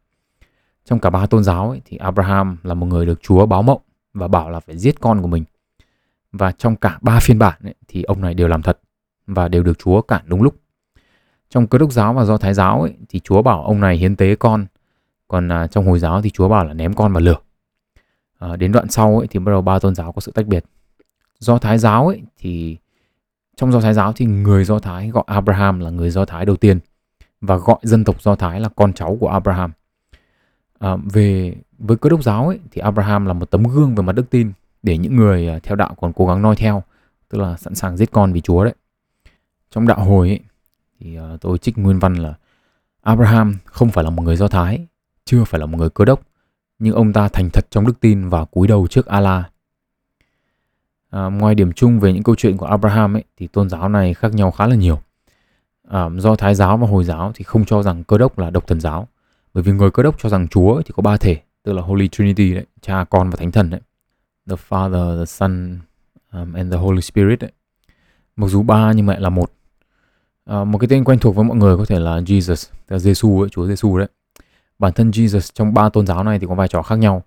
trong 0.84 0.98
cả 0.98 1.10
ba 1.10 1.26
tôn 1.26 1.44
giáo 1.44 1.70
ấy, 1.70 1.80
thì 1.84 1.96
Abraham 1.96 2.56
là 2.62 2.74
một 2.74 2.86
người 2.86 3.06
được 3.06 3.22
Chúa 3.22 3.46
báo 3.46 3.62
mộng 3.62 3.80
và 4.14 4.28
bảo 4.28 4.50
là 4.50 4.60
phải 4.60 4.78
giết 4.78 5.00
con 5.00 5.22
của 5.22 5.28
mình. 5.28 5.44
Và 6.32 6.52
trong 6.52 6.76
cả 6.76 6.98
ba 7.02 7.20
phiên 7.20 7.38
bản 7.38 7.58
ấy, 7.62 7.74
thì 7.88 8.02
ông 8.02 8.20
này 8.20 8.34
đều 8.34 8.48
làm 8.48 8.62
thật 8.62 8.78
và 9.26 9.48
đều 9.48 9.62
được 9.62 9.78
Chúa 9.78 10.02
cản 10.02 10.22
đúng 10.26 10.42
lúc. 10.42 10.54
Trong 11.50 11.66
cơ 11.66 11.78
đốc 11.78 11.92
giáo 11.92 12.14
và 12.14 12.24
do 12.24 12.36
thái 12.36 12.54
giáo 12.54 12.82
ấy, 12.82 12.94
thì 13.08 13.20
Chúa 13.20 13.42
bảo 13.42 13.64
ông 13.64 13.80
này 13.80 13.96
hiến 13.96 14.16
tế 14.16 14.36
con, 14.36 14.66
còn 15.28 15.52
à, 15.52 15.66
trong 15.66 15.86
hồi 15.86 15.98
giáo 15.98 16.22
thì 16.22 16.30
Chúa 16.30 16.48
bảo 16.48 16.64
là 16.64 16.74
ném 16.74 16.94
con 16.94 17.12
vào 17.12 17.20
lửa. 17.20 17.38
À, 18.38 18.56
đến 18.56 18.72
đoạn 18.72 18.88
sau 18.88 19.18
ấy, 19.18 19.26
thì 19.30 19.38
bắt 19.38 19.52
đầu 19.52 19.62
ba 19.62 19.78
tôn 19.78 19.94
giáo 19.94 20.12
có 20.12 20.20
sự 20.20 20.32
tách 20.32 20.46
biệt. 20.46 20.64
Do 21.38 21.58
thái 21.58 21.78
giáo 21.78 22.06
ấy, 22.06 22.22
thì 22.38 22.76
trong 23.56 23.72
do 23.72 23.80
thái 23.80 23.94
giáo 23.94 24.12
thì 24.12 24.26
người 24.26 24.64
do 24.64 24.78
thái 24.78 25.08
gọi 25.08 25.24
Abraham 25.26 25.80
là 25.80 25.90
người 25.90 26.10
do 26.10 26.24
thái 26.24 26.46
đầu 26.46 26.56
tiên 26.56 26.78
và 27.40 27.56
gọi 27.56 27.78
dân 27.82 28.04
tộc 28.04 28.22
do 28.22 28.36
thái 28.36 28.60
là 28.60 28.68
con 28.76 28.92
cháu 28.92 29.16
của 29.20 29.28
Abraham 29.28 29.72
à, 30.80 30.96
về 31.12 31.54
với 31.78 31.96
cơ 31.96 32.08
đốc 32.08 32.22
giáo 32.22 32.48
ấy, 32.48 32.58
thì 32.70 32.80
Abraham 32.80 33.26
là 33.26 33.32
một 33.32 33.50
tấm 33.50 33.62
gương 33.62 33.94
về 33.94 34.02
mặt 34.02 34.12
đức 34.12 34.30
tin 34.30 34.52
để 34.82 34.98
những 34.98 35.16
người 35.16 35.46
ờ, 35.46 35.58
theo 35.62 35.76
đạo 35.76 35.94
còn 36.00 36.12
cố 36.12 36.26
gắng 36.26 36.42
noi 36.42 36.56
theo 36.56 36.82
tức 37.28 37.38
là 37.38 37.56
sẵn 37.56 37.74
sàng 37.74 37.96
giết 37.96 38.10
con 38.12 38.32
vì 38.32 38.40
Chúa 38.40 38.64
đấy. 38.64 38.74
Trong 39.70 39.86
đạo 39.86 40.00
hồi 40.04 40.28
ấy, 40.28 40.40
thì 41.00 41.14
ờ, 41.14 41.38
tôi 41.40 41.58
trích 41.58 41.78
nguyên 41.78 41.98
văn 41.98 42.14
là 42.14 42.34
Abraham 43.02 43.58
không 43.64 43.90
phải 43.90 44.04
là 44.04 44.10
một 44.10 44.22
người 44.22 44.36
Do 44.36 44.48
Thái 44.48 44.86
chưa 45.24 45.44
phải 45.44 45.60
là 45.60 45.66
một 45.66 45.78
người 45.78 45.90
cơ 45.90 46.04
đốc 46.04 46.20
nhưng 46.78 46.94
ông 46.94 47.12
ta 47.12 47.28
thành 47.28 47.50
thật 47.50 47.66
trong 47.70 47.86
đức 47.86 48.00
tin 48.00 48.28
và 48.28 48.44
cúi 48.44 48.68
đầu 48.68 48.86
trước 48.86 49.06
Allah 49.06 49.50
à, 51.10 51.26
ngoài 51.26 51.54
điểm 51.54 51.72
chung 51.72 52.00
về 52.00 52.12
những 52.12 52.22
câu 52.22 52.34
chuyện 52.34 52.56
của 52.56 52.66
Abraham 52.66 53.16
ấy, 53.16 53.24
thì 53.36 53.46
tôn 53.46 53.70
giáo 53.70 53.88
này 53.88 54.14
khác 54.14 54.34
nhau 54.34 54.50
khá 54.50 54.66
là 54.66 54.74
nhiều. 54.74 55.00
À, 55.88 56.08
do 56.16 56.36
Thái 56.36 56.54
giáo 56.54 56.76
và 56.76 56.86
Hồi 56.86 57.04
giáo 57.04 57.32
thì 57.34 57.44
không 57.44 57.64
cho 57.64 57.82
rằng 57.82 58.04
cơ 58.04 58.18
đốc 58.18 58.38
là 58.38 58.50
độc 58.50 58.66
thần 58.66 58.80
giáo 58.80 59.08
bởi 59.54 59.62
vì 59.62 59.72
người 59.72 59.90
cơ 59.90 60.02
đốc 60.02 60.16
cho 60.18 60.28
rằng 60.28 60.48
Chúa 60.48 60.82
thì 60.82 60.92
có 60.96 61.02
ba 61.02 61.16
thể 61.16 61.40
tức 61.62 61.72
là 61.72 61.82
Holy 61.82 62.08
Trinity 62.08 62.54
đấy 62.54 62.66
cha 62.80 63.04
con 63.10 63.30
và 63.30 63.36
thánh 63.36 63.52
thần 63.52 63.70
đấy. 63.70 63.80
The 64.48 64.56
Father 64.68 65.18
the 65.18 65.24
Son 65.24 65.78
um, 66.32 66.52
and 66.52 66.72
the 66.72 66.78
Holy 66.78 67.00
Spirit 67.00 67.38
đấy. 67.38 67.52
Mặc 68.36 68.46
dù 68.46 68.62
ba 68.62 68.92
nhưng 68.92 69.06
mà 69.06 69.12
lại 69.12 69.20
là 69.20 69.28
một. 69.28 69.52
À, 70.44 70.64
một 70.64 70.78
cái 70.78 70.88
tên 70.88 71.04
quen 71.04 71.18
thuộc 71.18 71.36
với 71.36 71.44
mọi 71.44 71.56
người 71.56 71.76
có 71.76 71.84
thể 71.84 71.98
là 71.98 72.20
Jesus 72.20 72.70
tức 72.86 72.94
là 72.94 72.98
Giêsu 72.98 73.40
ấy 73.40 73.48
Chúa 73.48 73.66
Giêsu 73.66 73.98
đấy. 73.98 74.08
Bản 74.78 74.92
thân 74.92 75.10
Jesus 75.10 75.50
trong 75.54 75.74
ba 75.74 75.88
tôn 75.88 76.06
giáo 76.06 76.24
này 76.24 76.38
thì 76.38 76.46
có 76.46 76.54
vai 76.54 76.68
trò 76.68 76.82
khác 76.82 76.96
nhau. 76.96 77.22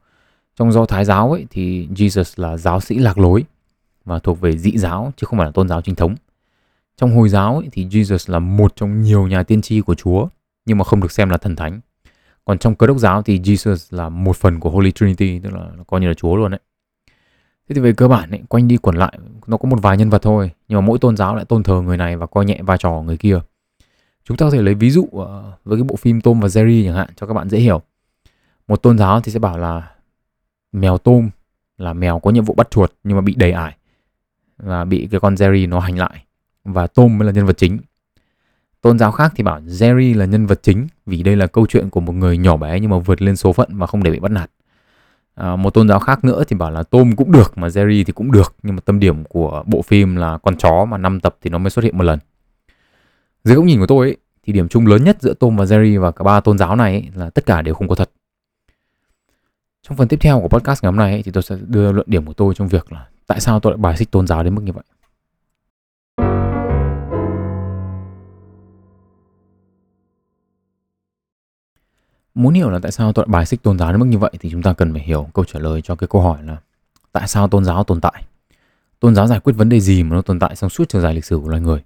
Trong 0.55 0.71
do 0.71 0.85
Thái 0.85 1.05
giáo 1.05 1.31
ấy 1.31 1.45
thì 1.49 1.87
Jesus 1.87 2.43
là 2.43 2.57
giáo 2.57 2.81
sĩ 2.81 2.97
lạc 2.97 3.17
lối 3.17 3.43
và 4.05 4.19
thuộc 4.19 4.41
về 4.41 4.57
dị 4.57 4.77
giáo 4.77 5.13
chứ 5.17 5.25
không 5.25 5.39
phải 5.39 5.45
là 5.45 5.51
tôn 5.51 5.69
giáo 5.69 5.81
chính 5.81 5.95
thống. 5.95 6.15
Trong 6.97 7.15
Hồi 7.15 7.29
giáo 7.29 7.55
ấy, 7.55 7.67
thì 7.71 7.85
Jesus 7.85 8.33
là 8.33 8.39
một 8.39 8.75
trong 8.75 9.01
nhiều 9.01 9.27
nhà 9.27 9.43
tiên 9.43 9.61
tri 9.61 9.81
của 9.81 9.95
Chúa 9.95 10.27
nhưng 10.65 10.77
mà 10.77 10.83
không 10.83 11.01
được 11.01 11.11
xem 11.11 11.29
là 11.29 11.37
thần 11.37 11.55
thánh 11.55 11.79
còn 12.45 12.57
trong 12.57 12.75
cơ 12.75 12.87
đốc 12.87 12.97
giáo 12.97 13.21
thì 13.21 13.39
Jesus 13.39 13.97
là 13.97 14.09
một 14.09 14.35
phần 14.35 14.59
của 14.59 14.69
Holy 14.69 14.91
Trinity 14.91 15.39
tức 15.39 15.53
là 15.53 15.71
coi 15.87 16.01
như 16.01 16.07
là 16.07 16.13
Chúa 16.13 16.35
luôn 16.35 16.51
đấy. 16.51 16.59
Thế 17.69 17.75
thì 17.75 17.81
về 17.81 17.93
cơ 17.93 18.07
bản 18.07 18.31
ấy, 18.31 18.41
quanh 18.49 18.67
đi 18.67 18.77
quẩn 18.77 18.95
lại 18.95 19.19
nó 19.47 19.57
có 19.57 19.69
một 19.69 19.79
vài 19.81 19.97
nhân 19.97 20.09
vật 20.09 20.21
thôi 20.21 20.51
nhưng 20.67 20.77
mà 20.77 20.87
mỗi 20.87 20.99
tôn 20.99 21.17
giáo 21.17 21.35
lại 21.35 21.45
tôn 21.45 21.63
thờ 21.63 21.81
người 21.81 21.97
này 21.97 22.17
và 22.17 22.25
coi 22.25 22.45
nhẹ 22.45 22.59
vai 22.61 22.77
trò 22.77 23.01
người 23.01 23.17
kia. 23.17 23.39
Chúng 24.23 24.37
ta 24.37 24.45
có 24.45 24.51
thể 24.51 24.61
lấy 24.61 24.73
ví 24.73 24.89
dụ 24.89 25.07
ờ, 25.11 25.53
với 25.65 25.77
cái 25.77 25.83
bộ 25.83 25.95
phim 25.95 26.21
Tom 26.21 26.39
và 26.39 26.47
Jerry 26.47 26.85
chẳng 26.85 26.95
hạn 26.95 27.09
cho 27.15 27.27
các 27.27 27.33
bạn 27.33 27.49
dễ 27.49 27.59
hiểu. 27.59 27.81
Một 28.67 28.83
tôn 28.83 28.97
giáo 28.97 29.21
thì 29.21 29.31
sẽ 29.31 29.39
bảo 29.39 29.57
là 29.57 29.91
mèo 30.71 30.97
Tom 30.97 31.29
là 31.77 31.93
mèo 31.93 32.19
có 32.19 32.31
nhiệm 32.31 32.43
vụ 32.43 32.53
bắt 32.53 32.71
chuột 32.71 32.91
nhưng 33.03 33.17
mà 33.17 33.21
bị 33.21 33.35
đầy 33.35 33.51
ải 33.51 33.77
và 34.57 34.85
bị 34.85 35.07
cái 35.11 35.19
con 35.19 35.35
Jerry 35.35 35.69
nó 35.69 35.79
hành 35.79 35.97
lại. 35.97 36.25
Và 36.63 36.87
Tom 36.87 37.17
mới 37.17 37.25
là 37.25 37.31
nhân 37.31 37.45
vật 37.45 37.57
chính. 37.57 37.79
Tôn 38.83 38.99
giáo 38.99 39.11
khác 39.11 39.33
thì 39.35 39.43
bảo 39.43 39.59
Jerry 39.59 40.17
là 40.17 40.25
nhân 40.25 40.45
vật 40.45 40.59
chính 40.63 40.87
vì 41.05 41.23
đây 41.23 41.35
là 41.35 41.47
câu 41.47 41.67
chuyện 41.67 41.89
của 41.89 41.99
một 41.99 42.13
người 42.13 42.37
nhỏ 42.37 42.57
bé 42.57 42.79
nhưng 42.79 42.89
mà 42.89 42.97
vượt 42.97 43.21
lên 43.21 43.35
số 43.35 43.53
phận 43.53 43.69
và 43.77 43.87
không 43.87 44.03
để 44.03 44.11
bị 44.11 44.19
bắt 44.19 44.31
nạt. 44.31 44.51
À, 45.35 45.55
một 45.55 45.73
tôn 45.73 45.87
giáo 45.87 45.99
khác 45.99 46.23
nữa 46.23 46.43
thì 46.47 46.55
bảo 46.55 46.71
là 46.71 46.83
Tom 46.83 47.15
cũng 47.15 47.31
được 47.31 47.57
mà 47.57 47.67
Jerry 47.67 48.03
thì 48.03 48.13
cũng 48.13 48.31
được 48.31 48.55
nhưng 48.63 48.75
mà 48.75 48.81
tâm 48.85 48.99
điểm 48.99 49.23
của 49.23 49.63
bộ 49.65 49.81
phim 49.81 50.15
là 50.15 50.37
con 50.37 50.57
chó 50.57 50.85
mà 50.85 50.97
5 50.97 51.19
tập 51.19 51.35
thì 51.41 51.49
nó 51.49 51.57
mới 51.57 51.69
xuất 51.69 51.85
hiện 51.85 51.97
một 51.97 52.03
lần. 52.03 52.19
Dưới 53.43 53.55
góc 53.55 53.65
nhìn 53.65 53.79
của 53.79 53.87
tôi 53.87 54.07
ấy, 54.07 54.17
thì 54.43 54.53
điểm 54.53 54.67
chung 54.67 54.87
lớn 54.87 55.03
nhất 55.03 55.17
giữa 55.19 55.33
Tom 55.33 55.55
và 55.57 55.65
Jerry 55.65 56.01
và 56.01 56.11
cả 56.11 56.23
ba 56.23 56.39
tôn 56.39 56.57
giáo 56.57 56.75
này 56.75 56.91
ấy, 56.91 57.09
là 57.15 57.29
tất 57.29 57.45
cả 57.45 57.61
đều 57.61 57.73
không 57.73 57.87
có 57.87 57.95
thật. 57.95 58.11
Trong 59.81 59.97
phần 59.97 60.07
tiếp 60.07 60.17
theo 60.21 60.39
của 60.39 60.47
podcast 60.47 60.83
ngày 60.83 60.87
hôm 60.87 60.97
nay 60.97 61.11
ấy, 61.11 61.23
thì 61.23 61.31
tôi 61.31 61.43
sẽ 61.43 61.55
đưa 61.67 61.91
luận 61.91 62.07
điểm 62.09 62.25
của 62.25 62.33
tôi 62.33 62.53
trong 62.55 62.67
việc 62.67 62.91
là 62.91 63.07
tại 63.27 63.39
sao 63.39 63.59
tôi 63.59 63.73
lại 63.73 63.77
bài 63.77 63.97
xích 63.97 64.11
tôn 64.11 64.27
giáo 64.27 64.43
đến 64.43 64.55
mức 64.55 64.61
như 64.63 64.71
vậy. 64.71 64.83
Muốn 72.35 72.53
hiểu 72.53 72.69
là 72.69 72.79
tại 72.79 72.91
sao 72.91 73.13
tôi 73.13 73.25
bài 73.27 73.45
xích 73.45 73.63
tôn 73.63 73.79
giáo 73.79 73.91
đến 73.91 73.99
mức 73.99 74.05
như 74.05 74.17
vậy 74.17 74.31
thì 74.39 74.49
chúng 74.49 74.61
ta 74.61 74.73
cần 74.73 74.93
phải 74.93 75.01
hiểu 75.01 75.27
câu 75.33 75.45
trả 75.45 75.59
lời 75.59 75.81
cho 75.81 75.95
cái 75.95 76.07
câu 76.07 76.21
hỏi 76.21 76.43
là 76.43 76.57
tại 77.11 77.27
sao 77.27 77.47
tôn 77.47 77.65
giáo 77.65 77.83
tồn 77.83 78.01
tại? 78.01 78.23
Tôn 78.99 79.15
giáo 79.15 79.27
giải 79.27 79.39
quyết 79.39 79.53
vấn 79.53 79.69
đề 79.69 79.79
gì 79.79 80.03
mà 80.03 80.15
nó 80.15 80.21
tồn 80.21 80.39
tại 80.39 80.55
trong 80.55 80.69
suốt 80.69 80.89
chiều 80.89 81.01
dài 81.01 81.13
lịch 81.13 81.25
sử 81.25 81.39
của 81.43 81.49
loài 81.49 81.61
người? 81.61 81.83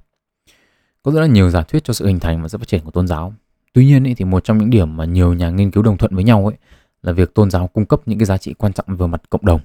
Có 1.03 1.11
rất 1.11 1.21
là 1.21 1.27
nhiều 1.27 1.49
giả 1.49 1.61
thuyết 1.61 1.83
cho 1.83 1.93
sự 1.93 2.07
hình 2.07 2.19
thành 2.19 2.41
và 2.41 2.47
sự 2.47 2.57
phát 2.57 2.67
triển 2.67 2.83
của 2.83 2.91
tôn 2.91 3.07
giáo. 3.07 3.33
Tuy 3.73 3.85
nhiên 3.85 4.03
ý, 4.03 4.13
thì 4.13 4.25
một 4.25 4.43
trong 4.43 4.57
những 4.57 4.69
điểm 4.69 4.97
mà 4.97 5.05
nhiều 5.05 5.33
nhà 5.33 5.49
nghiên 5.49 5.71
cứu 5.71 5.83
đồng 5.83 5.97
thuận 5.97 6.15
với 6.15 6.23
nhau 6.23 6.47
ấy 6.47 6.57
là 7.03 7.11
việc 7.11 7.33
tôn 7.33 7.51
giáo 7.51 7.67
cung 7.67 7.85
cấp 7.85 8.01
những 8.05 8.19
cái 8.19 8.25
giá 8.25 8.37
trị 8.37 8.53
quan 8.53 8.73
trọng 8.73 8.85
về 8.87 9.07
mặt 9.07 9.21
cộng 9.29 9.45
đồng. 9.45 9.61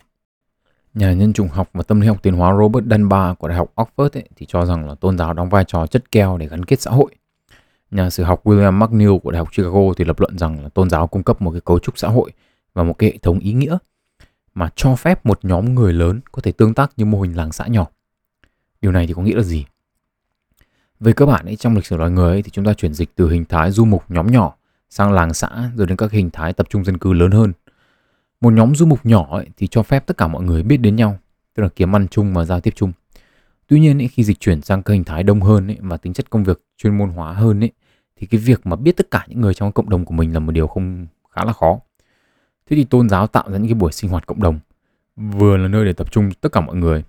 Nhà 0.94 1.12
nhân 1.12 1.32
chủng 1.32 1.48
học 1.48 1.68
và 1.72 1.82
tâm 1.82 2.00
lý 2.00 2.06
học 2.06 2.22
tiến 2.22 2.34
hóa 2.34 2.56
Robert 2.58 2.86
Dunbar 2.90 3.36
của 3.38 3.48
Đại 3.48 3.56
học 3.56 3.72
Oxford 3.76 4.08
ấy, 4.12 4.28
thì 4.36 4.46
cho 4.48 4.66
rằng 4.66 4.88
là 4.88 4.94
tôn 4.94 5.18
giáo 5.18 5.32
đóng 5.32 5.48
vai 5.48 5.64
trò 5.64 5.86
chất 5.86 6.12
keo 6.12 6.38
để 6.38 6.48
gắn 6.48 6.64
kết 6.64 6.80
xã 6.80 6.90
hội 6.90 7.14
Nhà 7.92 8.10
sử 8.10 8.22
học 8.24 8.44
William 8.44 8.78
McNeill 8.78 9.18
của 9.22 9.30
Đại 9.30 9.38
học 9.38 9.48
Chicago 9.52 9.80
thì 9.96 10.04
lập 10.04 10.20
luận 10.20 10.38
rằng 10.38 10.62
là 10.62 10.68
tôn 10.68 10.90
giáo 10.90 11.06
cung 11.06 11.22
cấp 11.22 11.42
một 11.42 11.50
cái 11.50 11.60
cấu 11.60 11.78
trúc 11.78 11.98
xã 11.98 12.08
hội 12.08 12.30
và 12.74 12.82
một 12.82 12.98
cái 12.98 13.10
hệ 13.10 13.18
thống 13.18 13.38
ý 13.38 13.52
nghĩa 13.52 13.78
mà 14.54 14.68
cho 14.76 14.96
phép 14.96 15.26
một 15.26 15.38
nhóm 15.42 15.74
người 15.74 15.92
lớn 15.92 16.20
có 16.32 16.42
thể 16.42 16.52
tương 16.52 16.74
tác 16.74 16.92
như 16.96 17.04
mô 17.04 17.20
hình 17.20 17.36
làng 17.36 17.52
xã 17.52 17.66
nhỏ. 17.66 17.86
Điều 18.80 18.92
này 18.92 19.06
thì 19.06 19.14
có 19.14 19.22
nghĩa 19.22 19.36
là 19.36 19.42
gì? 19.42 19.64
Về 21.00 21.12
cơ 21.12 21.26
bản 21.26 21.44
ấy, 21.44 21.56
trong 21.56 21.74
lịch 21.74 21.86
sử 21.86 21.96
loài 21.96 22.10
người 22.10 22.30
ấy, 22.30 22.42
thì 22.42 22.50
chúng 22.50 22.64
ta 22.64 22.74
chuyển 22.74 22.94
dịch 22.94 23.10
từ 23.16 23.30
hình 23.30 23.44
thái 23.44 23.70
du 23.70 23.84
mục 23.84 24.04
nhóm 24.08 24.26
nhỏ 24.26 24.56
sang 24.90 25.12
làng 25.12 25.34
xã 25.34 25.70
rồi 25.76 25.86
đến 25.86 25.96
các 25.96 26.12
hình 26.12 26.30
thái 26.30 26.52
tập 26.52 26.66
trung 26.70 26.84
dân 26.84 26.98
cư 26.98 27.12
lớn 27.12 27.30
hơn. 27.30 27.52
Một 28.40 28.52
nhóm 28.52 28.74
du 28.74 28.86
mục 28.86 29.06
nhỏ 29.06 29.36
ấy, 29.36 29.46
thì 29.56 29.66
cho 29.66 29.82
phép 29.82 30.06
tất 30.06 30.16
cả 30.16 30.28
mọi 30.28 30.42
người 30.42 30.62
biết 30.62 30.76
đến 30.76 30.96
nhau, 30.96 31.18
tức 31.54 31.62
là 31.62 31.68
kiếm 31.68 31.96
ăn 31.96 32.08
chung 32.08 32.34
và 32.34 32.44
giao 32.44 32.60
tiếp 32.60 32.72
chung. 32.76 32.92
Tuy 33.66 33.80
nhiên 33.80 34.02
ấy, 34.02 34.08
khi 34.08 34.24
dịch 34.24 34.40
chuyển 34.40 34.62
sang 34.62 34.82
các 34.82 34.92
hình 34.92 35.04
thái 35.04 35.22
đông 35.22 35.40
hơn 35.40 35.70
ấy, 35.70 35.76
và 35.80 35.96
tính 35.96 36.12
chất 36.12 36.30
công 36.30 36.44
việc 36.44 36.62
chuyên 36.76 36.98
môn 36.98 37.08
hóa 37.08 37.32
hơn 37.32 37.60
ấy, 37.64 37.72
thì 38.22 38.28
cái 38.28 38.40
việc 38.40 38.66
mà 38.66 38.76
biết 38.76 38.96
tất 38.96 39.10
cả 39.10 39.24
những 39.28 39.40
người 39.40 39.54
trong 39.54 39.72
cộng 39.72 39.90
đồng 39.90 40.04
của 40.04 40.14
mình 40.14 40.32
là 40.32 40.40
một 40.40 40.52
điều 40.52 40.66
không 40.66 41.06
khá 41.30 41.44
là 41.44 41.52
khó. 41.52 41.80
Thế 42.66 42.76
thì 42.76 42.84
tôn 42.84 43.08
giáo 43.08 43.26
tạo 43.26 43.50
ra 43.50 43.58
những 43.58 43.66
cái 43.66 43.74
buổi 43.74 43.92
sinh 43.92 44.10
hoạt 44.10 44.26
cộng 44.26 44.42
đồng, 44.42 44.58
vừa 45.16 45.56
là 45.56 45.68
nơi 45.68 45.84
để 45.84 45.92
tập 45.92 46.12
trung 46.12 46.30
tất 46.40 46.52
cả 46.52 46.60
mọi 46.60 46.76
người, 46.76 47.04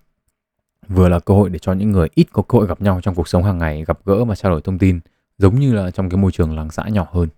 vừa 0.87 1.09
là 1.09 1.19
cơ 1.19 1.33
hội 1.33 1.49
để 1.49 1.59
cho 1.59 1.73
những 1.73 1.91
người 1.91 2.07
ít 2.15 2.27
có 2.31 2.41
cơ 2.41 2.57
hội 2.57 2.67
gặp 2.67 2.81
nhau 2.81 2.99
trong 3.03 3.15
cuộc 3.15 3.27
sống 3.27 3.43
hàng 3.43 3.57
ngày, 3.57 3.85
gặp 3.87 3.99
gỡ 4.05 4.25
và 4.25 4.35
trao 4.35 4.51
đổi 4.51 4.61
thông 4.61 4.77
tin, 4.77 4.99
giống 5.37 5.59
như 5.59 5.73
là 5.73 5.91
trong 5.91 6.09
cái 6.09 6.17
môi 6.17 6.31
trường 6.31 6.55
làng 6.55 6.71
xã 6.71 6.87
nhỏ 6.87 7.07
hơn. 7.11 7.29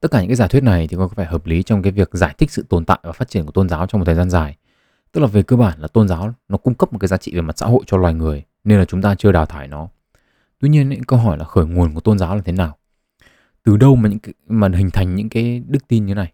Tất 0.00 0.10
cả 0.10 0.20
những 0.20 0.28
cái 0.28 0.36
giả 0.36 0.46
thuyết 0.46 0.62
này 0.62 0.88
thì 0.88 0.96
có 0.96 1.08
vẻ 1.08 1.24
hợp 1.24 1.46
lý 1.46 1.62
trong 1.62 1.82
cái 1.82 1.92
việc 1.92 2.10
giải 2.12 2.34
thích 2.38 2.50
sự 2.50 2.64
tồn 2.68 2.84
tại 2.84 2.98
và 3.02 3.12
phát 3.12 3.28
triển 3.28 3.46
của 3.46 3.52
tôn 3.52 3.68
giáo 3.68 3.86
trong 3.86 3.98
một 3.98 4.04
thời 4.04 4.14
gian 4.14 4.30
dài. 4.30 4.56
Tức 5.12 5.20
là 5.20 5.26
về 5.26 5.42
cơ 5.42 5.56
bản 5.56 5.80
là 5.80 5.88
tôn 5.88 6.08
giáo 6.08 6.34
nó 6.48 6.58
cung 6.58 6.74
cấp 6.74 6.92
một 6.92 6.98
cái 6.98 7.08
giá 7.08 7.16
trị 7.16 7.34
về 7.34 7.40
mặt 7.40 7.58
xã 7.58 7.66
hội 7.66 7.82
cho 7.86 7.96
loài 7.96 8.14
người, 8.14 8.44
nên 8.64 8.78
là 8.78 8.84
chúng 8.84 9.02
ta 9.02 9.14
chưa 9.14 9.32
đào 9.32 9.46
thải 9.46 9.68
nó. 9.68 9.88
Tuy 10.60 10.68
nhiên 10.68 10.92
ấy, 10.92 11.00
câu 11.06 11.18
hỏi 11.18 11.38
là 11.38 11.44
khởi 11.44 11.66
nguồn 11.66 11.94
của 11.94 12.00
tôn 12.00 12.18
giáo 12.18 12.36
là 12.36 12.42
thế 12.44 12.52
nào? 12.52 12.76
Từ 13.64 13.76
đâu 13.76 13.96
mà 13.96 14.08
những 14.08 14.18
cái, 14.18 14.34
mà 14.48 14.68
hình 14.74 14.90
thành 14.90 15.14
những 15.14 15.28
cái 15.28 15.62
đức 15.66 15.88
tin 15.88 16.06
như 16.06 16.14
này? 16.14 16.32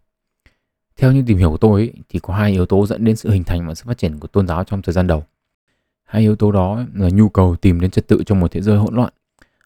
Theo 0.96 1.12
như 1.12 1.24
tìm 1.26 1.38
hiểu 1.38 1.50
của 1.50 1.56
tôi 1.56 1.80
ấy, 1.80 1.92
thì 2.08 2.18
có 2.18 2.34
hai 2.34 2.52
yếu 2.52 2.66
tố 2.66 2.86
dẫn 2.86 3.04
đến 3.04 3.16
sự 3.16 3.30
hình 3.30 3.44
thành 3.44 3.68
và 3.68 3.74
sự 3.74 3.84
phát 3.86 3.98
triển 3.98 4.18
của 4.18 4.28
tôn 4.28 4.48
giáo 4.48 4.64
trong 4.64 4.82
thời 4.82 4.92
gian 4.92 5.06
đầu. 5.06 5.24
Hai 6.04 6.22
yếu 6.22 6.36
tố 6.36 6.52
đó 6.52 6.84
là 6.94 7.08
nhu 7.08 7.28
cầu 7.28 7.56
tìm 7.56 7.80
đến 7.80 7.90
trật 7.90 8.08
tự 8.08 8.22
trong 8.26 8.40
một 8.40 8.50
thế 8.50 8.60
giới 8.60 8.78
hỗn 8.78 8.94
loạn 8.94 9.12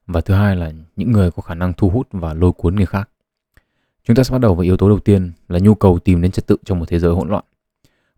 và 0.07 0.21
thứ 0.21 0.35
hai 0.35 0.57
là 0.57 0.73
những 0.97 1.13
người 1.13 1.31
có 1.31 1.43
khả 1.43 1.55
năng 1.55 1.73
thu 1.73 1.89
hút 1.89 2.09
và 2.11 2.35
lôi 2.35 2.53
cuốn 2.53 2.77
người 2.77 2.87
khác. 2.87 3.09
Chúng 4.05 4.17
ta 4.17 4.25
sẽ 4.25 4.33
bắt 4.33 4.41
đầu 4.41 4.55
với 4.55 4.67
yếu 4.67 4.77
tố 4.77 4.89
đầu 4.89 4.99
tiên 4.99 5.33
là 5.49 5.59
nhu 5.59 5.75
cầu 5.75 5.99
tìm 5.99 6.23
đến 6.23 6.31
trật 6.31 6.47
tự 6.47 6.57
trong 6.65 6.79
một 6.79 6.89
thế 6.89 6.99
giới 6.99 7.13
hỗn 7.13 7.29
loạn. 7.29 7.45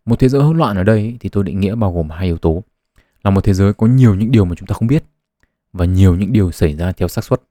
Một 0.05 0.19
thế 0.19 0.29
giới 0.29 0.41
hỗn 0.41 0.57
loạn 0.57 0.77
ở 0.77 0.83
đây 0.83 1.17
thì 1.19 1.29
tôi 1.29 1.43
định 1.43 1.59
nghĩa 1.59 1.75
bao 1.75 1.93
gồm 1.93 2.09
hai 2.09 2.25
yếu 2.25 2.37
tố. 2.37 2.63
Là 3.23 3.31
một 3.31 3.43
thế 3.43 3.53
giới 3.53 3.73
có 3.73 3.87
nhiều 3.87 4.15
những 4.15 4.31
điều 4.31 4.45
mà 4.45 4.55
chúng 4.55 4.67
ta 4.67 4.73
không 4.73 4.87
biết 4.87 5.03
và 5.73 5.85
nhiều 5.85 6.15
những 6.15 6.33
điều 6.33 6.51
xảy 6.51 6.75
ra 6.75 6.91
theo 6.91 7.07
xác 7.07 7.23
suất. 7.23 7.41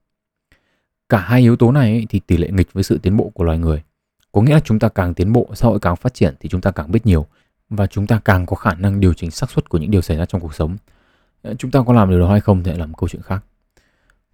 Cả 1.09 1.19
hai 1.19 1.41
yếu 1.41 1.55
tố 1.55 1.71
này 1.71 2.05
thì 2.09 2.19
tỷ 2.19 2.37
lệ 2.37 2.49
nghịch 2.51 2.73
với 2.73 2.83
sự 2.83 2.97
tiến 2.97 3.17
bộ 3.17 3.31
của 3.33 3.43
loài 3.43 3.57
người. 3.57 3.83
Có 4.31 4.41
nghĩa 4.41 4.53
là 4.53 4.59
chúng 4.59 4.79
ta 4.79 4.89
càng 4.89 5.13
tiến 5.13 5.33
bộ, 5.33 5.49
xã 5.53 5.67
hội 5.67 5.79
càng 5.79 5.95
phát 5.95 6.13
triển 6.13 6.35
thì 6.39 6.49
chúng 6.49 6.61
ta 6.61 6.71
càng 6.71 6.91
biết 6.91 7.05
nhiều 7.05 7.25
và 7.69 7.87
chúng 7.87 8.07
ta 8.07 8.19
càng 8.25 8.45
có 8.45 8.55
khả 8.55 8.73
năng 8.73 8.99
điều 8.99 9.13
chỉnh 9.13 9.31
xác 9.31 9.51
suất 9.51 9.69
của 9.69 9.77
những 9.77 9.91
điều 9.91 10.01
xảy 10.01 10.17
ra 10.17 10.25
trong 10.25 10.41
cuộc 10.41 10.55
sống. 10.55 10.77
Ờ, 11.41 11.55
chúng 11.55 11.71
ta 11.71 11.79
có 11.87 11.93
làm 11.93 12.09
điều 12.09 12.19
đó 12.19 12.31
hay 12.31 12.41
không 12.41 12.63
thì 12.63 12.71
là 12.71 12.85
một 12.85 12.95
câu 12.97 13.09
chuyện 13.09 13.21
khác. 13.21 13.43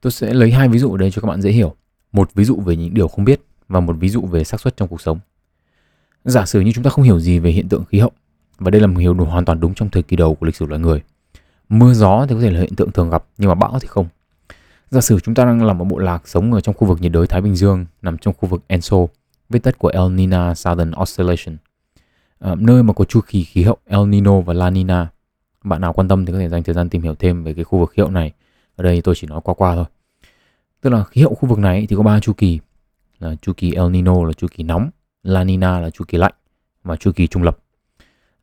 Tôi 0.01 0.11
sẽ 0.11 0.33
lấy 0.33 0.51
hai 0.51 0.69
ví 0.69 0.79
dụ 0.79 0.91
ở 0.91 0.97
đây 0.97 1.11
cho 1.11 1.21
các 1.21 1.27
bạn 1.27 1.41
dễ 1.41 1.51
hiểu. 1.51 1.75
Một 2.11 2.33
ví 2.33 2.43
dụ 2.43 2.55
về 2.55 2.75
những 2.75 2.93
điều 2.93 3.07
không 3.07 3.25
biết 3.25 3.41
và 3.67 3.79
một 3.79 3.95
ví 3.99 4.09
dụ 4.09 4.21
về 4.21 4.43
xác 4.43 4.61
suất 4.61 4.77
trong 4.77 4.87
cuộc 4.87 5.01
sống. 5.01 5.19
Giả 6.23 6.45
sử 6.45 6.61
như 6.61 6.71
chúng 6.71 6.83
ta 6.83 6.89
không 6.89 7.05
hiểu 7.05 7.19
gì 7.19 7.39
về 7.39 7.51
hiện 7.51 7.69
tượng 7.69 7.85
khí 7.85 7.99
hậu 7.99 8.11
và 8.59 8.71
đây 8.71 8.81
là 8.81 8.87
một 8.87 8.99
hiểu 8.99 9.13
đồ 9.13 9.25
hoàn 9.25 9.45
toàn 9.45 9.59
đúng 9.59 9.73
trong 9.73 9.89
thời 9.89 10.03
kỳ 10.03 10.15
đầu 10.15 10.35
của 10.35 10.45
lịch 10.45 10.55
sử 10.55 10.65
loài 10.65 10.81
người. 10.81 11.01
Mưa 11.69 11.93
gió 11.93 12.25
thì 12.29 12.35
có 12.35 12.41
thể 12.41 12.51
là 12.51 12.59
hiện 12.59 12.75
tượng 12.75 12.91
thường 12.91 13.09
gặp 13.09 13.23
nhưng 13.37 13.49
mà 13.49 13.55
bão 13.55 13.79
thì 13.79 13.87
không. 13.87 14.07
Giả 14.89 15.01
sử 15.01 15.19
chúng 15.19 15.35
ta 15.35 15.45
đang 15.45 15.65
là 15.65 15.73
một 15.73 15.85
bộ 15.85 15.97
lạc 15.97 16.27
sống 16.27 16.53
ở 16.53 16.61
trong 16.61 16.75
khu 16.75 16.87
vực 16.87 17.01
nhiệt 17.01 17.11
đới 17.11 17.27
Thái 17.27 17.41
Bình 17.41 17.55
Dương 17.55 17.85
nằm 18.01 18.17
trong 18.17 18.33
khu 18.37 18.49
vực 18.49 18.63
ENSO, 18.67 18.97
viết 19.49 19.63
tắt 19.63 19.77
của 19.79 19.87
El 19.87 20.11
Nina 20.11 20.55
Southern 20.55 20.91
Oscillation, 21.01 21.57
à, 22.39 22.55
nơi 22.55 22.83
mà 22.83 22.93
có 22.93 23.05
chu 23.05 23.21
kỳ 23.27 23.43
khí 23.43 23.63
hậu 23.63 23.77
El 23.85 24.07
Nino 24.07 24.41
và 24.41 24.53
La 24.53 24.69
Nina. 24.69 25.07
Bạn 25.63 25.81
nào 25.81 25.93
quan 25.93 26.07
tâm 26.07 26.25
thì 26.25 26.33
có 26.33 26.39
thể 26.39 26.49
dành 26.49 26.63
thời 26.63 26.75
gian 26.75 26.89
tìm 26.89 27.01
hiểu 27.01 27.15
thêm 27.15 27.43
về 27.43 27.53
cái 27.53 27.63
khu 27.63 27.79
vực 27.79 27.91
khí 27.91 28.01
hậu 28.01 28.11
này. 28.11 28.31
Ở 28.75 28.83
đây 28.83 29.01
tôi 29.01 29.15
chỉ 29.17 29.27
nói 29.27 29.41
qua 29.43 29.53
qua 29.53 29.75
thôi. 29.75 29.85
Tức 30.81 30.89
là 30.89 31.03
khí 31.03 31.21
hậu 31.21 31.35
khu 31.35 31.49
vực 31.49 31.59
này 31.59 31.85
thì 31.89 31.95
có 31.95 32.03
ba 32.03 32.19
chu 32.19 32.33
kỳ 32.33 32.59
là 33.19 33.35
chu 33.41 33.53
kỳ 33.57 33.71
El 33.71 33.89
Nino 33.89 34.23
là 34.23 34.33
chu 34.33 34.47
kỳ 34.55 34.63
nóng, 34.63 34.89
La 35.23 35.43
Nina 35.43 35.79
là 35.79 35.89
chu 35.89 36.05
kỳ 36.07 36.17
lạnh 36.17 36.33
và 36.83 36.95
chu 36.95 37.11
kỳ 37.11 37.27
trung 37.27 37.43
lập. 37.43 37.57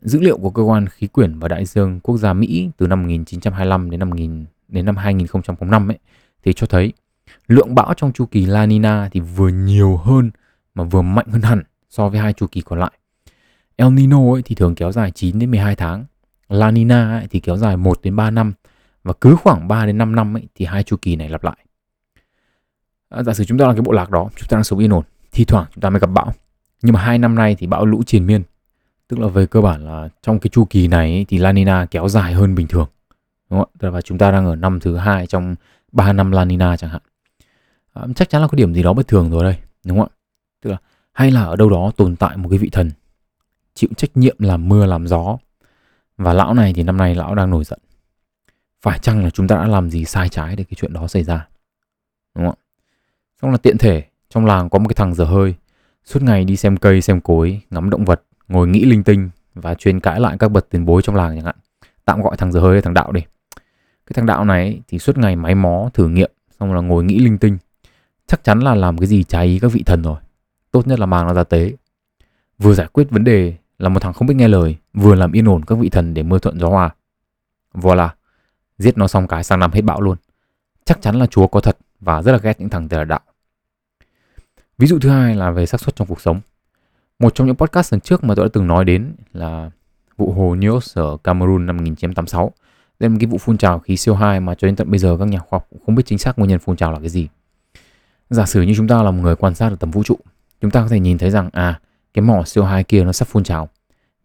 Dữ 0.05 0.21
liệu 0.21 0.39
của 0.39 0.51
cơ 0.51 0.63
quan 0.63 0.87
khí 0.87 1.07
quyển 1.07 1.39
và 1.39 1.49
đại 1.49 1.65
dương 1.65 2.01
quốc 2.01 2.17
gia 2.17 2.33
Mỹ 2.33 2.71
từ 2.77 2.87
năm 2.87 3.03
1925 3.03 3.91
đến 3.91 4.01
năm 4.01 4.11
1000 4.11 4.45
đến 4.69 4.87
năm 4.87 4.97
2005 4.97 5.91
ấy 5.91 5.99
thì 6.45 6.53
cho 6.53 6.67
thấy 6.67 6.93
lượng 7.49 7.75
bão 7.75 7.95
trong 7.97 8.13
chu 8.13 8.27
kỳ 8.27 8.47
La 8.47 8.67
Nina 8.67 9.09
thì 9.13 9.21
vừa 9.21 9.49
nhiều 9.49 9.97
hơn 9.97 10.31
mà 10.75 10.85
vừa 10.85 11.03
mạnh 11.03 11.27
hơn 11.29 11.43
hẳn 11.43 11.63
so 11.91 12.09
với 12.09 12.21
hai 12.21 12.33
chu 12.33 12.47
kỳ 12.47 12.61
còn 12.61 12.79
lại. 12.79 12.91
El 13.77 13.91
Nino 13.91 14.33
ấy 14.33 14.43
thì 14.43 14.55
thường 14.55 14.75
kéo 14.75 14.93
dài 14.93 15.11
9 15.11 15.39
đến 15.39 15.51
12 15.51 15.77
tháng, 15.77 16.05
La 16.49 16.71
Nina 16.71 17.19
ấy 17.19 17.27
thì 17.31 17.41
kéo 17.41 17.57
dài 17.57 17.77
1 17.77 18.03
đến 18.03 18.17
3 18.17 18.31
năm 18.31 18.53
và 19.05 19.13
cứ 19.21 19.37
khoảng 19.37 19.69
3 19.69 19.87
đến 19.87 19.99
5 19.99 20.15
năm 20.15 20.37
ấy 20.37 20.49
thì 20.55 20.65
hai 20.65 20.83
chu 20.83 20.97
kỳ 21.03 21.17
này 21.17 21.29
lặp 21.29 21.45
lại. 21.45 21.57
À, 23.09 23.23
giả 23.23 23.35
sử 23.35 23.45
chúng 23.45 23.59
ta 23.59 23.67
là 23.67 23.73
cái 23.73 23.83
bộ 23.83 23.93
lạc 23.93 24.11
đó, 24.11 24.29
chúng 24.37 24.49
ta 24.49 24.57
đang 24.57 24.65
sống 24.65 24.79
yên 24.79 24.93
ổn, 24.93 25.05
thi 25.33 25.45
thoảng 25.45 25.67
chúng 25.75 25.83
ta 25.83 25.91
mới 25.91 26.01
gặp 26.01 26.11
bão. 26.11 26.33
Nhưng 26.83 26.93
mà 26.93 27.01
hai 27.01 27.19
năm 27.19 27.35
nay 27.35 27.57
thì 27.59 27.67
bão 27.67 27.87
lũ 27.87 28.03
triền 28.07 28.27
miên. 28.27 28.43
Tức 29.09 29.19
là 29.19 29.29
về 29.29 29.47
cơ 29.47 29.61
bản 29.61 29.87
là 29.87 30.09
trong 30.23 30.39
cái 30.39 30.51
chu 30.53 30.65
kỳ 30.65 30.89
này 30.89 31.13
ấy, 31.13 31.27
thì 31.29 31.39
La 31.39 31.53
Nina 31.53 31.87
kéo 31.91 32.09
dài 32.09 32.33
hơn 32.33 32.55
bình 32.55 32.67
thường. 32.67 32.89
Đúng 33.51 33.61
không 33.61 33.71
ạ? 33.81 33.91
Và 33.91 34.01
chúng 34.01 34.19
ta 34.19 34.31
đang 34.31 34.47
ở 34.47 34.57
năm 34.57 34.81
thứ 34.81 34.97
hai 34.97 35.27
trong 35.27 35.55
3 35.93 36.13
năm 36.13 36.31
La 36.31 36.45
Nina 36.45 36.77
chẳng 36.77 36.91
hạn. 36.91 37.03
À, 37.93 38.03
chắc 38.17 38.29
chắn 38.29 38.43
là 38.43 38.49
có 38.49 38.57
điểm 38.57 38.75
gì 38.75 38.83
đó 38.83 38.93
bất 38.93 39.09
thường 39.09 39.31
rồi 39.31 39.45
đây, 39.45 39.57
đúng 39.85 39.99
không 39.99 40.09
ạ? 40.09 40.17
Tức 40.63 40.71
là 40.71 40.77
hay 41.13 41.31
là 41.31 41.43
ở 41.43 41.57
đâu 41.57 41.71
đó 41.71 41.91
tồn 41.97 42.17
tại 42.17 42.37
một 42.37 42.49
cái 42.49 42.59
vị 42.59 42.69
thần 42.73 42.91
chịu 43.75 43.91
trách 43.97 44.17
nhiệm 44.17 44.37
làm 44.39 44.69
mưa 44.69 44.87
làm 44.87 45.07
gió. 45.07 45.37
Và 46.17 46.33
lão 46.33 46.55
này 46.55 46.73
thì 46.73 46.83
năm 46.83 46.97
nay 46.97 47.15
lão 47.15 47.35
đang 47.35 47.51
nổi 47.51 47.65
giận. 47.65 47.79
Phải 48.83 48.99
chăng 48.99 49.25
là 49.25 49.31
chúng 49.31 49.49
ta 49.49 49.57
đã 49.57 49.67
làm 49.67 49.91
gì 49.91 50.05
sai 50.05 50.29
trái 50.29 50.57
để 50.57 50.65
cái 50.65 50.75
chuyện 50.77 50.93
đó 50.93 51.07
xảy 51.09 51.25
ra? 51.25 51.49
Đúng 52.35 52.45
không 52.45 52.55
ạ? 52.59 52.63
Xong 53.43 53.51
là 53.51 53.57
tiện 53.57 53.79
thể, 53.79 54.05
trong 54.29 54.47
làng 54.47 54.71
có 54.71 54.79
một 54.79 54.89
cái 54.89 54.95
thằng 54.95 55.15
dở 55.15 55.25
hơi, 55.25 55.55
suốt 56.05 56.23
ngày 56.23 56.45
đi 56.45 56.57
xem 56.57 56.77
cây, 56.77 57.01
xem 57.01 57.21
cối, 57.21 57.61
ngắm 57.71 57.91
động 57.91 58.05
vật, 58.05 58.23
ngồi 58.49 58.69
nghĩ 58.69 58.85
linh 58.85 59.05
tinh 59.05 59.31
và 59.55 59.75
chuyên 59.75 60.01
cãi 60.01 60.21
lại 60.21 60.37
các 60.39 60.49
bậc 60.49 60.71
tiền 60.71 60.85
bối 60.85 61.03
trong 61.03 61.17
làng 61.17 61.37
chẳng 61.37 61.45
hạn. 61.45 61.57
Tạm 62.05 62.23
gọi 62.23 62.37
thằng 62.37 62.53
dở 62.53 62.61
hơi 62.61 62.75
là 62.75 62.81
thằng 62.81 62.95
đạo 62.95 63.13
đi. 63.13 63.21
Cái 64.07 64.13
thằng 64.15 64.27
đạo 64.27 64.45
này 64.45 64.81
thì 64.89 64.99
suốt 64.99 65.19
ngày 65.19 65.37
máy 65.37 65.55
mó, 65.55 65.91
thử 65.95 66.09
nghiệm, 66.09 66.31
xong 66.61 66.75
là 66.75 66.81
ngồi 66.81 67.05
nghĩ 67.05 67.19
linh 67.19 67.39
tinh. 67.39 67.59
Chắc 68.27 68.45
chắn 68.45 68.61
là 68.61 68.75
làm 68.75 68.99
cái 68.99 69.07
gì 69.07 69.25
trái 69.25 69.47
ý 69.47 69.59
các 69.59 69.73
vị 69.73 69.83
thần 69.87 70.03
rồi. 70.03 70.17
Tốt 70.71 70.87
nhất 70.87 71.01
là 71.01 71.07
mang 71.07 71.27
nó 71.27 71.35
ra 71.35 71.45
tế. 71.45 71.73
Vừa 72.59 72.75
giải 72.75 72.87
quyết 72.93 73.11
vấn 73.11 73.25
đề 73.25 73.55
là 73.79 73.89
một 73.89 74.01
thằng 74.01 74.13
không 74.13 74.29
biết 74.29 74.35
nghe 74.35 74.49
lời, 74.49 74.77
vừa 74.95 75.15
làm 75.15 75.33
yên 75.33 75.49
ổn 75.49 75.65
các 75.65 75.79
vị 75.79 75.89
thần 75.89 76.15
để 76.15 76.23
mưa 76.23 76.39
thuận 76.39 76.61
gió 76.61 76.69
hòa. 76.69 76.91
Voilà, 77.75 78.09
giết 78.79 78.99
nó 78.99 79.09
xong 79.09 79.27
cái 79.27 79.45
sang 79.45 79.61
năm 79.61 79.73
hết 79.73 79.83
bão 79.83 80.01
luôn. 80.01 80.17
Chắc 80.85 81.03
chắn 81.03 81.15
là 81.15 81.27
Chúa 81.27 81.47
có 81.47 81.61
thật 81.61 81.77
và 82.01 82.23
rất 82.23 82.33
là 82.33 82.39
ghét 82.39 82.61
những 82.61 82.69
thằng 82.69 82.89
tề 82.89 83.05
đạo. 83.05 83.21
Ví 84.79 84.87
dụ 84.87 84.99
thứ 84.99 85.11
hai 85.11 85.35
là 85.35 85.51
về 85.51 85.67
xác 85.67 85.81
suất 85.81 85.97
trong 85.97 86.09
cuộc 86.09 86.21
sống. 86.21 86.41
Một 87.19 87.35
trong 87.35 87.47
những 87.47 87.57
podcast 87.57 87.93
lần 87.93 88.01
trước 88.01 88.25
mà 88.25 88.35
tôi 88.35 88.45
đã 88.45 88.51
từng 88.53 88.67
nói 88.67 88.85
đến 88.85 89.13
là 89.33 89.71
vụ 90.17 90.33
hồ 90.33 90.55
Nios 90.55 90.99
ở 90.99 91.17
Cameroon 91.25 91.67
năm 91.67 91.77
1986. 91.77 92.53
Đây 92.99 93.11
là 93.11 93.13
một 93.13 93.17
cái 93.21 93.27
vụ 93.27 93.39
phun 93.39 93.59
trào 93.59 93.79
khí 93.79 93.95
CO2 93.95 94.43
mà 94.43 94.55
cho 94.55 94.67
đến 94.67 94.77
tận 94.77 94.91
bây 94.91 94.99
giờ 94.99 95.17
các 95.19 95.29
nhà 95.29 95.39
khoa 95.39 95.57
học 95.57 95.67
cũng 95.71 95.81
không 95.87 95.95
biết 95.95 96.03
chính 96.07 96.19
xác 96.19 96.39
nguyên 96.39 96.51
nhân 96.51 96.59
phun 96.59 96.77
trào 96.77 96.93
là 96.93 96.99
cái 96.99 97.09
gì. 97.09 97.29
Giả 98.31 98.47
sử 98.47 98.63
như 98.63 98.75
chúng 98.77 98.89
ta 98.89 99.03
là 99.03 99.11
một 99.11 99.23
người 99.23 99.37
quan 99.37 99.55
sát 99.55 99.69
ở 99.69 99.77
tầm 99.77 99.91
vũ 99.91 100.03
trụ, 100.03 100.19
chúng 100.61 100.71
ta 100.71 100.83
có 100.83 100.89
thể 100.89 101.01
nhìn 101.01 101.19
thấy 101.19 101.31
rằng 101.31 101.51
à 101.53 101.81
cái 102.15 102.23
mỏ 102.23 102.43
CO2 102.43 102.83
kia 102.83 103.05
nó 103.05 103.13
sắp 103.13 103.29
phun 103.29 103.45
trào. 103.45 103.69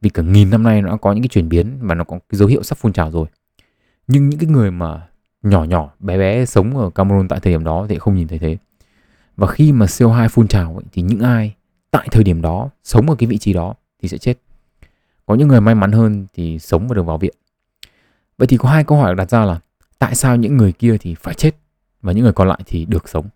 Vì 0.02 0.10
cả 0.10 0.24
nghìn 0.24 0.50
năm 0.50 0.64
nay 0.64 0.82
nó 0.82 0.90
đã 0.90 0.98
có 0.98 1.14
những 1.14 1.24
cái 1.24 1.30
chuyển 1.30 1.50
biến 1.50 1.78
và 1.82 1.96
nó 1.96 2.04
có 2.04 2.20
cái 2.30 2.38
dấu 2.38 2.48
hiệu 2.48 2.64
sắp 2.64 2.78
phun 2.78 2.94
trào 2.94 3.12
rồi. 3.12 3.28
Nhưng 4.08 4.30
những 4.30 4.40
cái 4.40 4.50
người 4.50 4.72
mà 4.72 5.08
nhỏ 5.44 5.64
nhỏ 5.64 5.92
bé 6.00 6.18
bé 6.18 6.46
sống 6.46 6.78
ở 6.78 6.90
Cameroon 6.90 7.28
tại 7.28 7.40
thời 7.40 7.54
điểm 7.54 7.64
đó 7.64 7.86
thì 7.90 8.00
không 8.00 8.16
nhìn 8.16 8.28
thấy 8.28 8.40
thế. 8.40 8.58
Và 9.38 9.48
khi 9.48 9.72
mà 9.72 9.86
CO2 9.86 10.30
phun 10.30 10.48
trào 10.48 10.74
ấy, 10.74 10.86
thì 10.92 11.02
những 11.02 11.20
ai 11.20 11.56
tại 11.92 12.08
thời 12.12 12.24
điểm 12.24 12.42
đó 12.42 12.70
sống 12.84 13.10
ở 13.10 13.16
cái 13.16 13.28
vị 13.28 13.38
trí 13.38 13.54
đó 13.54 13.74
thì 14.02 14.10
sẽ 14.10 14.18
chết. 14.18 14.34
Có 15.26 15.36
những 15.36 15.48
người 15.48 15.62
may 15.62 15.76
mắn 15.76 15.92
hơn 15.92 16.28
thì 16.34 16.60
sống 16.60 16.88
và 16.88 16.96
được 16.96 17.04
vào 17.04 17.18
viện. 17.18 17.34
Vậy 18.38 18.48
thì 18.48 18.58
có 18.58 18.70
hai 18.70 18.84
câu 18.84 18.98
hỏi 18.98 19.16
đặt 19.16 19.30
ra 19.30 19.46
là 19.46 19.60
tại 20.00 20.16
sao 20.16 20.36
những 20.36 20.58
người 20.58 20.72
kia 20.72 20.98
thì 21.00 21.16
phải 21.16 21.34
chết 21.34 21.56
và 22.02 22.14
những 22.14 22.24
người 22.24 22.34
còn 22.34 22.48
lại 22.48 22.60
thì 22.66 22.86
được 22.86 23.10
sống? 23.10 23.30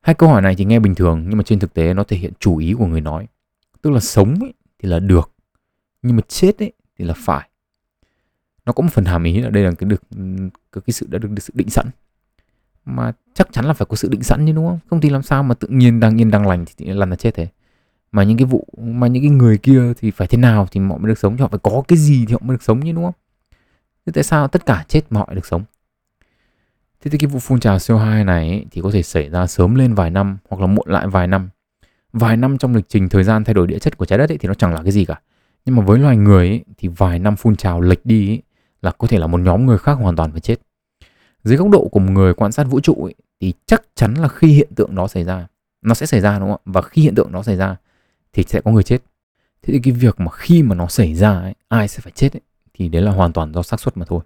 Hai 0.00 0.14
câu 0.14 0.28
hỏi 0.28 0.42
này 0.42 0.54
thì 0.54 0.64
nghe 0.64 0.78
bình 0.78 0.94
thường 0.94 1.24
nhưng 1.28 1.38
mà 1.38 1.44
trên 1.44 1.58
thực 1.58 1.74
tế 1.74 1.94
nó 1.94 2.04
thể 2.04 2.16
hiện 2.16 2.32
chủ 2.40 2.56
ý 2.56 2.74
của 2.78 2.86
người 2.86 3.00
nói. 3.00 3.26
Tức 3.82 3.90
là 3.90 4.00
sống 4.00 4.34
ấy, 4.40 4.54
thì 4.78 4.88
là 4.88 4.98
được 4.98 5.32
nhưng 6.02 6.16
mà 6.16 6.22
chết 6.28 6.62
ấy, 6.62 6.72
thì 6.98 7.04
là 7.04 7.14
phải. 7.16 7.48
Nó 8.66 8.72
có 8.72 8.82
một 8.82 8.88
phần 8.92 9.04
hàm 9.04 9.24
ý 9.24 9.40
là 9.40 9.50
đây 9.50 9.64
là 9.64 9.70
cái 9.78 9.88
được 9.88 10.02
cái, 10.72 10.92
sự 10.92 11.06
đã 11.10 11.18
được, 11.18 11.30
được 11.30 11.42
sự 11.42 11.52
định 11.56 11.70
sẵn. 11.70 11.86
Mà 12.86 13.12
chắc 13.34 13.48
chắn 13.52 13.64
là 13.64 13.72
phải 13.72 13.86
có 13.90 13.96
sự 13.96 14.08
định 14.08 14.22
sẵn 14.22 14.46
chứ 14.46 14.52
đúng 14.52 14.68
không? 14.68 14.78
Không 14.90 15.00
thì 15.00 15.10
làm 15.10 15.22
sao 15.22 15.42
mà 15.42 15.54
tự 15.54 15.68
nhiên 15.68 16.00
đang 16.00 16.20
yên 16.20 16.30
đang 16.30 16.46
lành 16.46 16.64
thì 16.76 16.86
lần 16.86 17.10
là 17.10 17.16
chết 17.16 17.34
thế. 17.34 17.48
Mà 18.12 18.22
những 18.22 18.38
cái 18.38 18.46
vụ 18.46 18.66
mà 18.78 19.06
những 19.06 19.22
cái 19.22 19.30
người 19.30 19.58
kia 19.58 19.92
thì 20.00 20.10
phải 20.10 20.28
thế 20.28 20.38
nào 20.38 20.66
thì 20.70 20.80
họ 20.80 20.98
mới 20.98 21.08
được 21.08 21.18
sống, 21.18 21.36
thì 21.36 21.42
họ 21.42 21.48
phải 21.48 21.58
có 21.62 21.82
cái 21.88 21.98
gì 21.98 22.26
thì 22.26 22.32
họ 22.32 22.40
mới 22.42 22.54
được 22.54 22.62
sống 22.62 22.82
chứ 22.82 22.92
đúng 22.92 23.04
không? 23.04 23.14
Thế 24.06 24.12
tại 24.12 24.24
sao 24.24 24.48
tất 24.48 24.66
cả 24.66 24.84
chết 24.88 25.02
mà 25.10 25.20
họ 25.20 25.28
được 25.34 25.46
sống? 25.46 25.64
Thế 27.00 27.10
thì 27.10 27.18
cái 27.18 27.26
vụ 27.26 27.38
phun 27.38 27.60
trào 27.60 27.76
CO2 27.76 28.24
này 28.24 28.48
ấy, 28.48 28.66
thì 28.70 28.80
có 28.80 28.90
thể 28.92 29.02
xảy 29.02 29.30
ra 29.30 29.46
sớm 29.46 29.74
lên 29.74 29.94
vài 29.94 30.10
năm 30.10 30.38
hoặc 30.48 30.60
là 30.60 30.66
muộn 30.66 30.88
lại 30.88 31.06
vài 31.06 31.26
năm. 31.26 31.48
Vài 32.12 32.36
năm 32.36 32.58
trong 32.58 32.74
lịch 32.74 32.88
trình 32.88 33.08
thời 33.08 33.24
gian 33.24 33.44
thay 33.44 33.54
đổi 33.54 33.66
địa 33.66 33.78
chất 33.78 33.98
của 33.98 34.04
trái 34.04 34.18
đất 34.18 34.30
ấy, 34.30 34.38
thì 34.38 34.48
nó 34.48 34.54
chẳng 34.54 34.74
là 34.74 34.82
cái 34.82 34.92
gì 34.92 35.04
cả. 35.04 35.20
Nhưng 35.64 35.76
mà 35.76 35.82
với 35.82 35.98
loài 35.98 36.16
người 36.16 36.48
ấy, 36.48 36.64
thì 36.78 36.88
vài 36.88 37.18
năm 37.18 37.36
phun 37.36 37.56
trào 37.56 37.80
lệch 37.80 38.06
đi 38.06 38.30
ấy, 38.30 38.42
là 38.82 38.90
có 38.98 39.08
thể 39.08 39.18
là 39.18 39.26
một 39.26 39.40
nhóm 39.40 39.66
người 39.66 39.78
khác 39.78 39.92
hoàn 39.92 40.16
toàn 40.16 40.32
phải 40.32 40.40
chết. 40.40 40.56
Dưới 41.46 41.56
góc 41.56 41.70
độ 41.70 41.88
của 41.88 42.00
một 42.00 42.12
người 42.12 42.34
quan 42.34 42.52
sát 42.52 42.64
vũ 42.64 42.80
trụ 42.80 42.94
ấy, 43.04 43.14
thì 43.40 43.52
chắc 43.66 43.82
chắn 43.94 44.14
là 44.14 44.28
khi 44.28 44.48
hiện 44.48 44.68
tượng 44.74 44.94
đó 44.94 45.08
xảy 45.08 45.24
ra, 45.24 45.46
nó 45.82 45.94
sẽ 45.94 46.06
xảy 46.06 46.20
ra 46.20 46.38
đúng 46.38 46.48
không 46.48 46.60
ạ? 46.64 46.64
Và 46.64 46.82
khi 46.82 47.02
hiện 47.02 47.14
tượng 47.14 47.32
đó 47.32 47.42
xảy 47.42 47.56
ra 47.56 47.76
thì 48.32 48.44
sẽ 48.48 48.60
có 48.60 48.70
người 48.70 48.82
chết. 48.82 48.98
Thế 49.62 49.72
thì 49.72 49.80
cái 49.82 49.92
việc 49.92 50.20
mà 50.20 50.30
khi 50.32 50.62
mà 50.62 50.74
nó 50.74 50.86
xảy 50.86 51.14
ra 51.14 51.38
ấy, 51.38 51.54
ai 51.68 51.88
sẽ 51.88 52.00
phải 52.00 52.12
chết 52.16 52.36
ấy, 52.36 52.40
thì 52.74 52.88
đấy 52.88 53.02
là 53.02 53.10
hoàn 53.12 53.32
toàn 53.32 53.52
do 53.54 53.62
xác 53.62 53.80
suất 53.80 53.96
mà 53.96 54.04
thôi. 54.08 54.20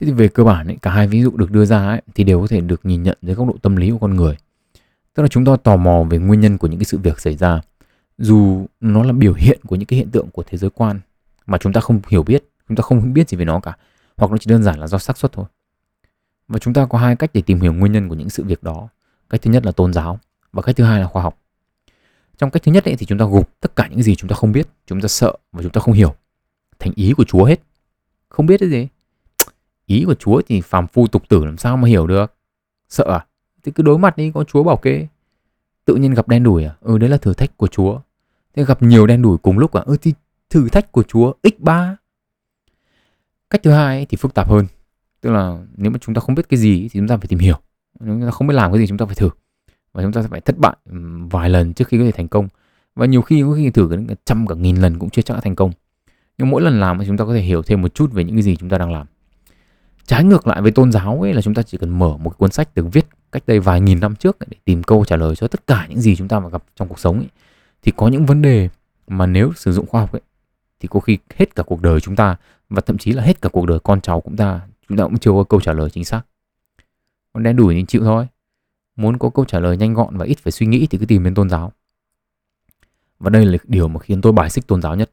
Thế 0.00 0.06
thì 0.06 0.12
về 0.12 0.28
cơ 0.28 0.44
bản 0.44 0.66
ấy, 0.66 0.76
cả 0.82 0.90
hai 0.90 1.08
ví 1.08 1.22
dụ 1.22 1.30
được 1.30 1.50
đưa 1.50 1.64
ra 1.64 1.86
ấy, 1.86 2.02
thì 2.14 2.24
đều 2.24 2.40
có 2.40 2.46
thể 2.46 2.60
được 2.60 2.80
nhìn 2.84 3.02
nhận 3.02 3.18
dưới 3.22 3.34
góc 3.34 3.48
độ 3.48 3.56
tâm 3.62 3.76
lý 3.76 3.90
của 3.90 3.98
con 3.98 4.16
người. 4.16 4.36
Tức 5.14 5.22
là 5.22 5.28
chúng 5.28 5.44
ta 5.44 5.56
tò 5.56 5.76
mò 5.76 6.04
về 6.10 6.18
nguyên 6.18 6.40
nhân 6.40 6.58
của 6.58 6.66
những 6.66 6.78
cái 6.78 6.84
sự 6.84 6.98
việc 6.98 7.20
xảy 7.20 7.36
ra. 7.36 7.60
Dù 8.18 8.66
nó 8.80 9.02
là 9.02 9.12
biểu 9.12 9.34
hiện 9.34 9.60
của 9.66 9.76
những 9.76 9.86
cái 9.86 9.98
hiện 9.98 10.10
tượng 10.10 10.30
của 10.30 10.42
thế 10.46 10.58
giới 10.58 10.70
quan 10.70 11.00
mà 11.46 11.58
chúng 11.58 11.72
ta 11.72 11.80
không 11.80 12.00
hiểu 12.08 12.22
biết, 12.22 12.44
chúng 12.68 12.76
ta 12.76 12.82
không 12.82 13.12
biết 13.12 13.28
gì 13.28 13.36
về 13.36 13.44
nó 13.44 13.60
cả. 13.60 13.76
Hoặc 14.16 14.30
nó 14.30 14.38
chỉ 14.38 14.50
đơn 14.50 14.62
giản 14.62 14.78
là 14.78 14.86
do 14.86 14.98
xác 14.98 15.18
suất 15.18 15.32
thôi. 15.32 15.46
Và 16.48 16.58
chúng 16.58 16.74
ta 16.74 16.86
có 16.86 16.98
hai 16.98 17.16
cách 17.16 17.30
để 17.34 17.42
tìm 17.42 17.60
hiểu 17.60 17.72
nguyên 17.72 17.92
nhân 17.92 18.08
của 18.08 18.14
những 18.14 18.30
sự 18.30 18.44
việc 18.44 18.62
đó. 18.62 18.88
Cách 19.30 19.42
thứ 19.42 19.50
nhất 19.50 19.66
là 19.66 19.72
tôn 19.72 19.92
giáo 19.92 20.18
và 20.52 20.62
cách 20.62 20.76
thứ 20.76 20.84
hai 20.84 21.00
là 21.00 21.06
khoa 21.06 21.22
học. 21.22 21.38
Trong 22.38 22.50
cách 22.50 22.62
thứ 22.62 22.72
nhất 22.72 22.84
ấy, 22.84 22.96
thì 22.96 23.06
chúng 23.06 23.18
ta 23.18 23.24
gục 23.24 23.60
tất 23.60 23.76
cả 23.76 23.88
những 23.90 24.02
gì 24.02 24.14
chúng 24.14 24.28
ta 24.28 24.34
không 24.34 24.52
biết, 24.52 24.68
chúng 24.86 25.00
ta 25.00 25.08
sợ 25.08 25.32
và 25.52 25.62
chúng 25.62 25.72
ta 25.72 25.80
không 25.80 25.94
hiểu 25.94 26.14
thành 26.78 26.92
ý 26.96 27.12
của 27.12 27.24
Chúa 27.24 27.44
hết. 27.44 27.60
Không 28.28 28.46
biết 28.46 28.60
cái 28.60 28.68
gì. 28.68 28.88
Ý 29.86 30.04
của 30.04 30.14
Chúa 30.14 30.42
thì 30.46 30.60
phàm 30.60 30.86
phu 30.86 31.06
tục 31.06 31.22
tử 31.28 31.44
làm 31.44 31.58
sao 31.58 31.76
mà 31.76 31.88
hiểu 31.88 32.06
được. 32.06 32.34
Sợ 32.88 33.04
à? 33.04 33.26
Thì 33.62 33.72
cứ 33.72 33.82
đối 33.82 33.98
mặt 33.98 34.16
đi 34.16 34.32
có 34.34 34.44
Chúa 34.44 34.62
bảo 34.62 34.76
kê. 34.76 35.06
Tự 35.84 35.94
nhiên 35.94 36.14
gặp 36.14 36.28
đen 36.28 36.42
đủi 36.42 36.64
à? 36.64 36.74
Ừ 36.80 36.98
đấy 36.98 37.10
là 37.10 37.16
thử 37.16 37.34
thách 37.34 37.56
của 37.56 37.66
Chúa. 37.66 38.00
Thế 38.56 38.64
gặp 38.64 38.82
nhiều 38.82 39.06
đen 39.06 39.22
đủi 39.22 39.38
cùng 39.38 39.58
lúc 39.58 39.72
à? 39.72 39.82
Ừ 39.86 39.96
thì 40.02 40.14
thử 40.50 40.68
thách 40.68 40.92
của 40.92 41.02
Chúa 41.02 41.32
x3. 41.42 41.94
Cách 43.50 43.62
thứ 43.62 43.70
hai 43.70 44.06
thì 44.06 44.16
phức 44.16 44.34
tạp 44.34 44.48
hơn. 44.48 44.66
Tức 45.24 45.32
là 45.32 45.58
nếu 45.76 45.90
mà 45.90 45.98
chúng 46.00 46.14
ta 46.14 46.20
không 46.20 46.34
biết 46.34 46.48
cái 46.48 46.58
gì 46.58 46.80
thì 46.80 47.00
chúng 47.00 47.08
ta 47.08 47.16
phải 47.16 47.26
tìm 47.26 47.38
hiểu. 47.38 47.56
Nếu 48.00 48.14
chúng 48.14 48.26
ta 48.26 48.30
không 48.30 48.46
biết 48.46 48.54
làm 48.54 48.72
cái 48.72 48.78
gì 48.78 48.86
chúng 48.86 48.98
ta 48.98 49.06
phải 49.06 49.14
thử. 49.14 49.30
Và 49.92 50.02
chúng 50.02 50.12
ta 50.12 50.22
sẽ 50.22 50.28
phải 50.28 50.40
thất 50.40 50.58
bại 50.58 50.76
vài 51.30 51.50
lần 51.50 51.74
trước 51.74 51.88
khi 51.88 51.98
có 51.98 52.04
thể 52.04 52.12
thành 52.12 52.28
công. 52.28 52.48
Và 52.94 53.06
nhiều 53.06 53.22
khi 53.22 53.42
có 53.42 53.54
khi 53.56 53.70
thử 53.70 53.88
đến 53.90 54.06
cả 54.06 54.14
trăm 54.24 54.46
cả 54.46 54.54
nghìn 54.54 54.76
lần 54.76 54.98
cũng 54.98 55.10
chưa 55.10 55.22
chắc 55.22 55.34
đã 55.34 55.40
thành 55.40 55.56
công. 55.56 55.72
Nhưng 56.38 56.50
mỗi 56.50 56.62
lần 56.62 56.80
làm 56.80 56.98
thì 56.98 57.06
chúng 57.06 57.16
ta 57.16 57.24
có 57.24 57.34
thể 57.34 57.40
hiểu 57.40 57.62
thêm 57.62 57.82
một 57.82 57.94
chút 57.94 58.12
về 58.12 58.24
những 58.24 58.36
cái 58.36 58.42
gì 58.42 58.56
chúng 58.56 58.68
ta 58.68 58.78
đang 58.78 58.92
làm. 58.92 59.06
Trái 60.06 60.24
ngược 60.24 60.46
lại 60.46 60.62
với 60.62 60.72
tôn 60.72 60.92
giáo 60.92 61.22
ấy 61.22 61.34
là 61.34 61.42
chúng 61.42 61.54
ta 61.54 61.62
chỉ 61.62 61.78
cần 61.78 61.98
mở 61.98 62.16
một 62.16 62.38
cuốn 62.38 62.50
sách 62.50 62.74
được 62.74 62.86
viết 62.92 63.06
cách 63.32 63.42
đây 63.46 63.60
vài 63.60 63.80
nghìn 63.80 64.00
năm 64.00 64.16
trước 64.16 64.36
để 64.40 64.56
tìm 64.64 64.82
câu 64.82 65.04
trả 65.04 65.16
lời 65.16 65.36
cho 65.36 65.48
tất 65.48 65.66
cả 65.66 65.86
những 65.88 66.00
gì 66.00 66.16
chúng 66.16 66.28
ta 66.28 66.40
mà 66.40 66.48
gặp 66.48 66.64
trong 66.76 66.88
cuộc 66.88 66.98
sống 66.98 67.18
ấy. 67.18 67.28
Thì 67.82 67.92
có 67.96 68.08
những 68.08 68.26
vấn 68.26 68.42
đề 68.42 68.68
mà 69.08 69.26
nếu 69.26 69.52
sử 69.56 69.72
dụng 69.72 69.86
khoa 69.86 70.00
học 70.00 70.12
ấy 70.12 70.22
thì 70.80 70.88
có 70.88 71.00
khi 71.00 71.18
hết 71.36 71.54
cả 71.54 71.62
cuộc 71.62 71.82
đời 71.82 72.00
chúng 72.00 72.16
ta 72.16 72.36
và 72.70 72.80
thậm 72.86 72.98
chí 72.98 73.12
là 73.12 73.22
hết 73.22 73.42
cả 73.42 73.48
cuộc 73.52 73.66
đời 73.66 73.78
con 73.78 74.00
cháu 74.00 74.20
cũng 74.20 74.32
chúng 74.32 74.36
ta 74.36 74.60
chúng 74.88 74.98
ta 74.98 75.04
cũng 75.04 75.18
chưa 75.18 75.30
có 75.30 75.44
câu 75.44 75.60
trả 75.60 75.72
lời 75.72 75.90
chính 75.90 76.04
xác. 76.04 76.22
Còn 77.32 77.42
đen 77.42 77.56
đủi 77.56 77.74
thì 77.74 77.84
chịu 77.88 78.04
thôi. 78.04 78.26
Muốn 78.96 79.18
có 79.18 79.30
câu 79.30 79.44
trả 79.44 79.60
lời 79.60 79.76
nhanh 79.76 79.94
gọn 79.94 80.16
và 80.16 80.24
ít 80.24 80.38
phải 80.38 80.52
suy 80.52 80.66
nghĩ 80.66 80.86
thì 80.90 80.98
cứ 80.98 81.06
tìm 81.06 81.24
đến 81.24 81.34
tôn 81.34 81.50
giáo. 81.50 81.72
Và 83.18 83.30
đây 83.30 83.46
là 83.46 83.58
điều 83.64 83.88
mà 83.88 84.00
khiến 84.00 84.20
tôi 84.20 84.32
bài 84.32 84.50
xích 84.50 84.66
tôn 84.66 84.82
giáo 84.82 84.96
nhất. 84.96 85.10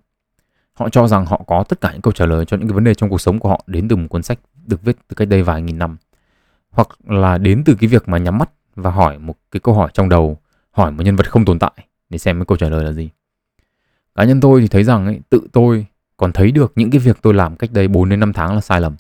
Họ 0.74 0.90
cho 0.90 1.08
rằng 1.08 1.26
họ 1.26 1.44
có 1.48 1.64
tất 1.64 1.82
cả 1.82 1.92
những 1.92 2.02
câu 2.02 2.12
trả 2.14 2.26
lời 2.26 2.46
cho 2.46 2.58
những 2.58 2.68
cái 2.68 2.76
vấn 2.76 2.84
đề 2.84 2.94
trong 2.94 3.10
cuộc 3.10 3.22
sống 3.22 3.40
của 3.40 3.50
họ 3.50 3.64
đến 3.68 3.88
từ 3.88 3.96
một 3.96 4.08
cuốn 4.10 4.24
sách 4.24 4.40
được 4.66 4.84
viết 4.84 4.98
từ 5.08 5.16
cách 5.16 5.28
đây 5.28 5.44
vài 5.44 5.62
nghìn 5.62 5.78
năm. 5.78 5.98
Hoặc 6.70 6.88
là 7.08 7.38
đến 7.38 7.64
từ 7.66 7.76
cái 7.80 7.88
việc 7.88 8.10
mà 8.10 8.18
nhắm 8.18 8.38
mắt 8.38 8.50
và 8.76 8.92
hỏi 8.92 9.20
một 9.20 9.36
cái 9.52 9.60
câu 9.60 9.76
hỏi 9.76 9.92
trong 9.94 10.10
đầu 10.10 10.38
hỏi 10.72 10.92
một 10.92 11.04
nhân 11.04 11.16
vật 11.16 11.32
không 11.32 11.46
tồn 11.46 11.60
tại 11.60 11.72
để 12.10 12.18
xem 12.18 12.40
cái 12.40 12.46
câu 12.46 12.58
trả 12.58 12.70
lời 12.70 12.84
là 12.84 12.92
gì. 12.92 13.10
Cá 14.16 14.24
nhân 14.24 14.42
tôi 14.42 14.62
thì 14.62 14.68
thấy 14.68 14.84
rằng 14.84 15.06
ấy, 15.06 15.20
tự 15.30 15.48
tôi 15.52 15.86
còn 16.18 16.34
thấy 16.34 16.52
được 16.52 16.74
những 16.76 16.92
cái 16.92 17.00
việc 17.00 17.18
tôi 17.22 17.34
làm 17.34 17.56
cách 17.56 17.72
đây 17.74 17.88
4 17.88 18.10
đến 18.10 18.20
5 18.20 18.34
tháng 18.34 18.56
là 18.56 18.62
sai 18.62 18.82
lầm 18.82 18.96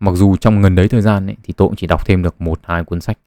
mặc 0.00 0.12
dù 0.14 0.36
trong 0.36 0.62
gần 0.62 0.74
đấy 0.74 0.88
thời 0.88 1.02
gian 1.02 1.26
ấy, 1.26 1.36
thì 1.42 1.52
tôi 1.56 1.68
cũng 1.68 1.76
chỉ 1.76 1.86
đọc 1.86 2.06
thêm 2.06 2.22
được 2.22 2.40
một 2.40 2.60
hai 2.62 2.84
cuốn 2.84 3.00
sách 3.00 3.18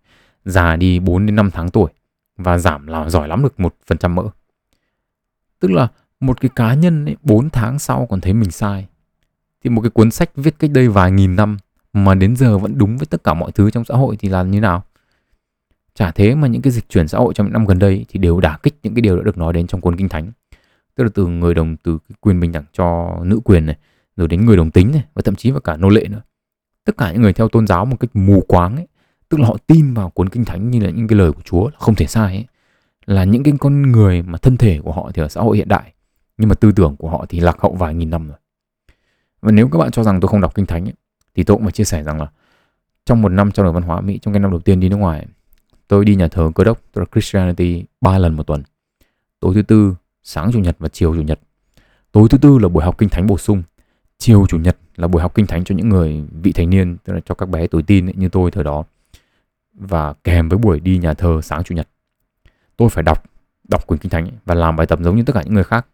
già 0.46 0.76
đi 0.76 1.00
4 1.00 1.26
đến 1.26 1.36
5 1.36 1.52
tháng 1.52 1.70
tuổi 1.70 1.92
và 2.38 2.58
giảm 2.58 2.88
là 2.88 3.10
giỏi 3.10 3.28
lắm 3.28 3.44
được 3.44 3.60
một 3.60 3.76
phần 3.88 3.98
trăm 3.98 4.16
mỡ. 4.16 4.24
Tức 5.60 5.72
là 5.72 5.88
một 6.20 6.42
cái 6.42 6.52
cá 6.56 6.74
nhân 6.74 7.06
ấy, 7.06 7.16
4 7.24 7.50
tháng 7.50 7.80
sau 7.80 8.08
còn 8.10 8.22
thấy 8.22 8.34
mình 8.34 8.52
sai. 8.52 8.88
Thì 9.64 9.70
một 9.70 9.82
cái 9.82 9.90
cuốn 9.90 10.12
sách 10.12 10.30
viết 10.36 10.60
cách 10.60 10.72
đây 10.74 10.88
vài 10.88 11.12
nghìn 11.12 11.36
năm 11.36 11.58
mà 11.94 12.16
đến 12.16 12.36
giờ 12.36 12.58
vẫn 12.58 12.78
đúng 12.78 12.98
với 12.98 13.06
tất 13.06 13.24
cả 13.24 13.34
mọi 13.34 13.52
thứ 13.52 13.72
trong 13.72 13.86
xã 13.86 13.96
hội 13.96 14.16
thì 14.20 14.30
là 14.30 14.44
như 14.44 14.60
nào? 14.60 14.84
Chả 15.96 16.12
thế 16.12 16.36
mà 16.36 16.48
những 16.48 16.62
cái 16.62 16.72
dịch 16.72 16.90
chuyển 16.90 17.08
xã 17.08 17.18
hội 17.18 17.34
trong 17.34 17.48
những 17.48 17.54
năm 17.54 17.66
gần 17.66 17.80
đây 17.80 18.06
thì 18.10 18.20
đều 18.20 18.40
đả 18.40 18.58
kích 18.64 18.76
những 18.84 18.96
cái 18.96 19.02
điều 19.02 19.18
đã 19.18 19.24
được 19.24 19.38
nói 19.38 19.54
đến 19.54 19.68
trong 19.68 19.82
cuốn 19.82 19.96
kinh 19.96 20.10
thánh. 20.10 20.32
Tức 20.96 21.04
là 21.04 21.10
từ 21.14 21.28
người 21.28 21.54
đồng 21.54 21.78
từ 21.78 21.98
quyền 22.20 22.40
bình 22.40 22.52
đẳng 22.52 22.64
cho 22.74 23.18
nữ 23.24 23.40
quyền 23.44 23.66
này 23.66 23.78
rồi 24.16 24.28
đến 24.28 24.46
người 24.46 24.58
đồng 24.58 24.72
tính 24.72 24.92
này 24.92 25.04
và 25.14 25.22
thậm 25.26 25.36
chí 25.36 25.52
và 25.52 25.60
cả 25.60 25.78
nô 25.78 25.90
lệ 25.90 26.06
nữa 26.10 26.22
tất 26.86 26.98
cả 26.98 27.12
những 27.12 27.22
người 27.22 27.34
theo 27.34 27.48
tôn 27.48 27.68
giáo 27.68 27.86
một 27.86 27.98
cách 28.00 28.10
mù 28.14 28.42
quáng 28.48 28.76
ấy 28.76 28.88
tức 29.30 29.40
là 29.40 29.48
họ 29.48 29.58
tin 29.68 29.94
vào 29.94 30.10
cuốn 30.10 30.30
kinh 30.30 30.46
thánh 30.46 30.72
như 30.72 30.80
là 30.80 30.90
những 30.90 31.08
cái 31.08 31.18
lời 31.18 31.32
của 31.32 31.42
Chúa 31.42 31.70
là 31.70 31.76
không 31.80 31.96
thể 31.96 32.08
sai 32.08 32.36
ấy 32.36 32.46
là 33.06 33.24
những 33.24 33.44
cái 33.44 33.54
con 33.60 33.92
người 33.92 34.22
mà 34.22 34.38
thân 34.38 34.58
thể 34.58 34.80
của 34.84 34.92
họ 34.92 35.12
thì 35.14 35.22
ở 35.22 35.28
xã 35.28 35.42
hội 35.42 35.58
hiện 35.58 35.68
đại 35.68 35.94
nhưng 36.38 36.50
mà 36.50 36.56
tư 36.56 36.72
tưởng 36.72 36.96
của 36.96 37.10
họ 37.10 37.26
thì 37.30 37.40
lạc 37.40 37.58
hậu 37.60 37.74
vài 37.76 37.94
nghìn 37.94 38.10
năm 38.10 38.28
rồi. 38.28 38.38
Và 39.42 39.52
nếu 39.52 39.70
các 39.72 39.80
bạn 39.80 39.92
cho 39.92 40.04
rằng 40.04 40.20
tôi 40.22 40.30
không 40.30 40.42
đọc 40.42 40.56
kinh 40.56 40.66
thánh 40.66 40.86
ấy, 40.86 40.94
thì 41.36 41.44
tôi 41.44 41.58
cũng 41.58 41.64
phải 41.64 41.72
chia 41.72 41.84
sẻ 41.84 42.04
rằng 42.04 42.20
là 42.20 42.28
trong 43.06 43.22
một 43.22 43.30
năm 43.30 43.52
trong 43.52 43.64
đời 43.64 43.74
văn 43.74 43.84
hóa 43.84 44.02
Mỹ 44.02 44.20
trong 44.22 44.34
cái 44.34 44.40
năm 44.40 44.52
đầu 44.52 44.60
tiên 44.60 44.80
đi 44.80 44.90
nước 44.90 44.98
ngoài 44.98 45.28
tôi 45.92 46.06
đi 46.06 46.16
nhà 46.16 46.28
thờ 46.28 46.52
cơ 46.56 46.64
đốc 46.64 46.80
tức 46.92 47.02
là 47.02 47.06
Christianity 47.12 47.84
ba 48.02 48.18
lần 48.18 48.34
một 48.34 48.44
tuần. 48.44 48.64
Tối 49.40 49.54
thứ 49.56 49.62
tư 49.62 49.96
sáng 50.24 50.52
chủ 50.54 50.60
nhật 50.60 50.76
và 50.80 50.90
chiều 50.90 51.16
chủ 51.16 51.22
nhật. 51.22 51.40
Tối 52.12 52.28
thứ 52.30 52.38
tư 52.38 52.58
là 52.58 52.70
buổi 52.70 52.84
học 52.84 52.98
kinh 52.98 53.10
thánh 53.10 53.28
bổ 53.28 53.38
sung 53.38 53.64
chiều 54.22 54.46
chủ 54.50 54.58
nhật 54.58 54.78
là 54.96 55.08
buổi 55.08 55.22
học 55.22 55.36
kinh 55.36 55.48
thánh 55.48 55.64
cho 55.64 55.76
những 55.76 55.90
người 55.90 56.24
vị 56.42 56.52
thành 56.52 56.70
niên 56.70 56.98
tức 56.98 57.14
là 57.14 57.20
cho 57.26 57.36
các 57.36 57.50
bé 57.50 57.68
tuổi 57.68 57.84
tin 57.84 58.08
ấy, 58.08 58.14
như 58.18 58.30
tôi 58.30 58.52
thời 58.52 58.64
đó. 58.64 58.84
Và 59.74 60.14
kèm 60.24 60.50
với 60.50 60.58
buổi 60.58 60.80
đi 60.80 60.98
nhà 60.98 61.14
thờ 61.14 61.40
sáng 61.44 61.64
chủ 61.64 61.76
nhật 61.76 61.88
tôi 62.78 62.90
phải 62.90 63.04
đọc 63.04 63.24
đọc 63.68 63.88
quyển 63.88 64.00
kinh 64.00 64.10
thánh 64.10 64.26
ấy, 64.26 64.34
và 64.46 64.56
làm 64.56 64.76
bài 64.76 64.88
tập 64.88 65.00
giống 65.02 65.16
như 65.16 65.24
tất 65.24 65.34
cả 65.34 65.42
những 65.44 65.54
người 65.54 65.64
khác. 65.64 65.86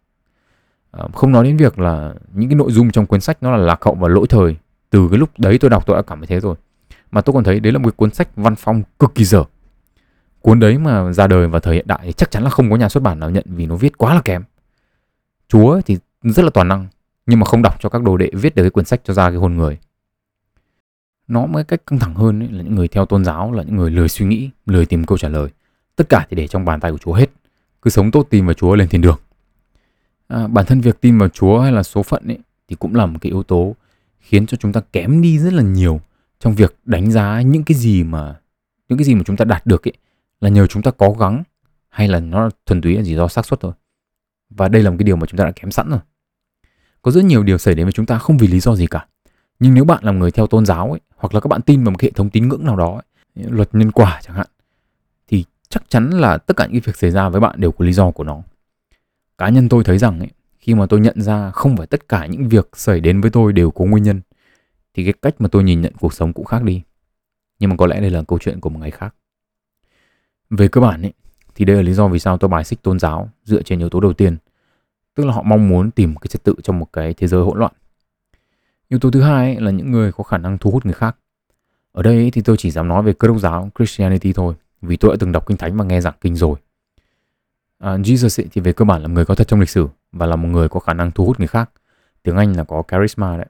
À, 0.90 1.04
không 1.14 1.32
nói 1.32 1.44
đến 1.44 1.56
việc 1.56 1.78
là 1.78 2.14
những 2.34 2.48
cái 2.48 2.56
nội 2.56 2.72
dung 2.72 2.90
trong 2.90 3.06
cuốn 3.06 3.20
sách 3.20 3.42
nó 3.42 3.50
là 3.50 3.56
lạc 3.56 3.82
hậu 3.82 3.94
và 3.94 4.08
lỗi 4.08 4.26
thời. 4.28 4.56
Từ 4.90 5.08
cái 5.10 5.18
lúc 5.18 5.30
đấy 5.38 5.58
tôi 5.58 5.70
đọc 5.70 5.86
tôi 5.86 5.96
đã 5.96 6.02
cảm 6.02 6.18
thấy 6.18 6.26
thế 6.26 6.40
rồi. 6.40 6.56
Mà 7.10 7.20
tôi 7.20 7.34
còn 7.34 7.44
thấy 7.44 7.60
đấy 7.60 7.72
là 7.72 7.78
một 7.78 7.96
cuốn 7.96 8.10
sách 8.10 8.28
văn 8.36 8.54
phong 8.56 8.82
cực 8.98 9.14
kỳ 9.14 9.24
dở. 9.24 9.44
Cuốn 10.40 10.60
đấy 10.60 10.78
mà 10.78 11.12
ra 11.12 11.26
đời 11.26 11.48
vào 11.48 11.60
thời 11.60 11.74
hiện 11.74 11.86
đại 11.86 12.00
thì 12.02 12.12
chắc 12.12 12.30
chắn 12.30 12.44
là 12.44 12.50
không 12.50 12.70
có 12.70 12.76
nhà 12.76 12.88
xuất 12.88 13.02
bản 13.02 13.20
nào 13.20 13.30
nhận 13.30 13.44
vì 13.46 13.66
nó 13.66 13.76
viết 13.76 13.98
quá 13.98 14.14
là 14.14 14.20
kém. 14.20 14.42
Chúa 15.48 15.80
thì 15.86 15.98
rất 16.22 16.42
là 16.42 16.50
toàn 16.54 16.68
năng 16.68 16.86
nhưng 17.28 17.38
mà 17.38 17.44
không 17.44 17.62
đọc 17.62 17.76
cho 17.80 17.88
các 17.88 18.02
đồ 18.02 18.16
đệ 18.16 18.30
viết 18.32 18.54
được 18.54 18.62
cái 18.62 18.70
quyển 18.70 18.86
sách 18.86 19.00
cho 19.04 19.14
ra 19.14 19.28
cái 19.30 19.38
hồn 19.38 19.56
người. 19.56 19.78
Nó 21.28 21.46
mới 21.46 21.64
cách 21.64 21.86
căng 21.86 21.98
thẳng 21.98 22.14
hơn 22.14 22.42
ấy, 22.42 22.48
là 22.52 22.62
những 22.62 22.74
người 22.74 22.88
theo 22.88 23.06
tôn 23.06 23.24
giáo 23.24 23.52
là 23.52 23.62
những 23.62 23.76
người 23.76 23.90
lười 23.90 24.08
suy 24.08 24.26
nghĩ 24.26 24.50
lười 24.66 24.86
tìm 24.86 25.04
câu 25.04 25.18
trả 25.18 25.28
lời. 25.28 25.48
Tất 25.96 26.08
cả 26.08 26.26
thì 26.30 26.36
để 26.36 26.46
trong 26.46 26.64
bàn 26.64 26.80
tay 26.80 26.92
của 26.92 26.98
chúa 26.98 27.12
hết. 27.12 27.30
Cứ 27.82 27.90
sống 27.90 28.10
tốt 28.10 28.26
tin 28.30 28.46
vào 28.46 28.54
chúa 28.54 28.74
lên 28.74 28.88
thiên 28.88 29.00
đường. 29.00 29.18
À, 30.28 30.46
bản 30.46 30.66
thân 30.66 30.80
việc 30.80 31.00
tin 31.00 31.18
vào 31.18 31.28
chúa 31.28 31.60
hay 31.60 31.72
là 31.72 31.82
số 31.82 32.02
phận 32.02 32.26
ấy 32.26 32.38
thì 32.68 32.76
cũng 32.76 32.94
là 32.94 33.06
một 33.06 33.18
cái 33.20 33.32
yếu 33.32 33.42
tố 33.42 33.74
khiến 34.20 34.46
cho 34.46 34.56
chúng 34.56 34.72
ta 34.72 34.80
kém 34.92 35.22
đi 35.22 35.38
rất 35.38 35.52
là 35.52 35.62
nhiều 35.62 36.00
trong 36.40 36.54
việc 36.54 36.76
đánh 36.84 37.10
giá 37.10 37.40
những 37.40 37.64
cái 37.64 37.76
gì 37.76 38.04
mà 38.04 38.34
những 38.88 38.98
cái 38.98 39.04
gì 39.04 39.14
mà 39.14 39.22
chúng 39.26 39.36
ta 39.36 39.44
đạt 39.44 39.66
được 39.66 39.88
ấy 39.88 39.92
là 40.40 40.48
nhờ 40.48 40.66
chúng 40.66 40.82
ta 40.82 40.90
cố 40.90 41.16
gắng 41.18 41.42
hay 41.88 42.08
là 42.08 42.20
nó 42.20 42.50
thuần 42.66 42.80
túy 42.80 42.96
là 42.96 43.02
gì? 43.02 43.14
Do 43.14 43.28
xác 43.28 43.46
suất 43.46 43.60
thôi. 43.60 43.72
Và 44.50 44.68
đây 44.68 44.82
là 44.82 44.90
một 44.90 44.96
cái 44.98 45.04
điều 45.04 45.16
mà 45.16 45.26
chúng 45.26 45.38
ta 45.38 45.44
đã 45.44 45.52
kém 45.52 45.70
sẵn 45.70 45.90
rồi 45.90 46.00
có 47.08 47.12
rất 47.12 47.24
nhiều 47.24 47.42
điều 47.42 47.58
xảy 47.58 47.74
đến 47.74 47.86
với 47.86 47.92
chúng 47.92 48.06
ta 48.06 48.18
không 48.18 48.38
vì 48.38 48.46
lý 48.46 48.60
do 48.60 48.74
gì 48.74 48.86
cả. 48.86 49.06
Nhưng 49.60 49.74
nếu 49.74 49.84
bạn 49.84 50.04
là 50.04 50.12
người 50.12 50.30
theo 50.30 50.46
tôn 50.46 50.66
giáo 50.66 50.90
ấy 50.90 51.00
hoặc 51.16 51.34
là 51.34 51.40
các 51.40 51.48
bạn 51.48 51.62
tin 51.62 51.84
vào 51.84 51.90
một 51.90 52.00
hệ 52.00 52.10
thống 52.10 52.30
tín 52.30 52.48
ngưỡng 52.48 52.64
nào 52.64 52.76
đó 52.76 52.94
ấy, 52.94 53.44
luật 53.50 53.74
nhân 53.74 53.92
quả 53.92 54.20
chẳng 54.22 54.36
hạn 54.36 54.46
thì 55.28 55.44
chắc 55.68 55.82
chắn 55.88 56.10
là 56.10 56.38
tất 56.38 56.56
cả 56.56 56.66
những 56.66 56.82
việc 56.84 56.96
xảy 56.96 57.10
ra 57.10 57.28
với 57.28 57.40
bạn 57.40 57.60
đều 57.60 57.72
có 57.72 57.84
lý 57.84 57.92
do 57.92 58.10
của 58.10 58.24
nó. 58.24 58.42
Cá 59.38 59.48
nhân 59.48 59.68
tôi 59.68 59.84
thấy 59.84 59.98
rằng 59.98 60.18
ấy, 60.18 60.28
khi 60.58 60.74
mà 60.74 60.86
tôi 60.86 61.00
nhận 61.00 61.22
ra 61.22 61.50
không 61.50 61.76
phải 61.76 61.86
tất 61.86 62.08
cả 62.08 62.26
những 62.26 62.48
việc 62.48 62.68
xảy 62.72 63.00
đến 63.00 63.20
với 63.20 63.30
tôi 63.30 63.52
đều 63.52 63.70
có 63.70 63.84
nguyên 63.84 64.02
nhân 64.02 64.20
thì 64.94 65.04
cái 65.04 65.12
cách 65.22 65.34
mà 65.38 65.48
tôi 65.48 65.64
nhìn 65.64 65.80
nhận 65.80 65.92
cuộc 66.00 66.14
sống 66.14 66.32
cũng 66.32 66.44
khác 66.44 66.62
đi. 66.62 66.82
Nhưng 67.58 67.70
mà 67.70 67.76
có 67.76 67.86
lẽ 67.86 68.00
đây 68.00 68.10
là 68.10 68.22
câu 68.28 68.38
chuyện 68.38 68.60
của 68.60 68.70
một 68.70 68.78
ngày 68.80 68.90
khác. 68.90 69.14
Về 70.50 70.68
cơ 70.68 70.80
bản 70.80 71.02
ấy, 71.02 71.12
thì 71.54 71.64
đây 71.64 71.76
là 71.76 71.82
lý 71.82 71.92
do 71.92 72.08
vì 72.08 72.18
sao 72.18 72.38
tôi 72.38 72.48
bài 72.48 72.64
xích 72.64 72.82
tôn 72.82 72.98
giáo 72.98 73.28
dựa 73.44 73.62
trên 73.62 73.78
yếu 73.78 73.88
tố 73.88 74.00
đầu 74.00 74.12
tiên. 74.12 74.36
Tức 75.18 75.26
là 75.26 75.32
họ 75.32 75.42
mong 75.42 75.68
muốn 75.68 75.90
tìm 75.90 76.14
một 76.14 76.20
cái 76.20 76.28
trật 76.28 76.44
tự 76.44 76.54
trong 76.62 76.78
một 76.78 76.92
cái 76.92 77.14
thế 77.14 77.26
giới 77.26 77.42
hỗn 77.42 77.58
loạn. 77.58 77.72
Yếu 78.88 78.98
tố 78.98 79.10
thứ 79.10 79.22
hai 79.22 79.54
ấy, 79.54 79.60
là 79.60 79.70
những 79.70 79.92
người 79.92 80.12
có 80.12 80.24
khả 80.24 80.38
năng 80.38 80.58
thu 80.58 80.70
hút 80.70 80.84
người 80.86 80.94
khác. 80.94 81.16
Ở 81.92 82.02
đây 82.02 82.30
thì 82.30 82.42
tôi 82.42 82.56
chỉ 82.56 82.70
dám 82.70 82.88
nói 82.88 83.02
về 83.02 83.12
cơ 83.12 83.28
đốc 83.28 83.38
giáo 83.38 83.70
Christianity 83.78 84.32
thôi, 84.32 84.54
vì 84.82 84.96
tôi 84.96 85.12
đã 85.12 85.16
từng 85.20 85.32
đọc 85.32 85.46
kinh 85.46 85.56
thánh 85.56 85.76
và 85.76 85.84
nghe 85.84 86.00
giảng 86.00 86.14
kinh 86.20 86.36
rồi. 86.36 86.58
À, 87.78 87.96
Jesus 87.96 88.42
ấy, 88.42 88.48
thì 88.52 88.60
về 88.60 88.72
cơ 88.72 88.84
bản 88.84 89.02
là 89.02 89.08
người 89.08 89.24
có 89.24 89.34
thật 89.34 89.48
trong 89.48 89.60
lịch 89.60 89.68
sử 89.68 89.88
và 90.12 90.26
là 90.26 90.36
một 90.36 90.48
người 90.48 90.68
có 90.68 90.80
khả 90.80 90.94
năng 90.94 91.10
thu 91.10 91.24
hút 91.24 91.38
người 91.38 91.48
khác. 91.48 91.70
Tiếng 92.22 92.36
Anh 92.36 92.56
là 92.56 92.64
có 92.64 92.82
charisma 92.90 93.36
đấy. 93.36 93.46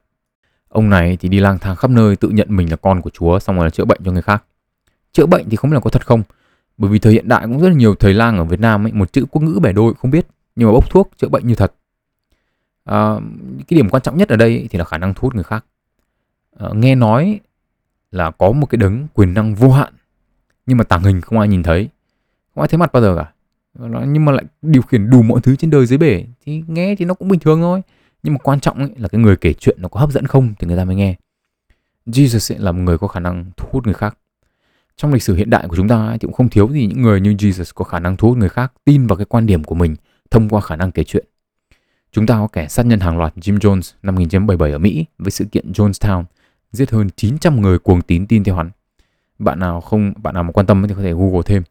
Ông 0.68 0.90
này 0.90 1.16
thì 1.16 1.28
đi 1.28 1.40
lang 1.40 1.58
thang 1.58 1.76
khắp 1.76 1.90
nơi 1.90 2.16
tự 2.16 2.28
nhận 2.28 2.56
mình 2.56 2.70
là 2.70 2.76
con 2.76 3.02
của 3.02 3.10
Chúa 3.10 3.38
xong 3.38 3.56
rồi 3.56 3.66
là 3.66 3.70
chữa 3.70 3.84
bệnh 3.84 4.00
cho 4.04 4.12
người 4.12 4.22
khác. 4.22 4.44
Chữa 5.12 5.26
bệnh 5.26 5.48
thì 5.48 5.56
không 5.56 5.70
biết 5.70 5.74
là 5.74 5.80
có 5.80 5.90
thật 5.90 6.06
không, 6.06 6.22
bởi 6.76 6.90
vì 6.90 6.98
thời 6.98 7.12
hiện 7.12 7.28
đại 7.28 7.46
cũng 7.46 7.60
rất 7.60 7.68
là 7.68 7.74
nhiều 7.74 7.94
thầy 7.94 8.14
lang 8.14 8.38
ở 8.38 8.44
Việt 8.44 8.60
Nam 8.60 8.86
ấy, 8.86 8.92
một 8.92 9.12
chữ 9.12 9.24
quốc 9.30 9.42
ngữ 9.42 9.58
bẻ 9.62 9.72
đôi 9.72 9.94
không 9.94 10.10
biết 10.10 10.26
nhưng 10.58 10.68
mà 10.68 10.72
bốc 10.72 10.90
thuốc 10.90 11.10
chữa 11.16 11.28
bệnh 11.28 11.46
như 11.46 11.54
thật. 11.54 11.72
À, 12.84 13.14
cái 13.68 13.76
điểm 13.76 13.90
quan 13.90 14.02
trọng 14.02 14.16
nhất 14.16 14.28
ở 14.28 14.36
đây 14.36 14.68
thì 14.70 14.78
là 14.78 14.84
khả 14.84 14.98
năng 14.98 15.14
thu 15.14 15.20
hút 15.20 15.34
người 15.34 15.44
khác. 15.44 15.64
À, 16.58 16.68
nghe 16.74 16.94
nói 16.94 17.40
là 18.10 18.30
có 18.30 18.52
một 18.52 18.66
cái 18.66 18.76
đấng 18.76 19.06
quyền 19.14 19.34
năng 19.34 19.54
vô 19.54 19.70
hạn 19.70 19.92
nhưng 20.66 20.78
mà 20.78 20.84
tàng 20.84 21.02
hình 21.02 21.20
không 21.20 21.38
ai 21.38 21.48
nhìn 21.48 21.62
thấy. 21.62 21.88
Không 22.54 22.62
ai 22.62 22.68
thấy 22.68 22.78
mặt 22.78 22.92
bao 22.92 23.02
giờ 23.02 23.16
cả. 23.16 23.32
Nhưng 24.06 24.24
mà 24.24 24.32
lại 24.32 24.44
điều 24.62 24.82
khiển 24.82 25.10
đủ 25.10 25.22
mọi 25.22 25.40
thứ 25.40 25.56
trên 25.56 25.70
đời 25.70 25.86
dưới 25.86 25.98
bể 25.98 26.24
thì 26.44 26.62
nghe 26.66 26.94
thì 26.94 27.04
nó 27.04 27.14
cũng 27.14 27.28
bình 27.28 27.40
thường 27.40 27.60
thôi. 27.60 27.80
Nhưng 28.22 28.34
mà 28.34 28.38
quan 28.38 28.60
trọng 28.60 28.78
ấy 28.78 28.90
là 28.96 29.08
cái 29.08 29.20
người 29.20 29.36
kể 29.36 29.52
chuyện 29.52 29.76
nó 29.80 29.88
có 29.88 30.00
hấp 30.00 30.12
dẫn 30.12 30.26
không 30.26 30.54
thì 30.58 30.66
người 30.66 30.76
ta 30.76 30.84
mới 30.84 30.96
nghe. 30.96 31.14
Jesus 32.06 32.54
ấy 32.54 32.58
là 32.58 32.72
một 32.72 32.82
người 32.82 32.98
có 32.98 33.06
khả 33.06 33.20
năng 33.20 33.44
thu 33.56 33.68
hút 33.72 33.84
người 33.84 33.94
khác. 33.94 34.18
Trong 34.96 35.12
lịch 35.12 35.22
sử 35.22 35.34
hiện 35.34 35.50
đại 35.50 35.68
của 35.68 35.76
chúng 35.76 35.88
ta 35.88 36.10
thì 36.12 36.18
cũng 36.26 36.32
không 36.32 36.48
thiếu 36.48 36.68
gì 36.68 36.86
những 36.86 37.02
người 37.02 37.20
như 37.20 37.34
Jesus 37.34 37.72
có 37.74 37.84
khả 37.84 37.98
năng 37.98 38.16
thu 38.16 38.28
hút 38.28 38.38
người 38.38 38.48
khác 38.48 38.72
tin 38.84 39.06
vào 39.06 39.16
cái 39.16 39.26
quan 39.26 39.46
điểm 39.46 39.64
của 39.64 39.74
mình 39.74 39.96
thông 40.30 40.48
qua 40.48 40.60
khả 40.60 40.76
năng 40.76 40.92
kể 40.92 41.04
chuyện. 41.04 41.26
Chúng 42.12 42.26
ta 42.26 42.34
có 42.34 42.48
kẻ 42.52 42.68
sát 42.68 42.86
nhân 42.86 43.00
hàng 43.00 43.18
loạt 43.18 43.34
Jim 43.36 43.58
Jones 43.58 43.92
năm 44.02 44.14
1977 44.14 44.72
ở 44.72 44.78
Mỹ 44.78 45.04
với 45.18 45.30
sự 45.30 45.44
kiện 45.44 45.72
Jonestown 45.72 46.24
giết 46.72 46.90
hơn 46.90 47.08
900 47.16 47.60
người 47.60 47.78
cuồng 47.78 48.02
tín 48.02 48.26
tin 48.26 48.44
theo 48.44 48.54
hắn. 48.54 48.70
Bạn 49.38 49.58
nào 49.58 49.80
không 49.80 50.12
bạn 50.22 50.34
nào 50.34 50.42
mà 50.42 50.52
quan 50.52 50.66
tâm 50.66 50.84
thì 50.88 50.94
có 50.94 51.02
thể 51.02 51.12
Google 51.12 51.42
thêm. 51.46 51.62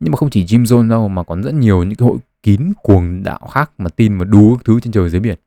Nhưng 0.00 0.12
mà 0.12 0.16
không 0.16 0.30
chỉ 0.30 0.44
Jim 0.44 0.64
Jones 0.64 0.88
đâu 0.88 1.08
mà 1.08 1.22
còn 1.22 1.42
rất 1.42 1.54
nhiều 1.54 1.84
những 1.84 1.96
cái 1.96 2.08
hội 2.08 2.18
kín 2.42 2.72
cuồng 2.82 3.22
đạo 3.22 3.40
khác 3.52 3.70
mà 3.78 3.88
tin 3.88 4.18
và 4.18 4.24
đủ 4.24 4.56
thứ 4.64 4.80
trên 4.80 4.92
trời 4.92 5.10
dưới 5.10 5.20
biển. 5.20 5.38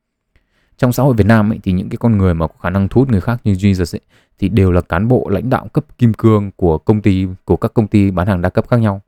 trong 0.78 0.94
xã 0.94 1.04
hội 1.04 1.14
Việt 1.18 1.28
Nam 1.28 1.52
ấy, 1.52 1.60
thì 1.64 1.72
những 1.72 1.90
cái 1.90 1.98
con 1.98 2.18
người 2.18 2.34
mà 2.34 2.48
có 2.48 2.54
khả 2.62 2.70
năng 2.70 2.88
thu 2.88 3.02
hút 3.02 3.10
người 3.10 3.22
khác 3.22 3.42
như 3.44 3.54
Jesus 3.54 3.96
ấy, 3.98 4.02
thì 4.40 4.50
đều 4.50 4.72
là 4.72 4.82
cán 4.82 5.08
bộ 5.08 5.30
lãnh 5.30 5.50
đạo 5.50 5.68
cấp 5.68 5.86
kim 5.98 6.14
cương 6.14 6.52
của 6.56 6.78
công 6.78 7.02
ty 7.02 7.28
của 7.46 7.58
các 7.58 7.74
công 7.74 7.88
ty 7.88 8.12
bán 8.12 8.28
hàng 8.28 8.42
đa 8.42 8.50
cấp 8.50 8.68
khác 8.70 8.78
nhau. 8.78 9.02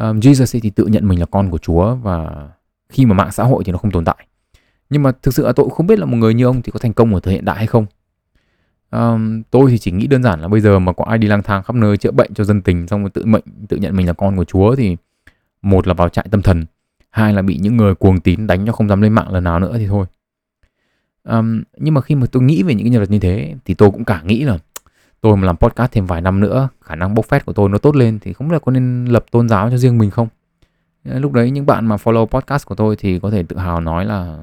Um, 0.00 0.18
Jesus 0.18 0.56
ấy 0.56 0.60
thì 0.60 0.70
tự 0.70 0.86
nhận 0.86 1.08
mình 1.08 1.20
là 1.20 1.26
con 1.26 1.50
của 1.50 1.58
Chúa 1.58 1.94
và 1.94 2.48
khi 2.88 3.06
mà 3.06 3.14
mạng 3.14 3.32
xã 3.32 3.44
hội 3.44 3.64
thì 3.64 3.72
nó 3.72 3.78
không 3.78 3.90
tồn 3.90 4.04
tại. 4.04 4.26
Nhưng 4.90 5.02
mà 5.02 5.12
thực 5.22 5.34
sự 5.34 5.46
là 5.46 5.52
tôi 5.52 5.64
cũng 5.64 5.74
không 5.74 5.86
biết 5.86 5.98
là 5.98 6.06
một 6.06 6.16
người 6.16 6.34
như 6.34 6.44
ông 6.44 6.62
thì 6.62 6.72
có 6.72 6.78
thành 6.78 6.92
công 6.92 7.14
ở 7.14 7.20
thời 7.20 7.34
hiện 7.34 7.44
đại 7.44 7.56
hay 7.56 7.66
không. 7.66 7.86
Um, 8.90 9.42
tôi 9.50 9.70
thì 9.70 9.78
chỉ 9.78 9.90
nghĩ 9.90 10.06
đơn 10.06 10.22
giản 10.22 10.40
là 10.40 10.48
bây 10.48 10.60
giờ 10.60 10.78
mà 10.78 10.92
có 10.92 11.04
ai 11.04 11.18
đi 11.18 11.28
lang 11.28 11.42
thang 11.42 11.62
khắp 11.62 11.76
nơi 11.76 11.96
chữa 11.96 12.10
bệnh 12.10 12.34
cho 12.34 12.44
dân 12.44 12.62
tình 12.62 12.86
xong 12.86 13.00
rồi 13.00 13.10
tự 13.10 13.24
mệnh 13.24 13.44
tự 13.68 13.76
nhận 13.76 13.96
mình 13.96 14.06
là 14.06 14.12
con 14.12 14.36
của 14.36 14.44
Chúa 14.44 14.76
thì 14.76 14.96
một 15.62 15.86
là 15.88 15.94
vào 15.94 16.08
trại 16.08 16.26
tâm 16.30 16.42
thần, 16.42 16.64
hai 17.10 17.32
là 17.32 17.42
bị 17.42 17.58
những 17.62 17.76
người 17.76 17.94
cuồng 17.94 18.20
tín 18.20 18.46
đánh 18.46 18.66
cho 18.66 18.72
không 18.72 18.88
dám 18.88 19.00
lên 19.00 19.12
mạng 19.12 19.32
lần 19.32 19.44
nào 19.44 19.60
nữa 19.60 19.78
thì 19.78 19.86
thôi. 19.86 20.06
Um, 21.24 21.62
nhưng 21.76 21.94
mà 21.94 22.00
khi 22.00 22.14
mà 22.14 22.26
tôi 22.32 22.42
nghĩ 22.42 22.62
về 22.62 22.74
những 22.74 22.84
cái 22.84 22.90
nhân 22.90 23.02
vật 23.02 23.10
như 23.10 23.18
thế 23.18 23.54
thì 23.64 23.74
tôi 23.74 23.90
cũng 23.90 24.04
cả 24.04 24.22
nghĩ 24.24 24.44
là 24.44 24.58
tôi 25.20 25.36
mà 25.36 25.46
làm 25.46 25.56
podcast 25.56 25.92
thêm 25.92 26.06
vài 26.06 26.20
năm 26.20 26.40
nữa 26.40 26.68
khả 26.80 26.94
năng 26.94 27.14
bốc 27.14 27.26
phét 27.26 27.46
của 27.46 27.52
tôi 27.52 27.68
nó 27.68 27.78
tốt 27.78 27.96
lên 27.96 28.18
thì 28.18 28.32
không 28.32 28.48
biết 28.48 28.52
là 28.52 28.58
có 28.58 28.72
nên 28.72 29.04
lập 29.04 29.24
tôn 29.30 29.48
giáo 29.48 29.70
cho 29.70 29.76
riêng 29.76 29.98
mình 29.98 30.10
không? 30.10 30.28
Lúc 31.04 31.32
đấy 31.32 31.50
những 31.50 31.66
bạn 31.66 31.86
mà 31.86 31.96
follow 31.96 32.26
podcast 32.26 32.66
của 32.66 32.74
tôi 32.74 32.96
thì 32.96 33.18
có 33.18 33.30
thể 33.30 33.42
tự 33.42 33.56
hào 33.56 33.80
nói 33.80 34.04
là 34.04 34.38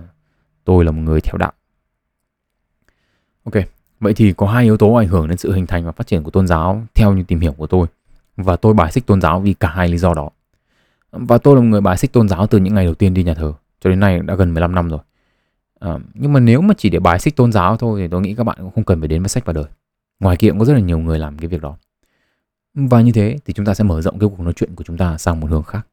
tôi 0.64 0.86
là 0.86 0.92
một 0.92 1.02
người 1.02 1.22
theo 1.22 1.38
đạo. 1.38 1.52
Ok 3.44 3.54
vậy 4.00 4.14
thì 4.14 4.34
có 4.34 4.48
hai 4.48 4.64
yếu 4.64 4.78
tố 4.78 4.94
ảnh 4.94 5.08
hưởng 5.08 5.28
đến 5.28 5.38
sự 5.38 5.54
hình 5.54 5.68
thành 5.68 5.86
và 5.86 5.92
phát 5.92 6.08
triển 6.08 6.24
của 6.24 6.32
tôn 6.32 6.48
giáo 6.48 6.84
theo 6.96 7.14
như 7.14 7.24
tìm 7.24 7.40
hiểu 7.40 7.52
của 7.52 7.68
tôi. 7.68 7.88
Và 8.38 8.56
tôi 8.56 8.74
bài 8.74 8.92
xích 8.92 9.06
tôn 9.06 9.22
giáo 9.22 9.40
vì 9.40 9.54
cả 9.54 9.68
hai 9.68 9.88
lý 9.88 9.98
do 9.98 10.14
đó. 10.14 10.30
Và 11.12 11.38
tôi 11.38 11.56
là 11.56 11.62
một 11.62 11.68
người 11.68 11.82
bài 11.82 11.98
xích 11.98 12.14
tôn 12.14 12.30
giáo 12.30 12.48
từ 12.48 12.58
những 12.58 12.76
ngày 12.76 12.86
đầu 12.86 12.94
tiên 12.94 13.14
đi 13.14 13.24
nhà 13.24 13.34
thờ 13.34 13.54
cho 13.82 13.90
đến 13.90 14.00
nay 14.00 14.20
đã 14.20 14.36
gần 14.36 14.54
15 14.54 14.76
năm 14.76 14.90
rồi. 14.90 15.00
À, 15.80 16.00
nhưng 16.14 16.34
mà 16.34 16.40
nếu 16.40 16.62
mà 16.62 16.74
chỉ 16.78 16.90
để 16.90 17.00
bài 17.00 17.20
xích 17.20 17.36
tôn 17.36 17.52
giáo 17.52 17.78
thôi 17.78 18.02
thì 18.02 18.08
tôi 18.08 18.22
nghĩ 18.22 18.36
các 18.36 18.44
bạn 18.44 18.58
cũng 18.60 18.72
không 18.72 18.84
cần 18.84 19.00
phải 19.00 19.08
đến 19.08 19.22
với 19.22 19.30
sách 19.30 19.46
và 19.46 19.54
đời 19.54 19.66
ngoài 20.20 20.38
kia 20.38 20.50
cũng 20.50 20.60
có 20.60 20.66
rất 20.66 20.74
là 20.74 20.80
nhiều 20.80 21.00
người 21.00 21.20
làm 21.20 21.38
cái 21.38 21.48
việc 21.48 21.62
đó. 21.62 21.78
Và 22.74 23.02
như 23.02 23.12
thế 23.12 23.38
thì 23.46 23.54
chúng 23.54 23.66
ta 23.66 23.74
sẽ 23.74 23.84
mở 23.84 24.02
rộng 24.02 24.20
cái 24.20 24.30
cuộc 24.30 24.44
nói 24.44 24.54
chuyện 24.56 24.76
của 24.76 24.84
chúng 24.84 24.98
ta 24.98 25.18
sang 25.18 25.40
một 25.40 25.48
hướng 25.50 25.64
khác. 25.64 25.88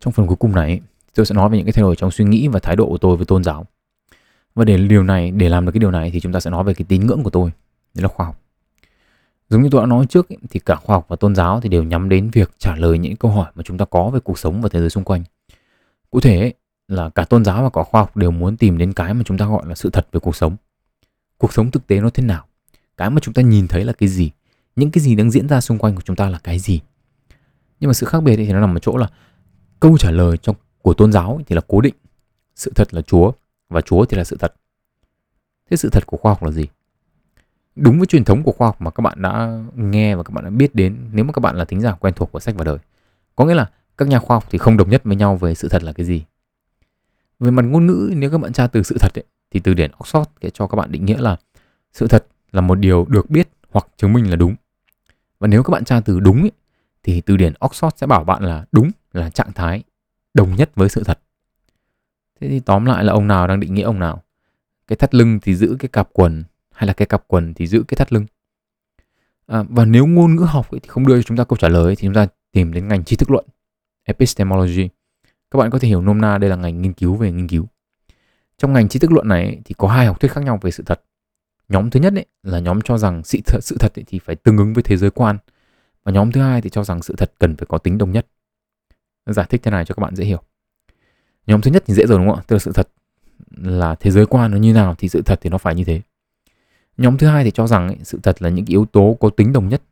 Trong 0.00 0.12
phần 0.12 0.26
cuối 0.26 0.36
cùng 0.36 0.54
này, 0.54 0.80
tôi 1.14 1.26
sẽ 1.26 1.34
nói 1.34 1.50
về 1.50 1.56
những 1.56 1.66
cái 1.66 1.72
thay 1.72 1.82
đổi 1.82 1.96
trong 1.96 2.10
suy 2.10 2.24
nghĩ 2.24 2.48
và 2.48 2.60
thái 2.60 2.76
độ 2.76 2.88
của 2.88 2.98
tôi 2.98 3.16
với 3.16 3.26
tôn 3.26 3.44
giáo. 3.44 3.66
Và 4.54 4.64
để 4.64 4.76
điều 4.76 5.02
này, 5.02 5.30
để 5.30 5.48
làm 5.48 5.66
được 5.66 5.72
cái 5.72 5.78
điều 5.78 5.90
này 5.90 6.10
thì 6.10 6.20
chúng 6.20 6.32
ta 6.32 6.40
sẽ 6.40 6.50
nói 6.50 6.64
về 6.64 6.74
cái 6.74 6.84
tín 6.88 7.06
ngưỡng 7.06 7.22
của 7.22 7.30
tôi. 7.30 7.50
Đấy 7.94 8.02
là 8.02 8.08
khoa 8.08 8.26
học. 8.26 8.40
Giống 9.48 9.62
như 9.62 9.68
tôi 9.72 9.82
đã 9.82 9.86
nói 9.86 10.06
trước 10.06 10.28
thì 10.50 10.60
cả 10.60 10.74
khoa 10.74 10.96
học 10.96 11.06
và 11.08 11.16
tôn 11.16 11.34
giáo 11.34 11.60
thì 11.60 11.68
đều 11.68 11.82
nhắm 11.82 12.08
đến 12.08 12.30
việc 12.30 12.50
trả 12.58 12.76
lời 12.76 12.98
những 12.98 13.16
câu 13.16 13.30
hỏi 13.30 13.52
mà 13.54 13.62
chúng 13.62 13.78
ta 13.78 13.84
có 13.84 14.10
về 14.10 14.20
cuộc 14.20 14.38
sống 14.38 14.62
và 14.62 14.68
thế 14.68 14.80
giới 14.80 14.90
xung 14.90 15.04
quanh. 15.04 15.24
Cụ 16.10 16.20
thể 16.20 16.52
là 16.90 17.08
cả 17.08 17.24
tôn 17.24 17.44
giáo 17.44 17.62
và 17.62 17.70
cả 17.70 17.82
khoa 17.82 18.00
học 18.00 18.16
đều 18.16 18.30
muốn 18.30 18.56
tìm 18.56 18.78
đến 18.78 18.92
cái 18.92 19.14
mà 19.14 19.22
chúng 19.24 19.38
ta 19.38 19.46
gọi 19.46 19.66
là 19.66 19.74
sự 19.74 19.90
thật 19.90 20.08
về 20.12 20.20
cuộc 20.20 20.36
sống. 20.36 20.56
Cuộc 21.38 21.52
sống 21.52 21.70
thực 21.70 21.86
tế 21.86 22.00
nó 22.00 22.10
thế 22.10 22.22
nào? 22.22 22.46
Cái 22.96 23.10
mà 23.10 23.20
chúng 23.20 23.34
ta 23.34 23.42
nhìn 23.42 23.68
thấy 23.68 23.84
là 23.84 23.92
cái 23.92 24.08
gì? 24.08 24.30
Những 24.76 24.90
cái 24.90 25.02
gì 25.02 25.14
đang 25.14 25.30
diễn 25.30 25.48
ra 25.48 25.60
xung 25.60 25.78
quanh 25.78 25.94
của 25.94 26.00
chúng 26.00 26.16
ta 26.16 26.28
là 26.28 26.38
cái 26.38 26.58
gì? 26.58 26.80
Nhưng 27.80 27.88
mà 27.88 27.94
sự 27.94 28.06
khác 28.06 28.22
biệt 28.22 28.36
thì 28.36 28.52
nó 28.52 28.60
nằm 28.60 28.76
ở 28.76 28.78
chỗ 28.78 28.96
là 28.96 29.08
câu 29.80 29.98
trả 29.98 30.10
lời 30.10 30.36
trong 30.36 30.56
của 30.82 30.94
tôn 30.94 31.12
giáo 31.12 31.40
thì 31.46 31.54
là 31.54 31.60
cố 31.68 31.80
định. 31.80 31.94
Sự 32.56 32.72
thật 32.74 32.94
là 32.94 33.02
chúa 33.02 33.32
và 33.68 33.80
chúa 33.80 34.04
thì 34.04 34.16
là 34.16 34.24
sự 34.24 34.36
thật. 34.40 34.54
Thế 35.70 35.76
sự 35.76 35.88
thật 35.90 36.06
của 36.06 36.16
khoa 36.16 36.32
học 36.32 36.42
là 36.42 36.50
gì? 36.50 36.66
Đúng 37.76 37.98
với 37.98 38.06
truyền 38.06 38.24
thống 38.24 38.42
của 38.42 38.52
khoa 38.52 38.68
học 38.68 38.80
mà 38.80 38.90
các 38.90 39.00
bạn 39.00 39.22
đã 39.22 39.58
nghe 39.74 40.16
và 40.16 40.22
các 40.22 40.30
bạn 40.30 40.44
đã 40.44 40.50
biết 40.50 40.74
đến, 40.74 41.08
nếu 41.12 41.24
mà 41.24 41.32
các 41.32 41.40
bạn 41.40 41.56
là 41.56 41.64
thính 41.64 41.80
giả 41.80 41.92
quen 41.92 42.14
thuộc 42.14 42.32
của 42.32 42.40
sách 42.40 42.54
và 42.58 42.64
đời, 42.64 42.78
có 43.36 43.44
nghĩa 43.44 43.54
là 43.54 43.70
các 43.98 44.08
nhà 44.08 44.18
khoa 44.18 44.36
học 44.36 44.44
thì 44.50 44.58
không 44.58 44.76
đồng 44.76 44.90
nhất 44.90 45.04
với 45.04 45.16
nhau 45.16 45.36
về 45.36 45.54
sự 45.54 45.68
thật 45.68 45.82
là 45.82 45.92
cái 45.92 46.06
gì 46.06 46.24
về 47.40 47.50
mặt 47.50 47.62
ngôn 47.62 47.86
ngữ 47.86 48.12
nếu 48.16 48.30
các 48.30 48.38
bạn 48.38 48.52
tra 48.52 48.66
từ 48.66 48.82
sự 48.82 48.96
thật 49.00 49.18
ấy, 49.18 49.24
thì 49.50 49.60
từ 49.60 49.74
điển 49.74 49.90
Oxford 49.98 50.24
sẽ 50.42 50.50
cho 50.50 50.66
các 50.66 50.76
bạn 50.76 50.92
định 50.92 51.04
nghĩa 51.04 51.18
là 51.18 51.36
sự 51.92 52.06
thật 52.08 52.26
là 52.52 52.60
một 52.60 52.74
điều 52.74 53.06
được 53.08 53.30
biết 53.30 53.48
hoặc 53.70 53.86
chứng 53.96 54.12
minh 54.12 54.30
là 54.30 54.36
đúng. 54.36 54.54
Và 55.38 55.46
nếu 55.46 55.62
các 55.62 55.70
bạn 55.70 55.84
tra 55.84 56.00
từ 56.00 56.20
đúng 56.20 56.40
ấy, 56.40 56.52
thì 57.02 57.20
từ 57.20 57.36
điển 57.36 57.52
Oxford 57.60 57.90
sẽ 57.96 58.06
bảo 58.06 58.24
bạn 58.24 58.42
là 58.42 58.64
đúng 58.72 58.90
là 59.12 59.30
trạng 59.30 59.52
thái 59.52 59.82
đồng 60.34 60.56
nhất 60.56 60.70
với 60.74 60.88
sự 60.88 61.04
thật. 61.04 61.20
Thế 62.40 62.48
thì 62.48 62.60
tóm 62.60 62.84
lại 62.84 63.04
là 63.04 63.12
ông 63.12 63.26
nào 63.26 63.46
đang 63.46 63.60
định 63.60 63.74
nghĩa 63.74 63.82
ông 63.82 63.98
nào? 63.98 64.22
Cái 64.86 64.96
thắt 64.96 65.14
lưng 65.14 65.38
thì 65.42 65.54
giữ 65.54 65.76
cái 65.78 65.88
cặp 65.88 66.08
quần 66.12 66.44
hay 66.74 66.86
là 66.86 66.92
cái 66.92 67.06
cặp 67.06 67.24
quần 67.26 67.54
thì 67.54 67.66
giữ 67.66 67.84
cái 67.88 67.96
thắt 67.96 68.12
lưng? 68.12 68.26
À, 69.46 69.64
và 69.68 69.84
nếu 69.84 70.06
ngôn 70.06 70.36
ngữ 70.36 70.42
học 70.42 70.70
ấy 70.70 70.80
thì 70.80 70.88
không 70.88 71.06
đưa 71.06 71.18
cho 71.18 71.22
chúng 71.22 71.36
ta 71.36 71.44
câu 71.44 71.56
trả 71.56 71.68
lời 71.68 71.96
thì 71.96 72.06
chúng 72.06 72.14
ta 72.14 72.26
tìm 72.52 72.72
đến 72.72 72.88
ngành 72.88 73.04
tri 73.04 73.16
thức 73.16 73.30
luận 73.30 73.44
epistemology 74.04 74.88
các 75.50 75.58
bạn 75.58 75.70
có 75.70 75.78
thể 75.78 75.88
hiểu 75.88 76.02
nôm 76.02 76.20
na 76.20 76.38
đây 76.38 76.50
là 76.50 76.56
ngành 76.56 76.82
nghiên 76.82 76.92
cứu 76.92 77.14
về 77.14 77.32
nghiên 77.32 77.48
cứu. 77.48 77.66
Trong 78.58 78.72
ngành 78.72 78.88
tri 78.88 78.98
thức 78.98 79.12
luận 79.12 79.28
này 79.28 79.60
thì 79.64 79.74
có 79.78 79.88
hai 79.88 80.06
học 80.06 80.20
thuyết 80.20 80.32
khác 80.32 80.44
nhau 80.44 80.58
về 80.62 80.70
sự 80.70 80.82
thật. 80.86 81.02
Nhóm 81.68 81.90
thứ 81.90 82.00
nhất 82.00 82.12
ấy, 82.14 82.26
là 82.42 82.58
nhóm 82.58 82.80
cho 82.80 82.98
rằng 82.98 83.24
sự 83.24 83.38
thật, 83.46 83.58
sự 83.62 83.76
thật 83.80 83.98
ấy 83.98 84.04
thì 84.06 84.18
phải 84.18 84.36
tương 84.36 84.56
ứng 84.56 84.72
với 84.72 84.82
thế 84.82 84.96
giới 84.96 85.10
quan. 85.10 85.38
Và 86.04 86.12
nhóm 86.12 86.32
thứ 86.32 86.40
hai 86.40 86.60
thì 86.60 86.70
cho 86.70 86.84
rằng 86.84 87.02
sự 87.02 87.14
thật 87.18 87.32
cần 87.38 87.56
phải 87.56 87.66
có 87.66 87.78
tính 87.78 87.98
đồng 87.98 88.12
nhất. 88.12 88.26
Giải 89.26 89.46
thích 89.48 89.62
thế 89.62 89.70
này 89.70 89.84
cho 89.84 89.94
các 89.94 90.00
bạn 90.00 90.16
dễ 90.16 90.24
hiểu. 90.24 90.42
Nhóm 91.46 91.60
thứ 91.60 91.70
nhất 91.70 91.84
thì 91.86 91.94
dễ 91.94 92.06
rồi 92.06 92.18
đúng 92.18 92.28
không 92.28 92.36
ạ? 92.36 92.42
Tức 92.46 92.56
là 92.56 92.60
sự 92.60 92.72
thật 92.74 92.88
là 93.56 93.94
thế 93.94 94.10
giới 94.10 94.26
quan 94.26 94.50
nó 94.50 94.56
như 94.56 94.72
nào 94.72 94.94
thì 94.94 95.08
sự 95.08 95.22
thật 95.22 95.38
thì 95.42 95.50
nó 95.50 95.58
phải 95.58 95.74
như 95.74 95.84
thế. 95.84 96.00
Nhóm 96.96 97.18
thứ 97.18 97.26
hai 97.26 97.44
thì 97.44 97.50
cho 97.50 97.66
rằng 97.66 97.86
ấy, 97.86 97.96
sự 98.02 98.18
thật 98.22 98.42
là 98.42 98.48
những 98.48 98.64
yếu 98.68 98.84
tố 98.84 99.16
có 99.20 99.30
tính 99.30 99.52
đồng 99.52 99.68
nhất. 99.68 99.82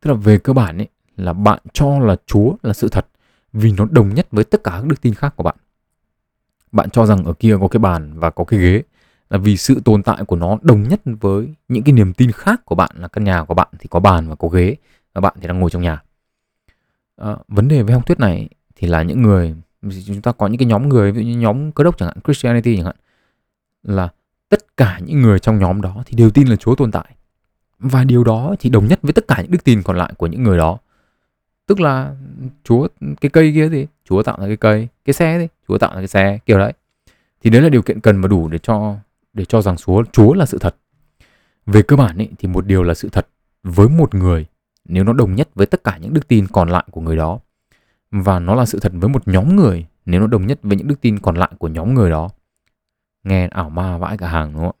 Tức 0.00 0.10
là 0.10 0.16
về 0.16 0.38
cơ 0.38 0.52
bản 0.52 0.76
ấy, 0.76 0.88
là 1.16 1.32
bạn 1.32 1.58
cho 1.72 1.98
là 1.98 2.16
chúa 2.26 2.54
là 2.62 2.72
sự 2.72 2.88
thật 2.88 3.06
vì 3.52 3.72
nó 3.72 3.86
đồng 3.90 4.14
nhất 4.14 4.26
với 4.30 4.44
tất 4.44 4.64
cả 4.64 4.70
các 4.70 4.86
đức 4.86 5.00
tin 5.00 5.14
khác 5.14 5.36
của 5.36 5.42
bạn. 5.42 5.56
Bạn 6.72 6.90
cho 6.90 7.06
rằng 7.06 7.24
ở 7.24 7.32
kia 7.32 7.56
có 7.60 7.68
cái 7.68 7.78
bàn 7.78 8.18
và 8.18 8.30
có 8.30 8.44
cái 8.44 8.60
ghế 8.60 8.82
là 9.30 9.38
vì 9.38 9.56
sự 9.56 9.80
tồn 9.84 10.02
tại 10.02 10.24
của 10.24 10.36
nó 10.36 10.58
đồng 10.62 10.88
nhất 10.88 11.00
với 11.04 11.54
những 11.68 11.84
cái 11.84 11.92
niềm 11.92 12.12
tin 12.12 12.32
khác 12.32 12.64
của 12.64 12.74
bạn 12.74 12.90
là 12.94 13.08
căn 13.08 13.24
nhà 13.24 13.44
của 13.44 13.54
bạn 13.54 13.68
thì 13.78 13.86
có 13.90 14.00
bàn 14.00 14.28
và 14.28 14.34
có 14.34 14.48
ghế 14.48 14.76
và 15.14 15.20
bạn 15.20 15.34
thì 15.40 15.46
đang 15.46 15.60
ngồi 15.60 15.70
trong 15.70 15.82
nhà. 15.82 16.02
À, 17.16 17.36
vấn 17.48 17.68
đề 17.68 17.82
với 17.82 17.94
học 17.94 18.06
thuyết 18.06 18.18
này 18.18 18.48
thì 18.76 18.88
là 18.88 19.02
những 19.02 19.22
người 19.22 19.54
chúng 20.06 20.22
ta 20.22 20.32
có 20.32 20.46
những 20.46 20.58
cái 20.58 20.66
nhóm 20.66 20.88
người 20.88 21.12
ví 21.12 21.24
dụ 21.24 21.30
như 21.30 21.38
nhóm 21.38 21.72
cơ 21.72 21.84
đốc 21.84 21.98
chẳng 21.98 22.08
hạn 22.08 22.18
Christianity 22.24 22.76
chẳng 22.76 22.84
hạn 22.84 22.96
là 23.82 24.08
tất 24.48 24.76
cả 24.76 24.98
những 25.04 25.22
người 25.22 25.38
trong 25.38 25.58
nhóm 25.58 25.80
đó 25.80 26.02
thì 26.06 26.16
đều 26.16 26.30
tin 26.30 26.46
là 26.46 26.56
Chúa 26.56 26.74
tồn 26.74 26.90
tại. 26.90 27.16
Và 27.78 28.04
điều 28.04 28.24
đó 28.24 28.54
thì 28.60 28.70
đồng 28.70 28.86
nhất 28.86 28.98
với 29.02 29.12
tất 29.12 29.28
cả 29.28 29.42
những 29.42 29.50
đức 29.50 29.64
tin 29.64 29.82
còn 29.82 29.96
lại 29.96 30.12
của 30.16 30.26
những 30.26 30.42
người 30.42 30.58
đó 30.58 30.78
tức 31.70 31.80
là 31.80 32.14
Chúa 32.64 32.88
cái 33.20 33.30
cây 33.30 33.52
kia 33.54 33.68
thì 33.68 33.86
Chúa 34.04 34.22
tạo 34.22 34.36
ra 34.40 34.46
cái 34.46 34.56
cây 34.56 34.88
cái 35.04 35.14
xe 35.14 35.38
thì 35.38 35.48
Chúa 35.68 35.78
tạo 35.78 35.90
ra 35.90 35.96
cái 35.96 36.08
xe 36.08 36.38
kiểu 36.46 36.58
đấy. 36.58 36.72
Thì 37.42 37.50
đấy 37.50 37.62
là 37.62 37.68
điều 37.68 37.82
kiện 37.82 38.00
cần 38.00 38.20
và 38.20 38.28
đủ 38.28 38.48
để 38.48 38.58
cho 38.58 38.96
để 39.32 39.44
cho 39.44 39.62
rằng 39.62 39.76
Chúa 39.76 40.04
Chúa 40.12 40.34
là 40.34 40.46
sự 40.46 40.58
thật. 40.58 40.76
Về 41.66 41.82
cơ 41.82 41.96
bản 41.96 42.18
ý, 42.18 42.28
thì 42.38 42.48
một 42.48 42.66
điều 42.66 42.82
là 42.82 42.94
sự 42.94 43.08
thật 43.08 43.28
với 43.62 43.88
một 43.88 44.14
người 44.14 44.46
nếu 44.84 45.04
nó 45.04 45.12
đồng 45.12 45.34
nhất 45.34 45.48
với 45.54 45.66
tất 45.66 45.84
cả 45.84 45.98
những 46.02 46.14
đức 46.14 46.28
tin 46.28 46.46
còn 46.46 46.68
lại 46.68 46.84
của 46.90 47.00
người 47.00 47.16
đó. 47.16 47.40
Và 48.10 48.38
nó 48.38 48.54
là 48.54 48.66
sự 48.66 48.78
thật 48.82 48.92
với 48.94 49.08
một 49.08 49.28
nhóm 49.28 49.56
người 49.56 49.86
nếu 50.06 50.20
nó 50.20 50.26
đồng 50.26 50.46
nhất 50.46 50.58
với 50.62 50.76
những 50.76 50.88
đức 50.88 51.00
tin 51.00 51.18
còn 51.18 51.36
lại 51.36 51.50
của 51.58 51.68
nhóm 51.68 51.94
người 51.94 52.10
đó. 52.10 52.28
Nghe 53.24 53.48
ảo 53.48 53.70
ma 53.70 53.98
vãi 53.98 54.16
cả 54.16 54.28
hàng 54.28 54.52
đúng 54.52 54.62
không 54.62 54.76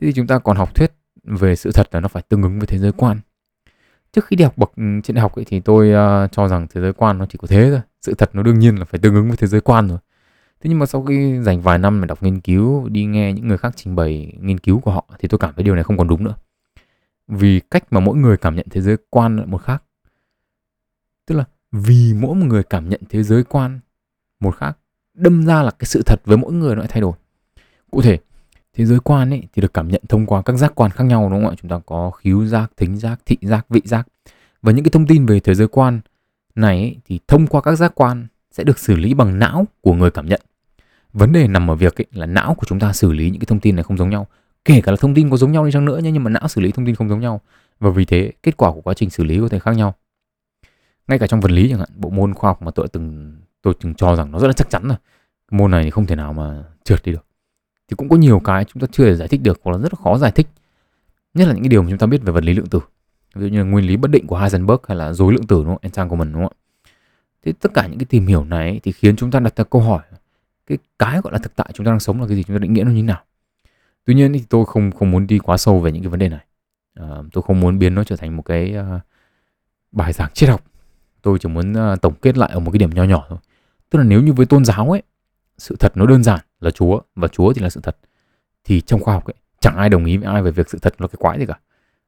Thế 0.00 0.06
thì 0.06 0.12
chúng 0.12 0.26
ta 0.26 0.38
còn 0.38 0.56
học 0.56 0.74
thuyết 0.74 0.92
về 1.24 1.56
sự 1.56 1.70
thật 1.72 1.88
là 1.90 2.00
nó 2.00 2.08
phải 2.08 2.22
tương 2.22 2.42
ứng 2.42 2.58
với 2.58 2.66
thế 2.66 2.78
giới 2.78 2.92
quan 2.92 3.18
trước 4.16 4.26
khi 4.26 4.36
đi 4.36 4.44
học 4.44 4.58
bậc 4.58 4.72
ừ, 4.76 4.82
trên 5.04 5.14
đại 5.14 5.22
học 5.22 5.34
ấy, 5.34 5.44
thì 5.44 5.60
tôi 5.60 5.88
uh, 5.88 6.32
cho 6.32 6.48
rằng 6.48 6.66
thế 6.74 6.80
giới 6.80 6.92
quan 6.92 7.18
nó 7.18 7.26
chỉ 7.26 7.38
có 7.42 7.48
thế 7.48 7.70
thôi. 7.70 7.80
Sự 8.02 8.14
thật 8.14 8.30
nó 8.32 8.42
đương 8.42 8.58
nhiên 8.58 8.78
là 8.78 8.84
phải 8.84 9.00
tương 9.00 9.14
ứng 9.14 9.28
với 9.28 9.36
thế 9.36 9.46
giới 9.46 9.60
quan 9.60 9.88
rồi. 9.88 9.98
Thế 10.60 10.70
nhưng 10.70 10.78
mà 10.78 10.86
sau 10.86 11.04
khi 11.04 11.38
dành 11.42 11.60
vài 11.60 11.78
năm 11.78 12.00
mà 12.00 12.06
đọc 12.06 12.22
nghiên 12.22 12.40
cứu 12.40 12.88
đi 12.88 13.04
nghe 13.04 13.32
những 13.32 13.48
người 13.48 13.58
khác 13.58 13.72
trình 13.76 13.96
bày 13.96 14.32
nghiên 14.40 14.58
cứu 14.58 14.80
của 14.80 14.90
họ 14.90 15.04
thì 15.18 15.28
tôi 15.28 15.38
cảm 15.38 15.54
thấy 15.54 15.64
điều 15.64 15.74
này 15.74 15.84
không 15.84 15.98
còn 15.98 16.08
đúng 16.08 16.24
nữa. 16.24 16.34
Vì 17.28 17.60
cách 17.60 17.84
mà 17.92 18.00
mỗi 18.00 18.16
người 18.16 18.36
cảm 18.36 18.56
nhận 18.56 18.66
thế 18.70 18.80
giới 18.80 18.96
quan 19.10 19.36
là 19.36 19.44
một 19.44 19.62
khác. 19.62 19.82
Tức 21.26 21.34
là 21.34 21.44
vì 21.72 22.14
mỗi 22.14 22.34
một 22.34 22.46
người 22.46 22.62
cảm 22.62 22.88
nhận 22.88 23.00
thế 23.08 23.22
giới 23.22 23.44
quan 23.44 23.80
một 24.40 24.56
khác 24.56 24.78
đâm 25.14 25.46
ra 25.46 25.62
là 25.62 25.70
cái 25.70 25.86
sự 25.86 26.02
thật 26.06 26.20
với 26.24 26.36
mỗi 26.36 26.52
người 26.52 26.74
nó 26.74 26.80
lại 26.80 26.88
thay 26.90 27.00
đổi. 27.00 27.12
Cụ 27.90 28.02
thể 28.02 28.18
thế 28.76 28.84
giới 28.84 28.98
quan 29.00 29.30
ấy 29.30 29.42
thì 29.54 29.62
được 29.62 29.74
cảm 29.74 29.88
nhận 29.88 30.02
thông 30.08 30.26
qua 30.26 30.42
các 30.42 30.56
giác 30.56 30.72
quan 30.74 30.90
khác 30.90 31.04
nhau 31.04 31.28
đúng 31.30 31.42
không 31.42 31.50
ạ? 31.50 31.56
Chúng 31.62 31.70
ta 31.70 31.80
có 31.86 32.10
khíu 32.10 32.46
giác 32.46 32.72
thính 32.76 32.96
giác 32.96 33.20
thị 33.26 33.36
giác 33.42 33.66
vị 33.68 33.82
giác. 33.84 34.08
Và 34.62 34.72
những 34.72 34.84
cái 34.84 34.90
thông 34.90 35.06
tin 35.06 35.26
về 35.26 35.40
thế 35.40 35.54
giới 35.54 35.68
quan 35.68 36.00
này 36.54 36.76
ấy, 36.76 36.96
thì 37.04 37.20
thông 37.28 37.46
qua 37.46 37.60
các 37.60 37.76
giác 37.76 37.92
quan 37.94 38.26
sẽ 38.50 38.64
được 38.64 38.78
xử 38.78 38.96
lý 38.96 39.14
bằng 39.14 39.38
não 39.38 39.66
của 39.80 39.94
người 39.94 40.10
cảm 40.10 40.26
nhận. 40.26 40.40
Vấn 41.12 41.32
đề 41.32 41.48
nằm 41.48 41.70
ở 41.70 41.74
việc 41.74 42.00
ấy, 42.00 42.06
là 42.12 42.26
não 42.26 42.54
của 42.54 42.66
chúng 42.66 42.78
ta 42.78 42.92
xử 42.92 43.12
lý 43.12 43.30
những 43.30 43.40
cái 43.40 43.46
thông 43.46 43.60
tin 43.60 43.76
này 43.76 43.82
không 43.82 43.96
giống 43.96 44.10
nhau. 44.10 44.26
Kể 44.64 44.80
cả 44.80 44.92
là 44.92 44.96
thông 45.00 45.14
tin 45.14 45.30
có 45.30 45.36
giống 45.36 45.52
nhau 45.52 45.64
đi 45.64 45.72
chăng 45.72 45.84
nữa 45.84 45.98
nhé 45.98 46.10
nhưng 46.10 46.24
mà 46.24 46.30
não 46.30 46.48
xử 46.48 46.60
lý 46.60 46.72
thông 46.72 46.86
tin 46.86 46.94
không 46.94 47.08
giống 47.08 47.20
nhau. 47.20 47.40
Và 47.80 47.90
vì 47.90 48.04
thế 48.04 48.32
kết 48.42 48.56
quả 48.56 48.72
của 48.72 48.80
quá 48.80 48.94
trình 48.94 49.10
xử 49.10 49.24
lý 49.24 49.38
có 49.40 49.48
thể 49.48 49.58
khác 49.58 49.76
nhau. 49.76 49.94
Ngay 51.08 51.18
cả 51.18 51.26
trong 51.26 51.40
vật 51.40 51.50
lý 51.50 51.68
chẳng 51.70 51.78
hạn 51.78 51.88
bộ 51.96 52.10
môn 52.10 52.34
khoa 52.34 52.50
học 52.50 52.62
mà 52.62 52.70
tôi 52.70 52.88
từng 52.88 53.36
tôi 53.62 53.74
từng 53.80 53.94
cho 53.94 54.16
rằng 54.16 54.32
nó 54.32 54.38
rất 54.38 54.46
là 54.46 54.52
chắc 54.52 54.70
chắn 54.70 54.88
rồi. 54.88 54.96
Môn 55.50 55.70
này 55.70 55.84
thì 55.84 55.90
không 55.90 56.06
thể 56.06 56.16
nào 56.16 56.32
mà 56.32 56.64
trượt 56.84 57.04
đi 57.04 57.12
được 57.12 57.25
thì 57.88 57.94
cũng 57.96 58.08
có 58.08 58.16
nhiều 58.16 58.40
cái 58.40 58.64
chúng 58.64 58.80
ta 58.80 58.86
chưa 58.92 59.04
thể 59.04 59.16
giải 59.16 59.28
thích 59.28 59.40
được 59.42 59.60
hoặc 59.62 59.72
là 59.72 59.78
rất 59.78 59.94
là 59.94 60.02
khó 60.04 60.18
giải 60.18 60.32
thích. 60.32 60.46
Nhất 61.34 61.48
là 61.48 61.54
những 61.54 61.62
cái 61.62 61.68
điều 61.68 61.82
mà 61.82 61.88
chúng 61.90 61.98
ta 61.98 62.06
biết 62.06 62.22
về 62.22 62.32
vật 62.32 62.44
lý 62.44 62.52
lượng 62.52 62.66
tử. 62.66 62.80
Ví 63.34 63.42
dụ 63.42 63.48
như 63.48 63.58
là 63.58 63.64
nguyên 63.64 63.86
lý 63.86 63.96
bất 63.96 64.10
định 64.10 64.26
của 64.26 64.38
Heisenberg 64.38 64.78
hay 64.88 64.96
là 64.96 65.12
dối 65.12 65.32
lượng 65.32 65.46
tử 65.46 65.56
đúng 65.56 65.66
không? 65.66 65.78
entanglement 65.82 66.32
đúng 66.32 66.42
không 66.42 66.52
thế 67.46 67.52
tất 67.60 67.74
cả 67.74 67.86
những 67.86 67.98
cái 67.98 68.06
tìm 68.06 68.26
hiểu 68.26 68.44
này 68.44 68.80
thì 68.82 68.92
khiến 68.92 69.16
chúng 69.16 69.30
ta 69.30 69.40
đặt 69.40 69.56
ra 69.56 69.64
câu 69.64 69.82
hỏi 69.82 70.02
cái 70.66 70.78
cái 70.98 71.20
gọi 71.20 71.32
là 71.32 71.38
thực 71.38 71.56
tại 71.56 71.70
chúng 71.74 71.86
ta 71.86 71.92
đang 71.92 72.00
sống 72.00 72.20
là 72.20 72.26
cái 72.26 72.36
gì 72.36 72.42
chúng 72.42 72.56
ta 72.56 72.58
định 72.58 72.72
nghĩa 72.72 72.84
nó 72.84 72.90
như 72.90 72.96
thế 72.96 73.02
nào? 73.02 73.22
Tuy 74.04 74.14
nhiên 74.14 74.32
thì 74.32 74.42
tôi 74.48 74.64
không 74.66 74.92
không 74.92 75.10
muốn 75.10 75.26
đi 75.26 75.38
quá 75.38 75.56
sâu 75.56 75.80
về 75.80 75.92
những 75.92 76.02
cái 76.02 76.10
vấn 76.10 76.18
đề 76.18 76.28
này. 76.28 76.44
À, 76.94 77.06
tôi 77.32 77.42
không 77.42 77.60
muốn 77.60 77.78
biến 77.78 77.94
nó 77.94 78.04
trở 78.04 78.16
thành 78.16 78.36
một 78.36 78.42
cái 78.42 78.74
uh, 78.78 79.00
bài 79.92 80.12
giảng 80.12 80.30
triết 80.32 80.50
học. 80.50 80.64
Tôi 81.22 81.38
chỉ 81.38 81.48
muốn 81.48 81.72
uh, 81.72 82.00
tổng 82.00 82.14
kết 82.22 82.38
lại 82.38 82.50
ở 82.52 82.60
một 82.60 82.70
cái 82.70 82.78
điểm 82.78 82.90
nho 82.90 83.04
nhỏ 83.04 83.26
thôi. 83.28 83.38
Tức 83.90 83.98
là 83.98 84.04
nếu 84.04 84.22
như 84.22 84.32
với 84.32 84.46
tôn 84.46 84.64
giáo 84.64 84.90
ấy 84.90 85.02
sự 85.58 85.76
thật 85.78 85.92
nó 85.96 86.06
đơn 86.06 86.22
giản 86.22 86.40
là 86.60 86.70
chúa 86.70 87.00
và 87.14 87.28
chúa 87.28 87.52
thì 87.52 87.62
là 87.62 87.70
sự 87.70 87.80
thật. 87.82 87.96
Thì 88.64 88.80
trong 88.80 89.00
khoa 89.00 89.14
học 89.14 89.24
ấy 89.24 89.34
chẳng 89.60 89.76
ai 89.76 89.88
đồng 89.88 90.04
ý 90.04 90.16
với 90.16 90.32
ai 90.32 90.42
về 90.42 90.50
việc 90.50 90.68
sự 90.68 90.78
thật 90.82 91.00
là 91.00 91.08
cái 91.08 91.16
quái 91.18 91.38
gì 91.38 91.46
cả. 91.46 91.58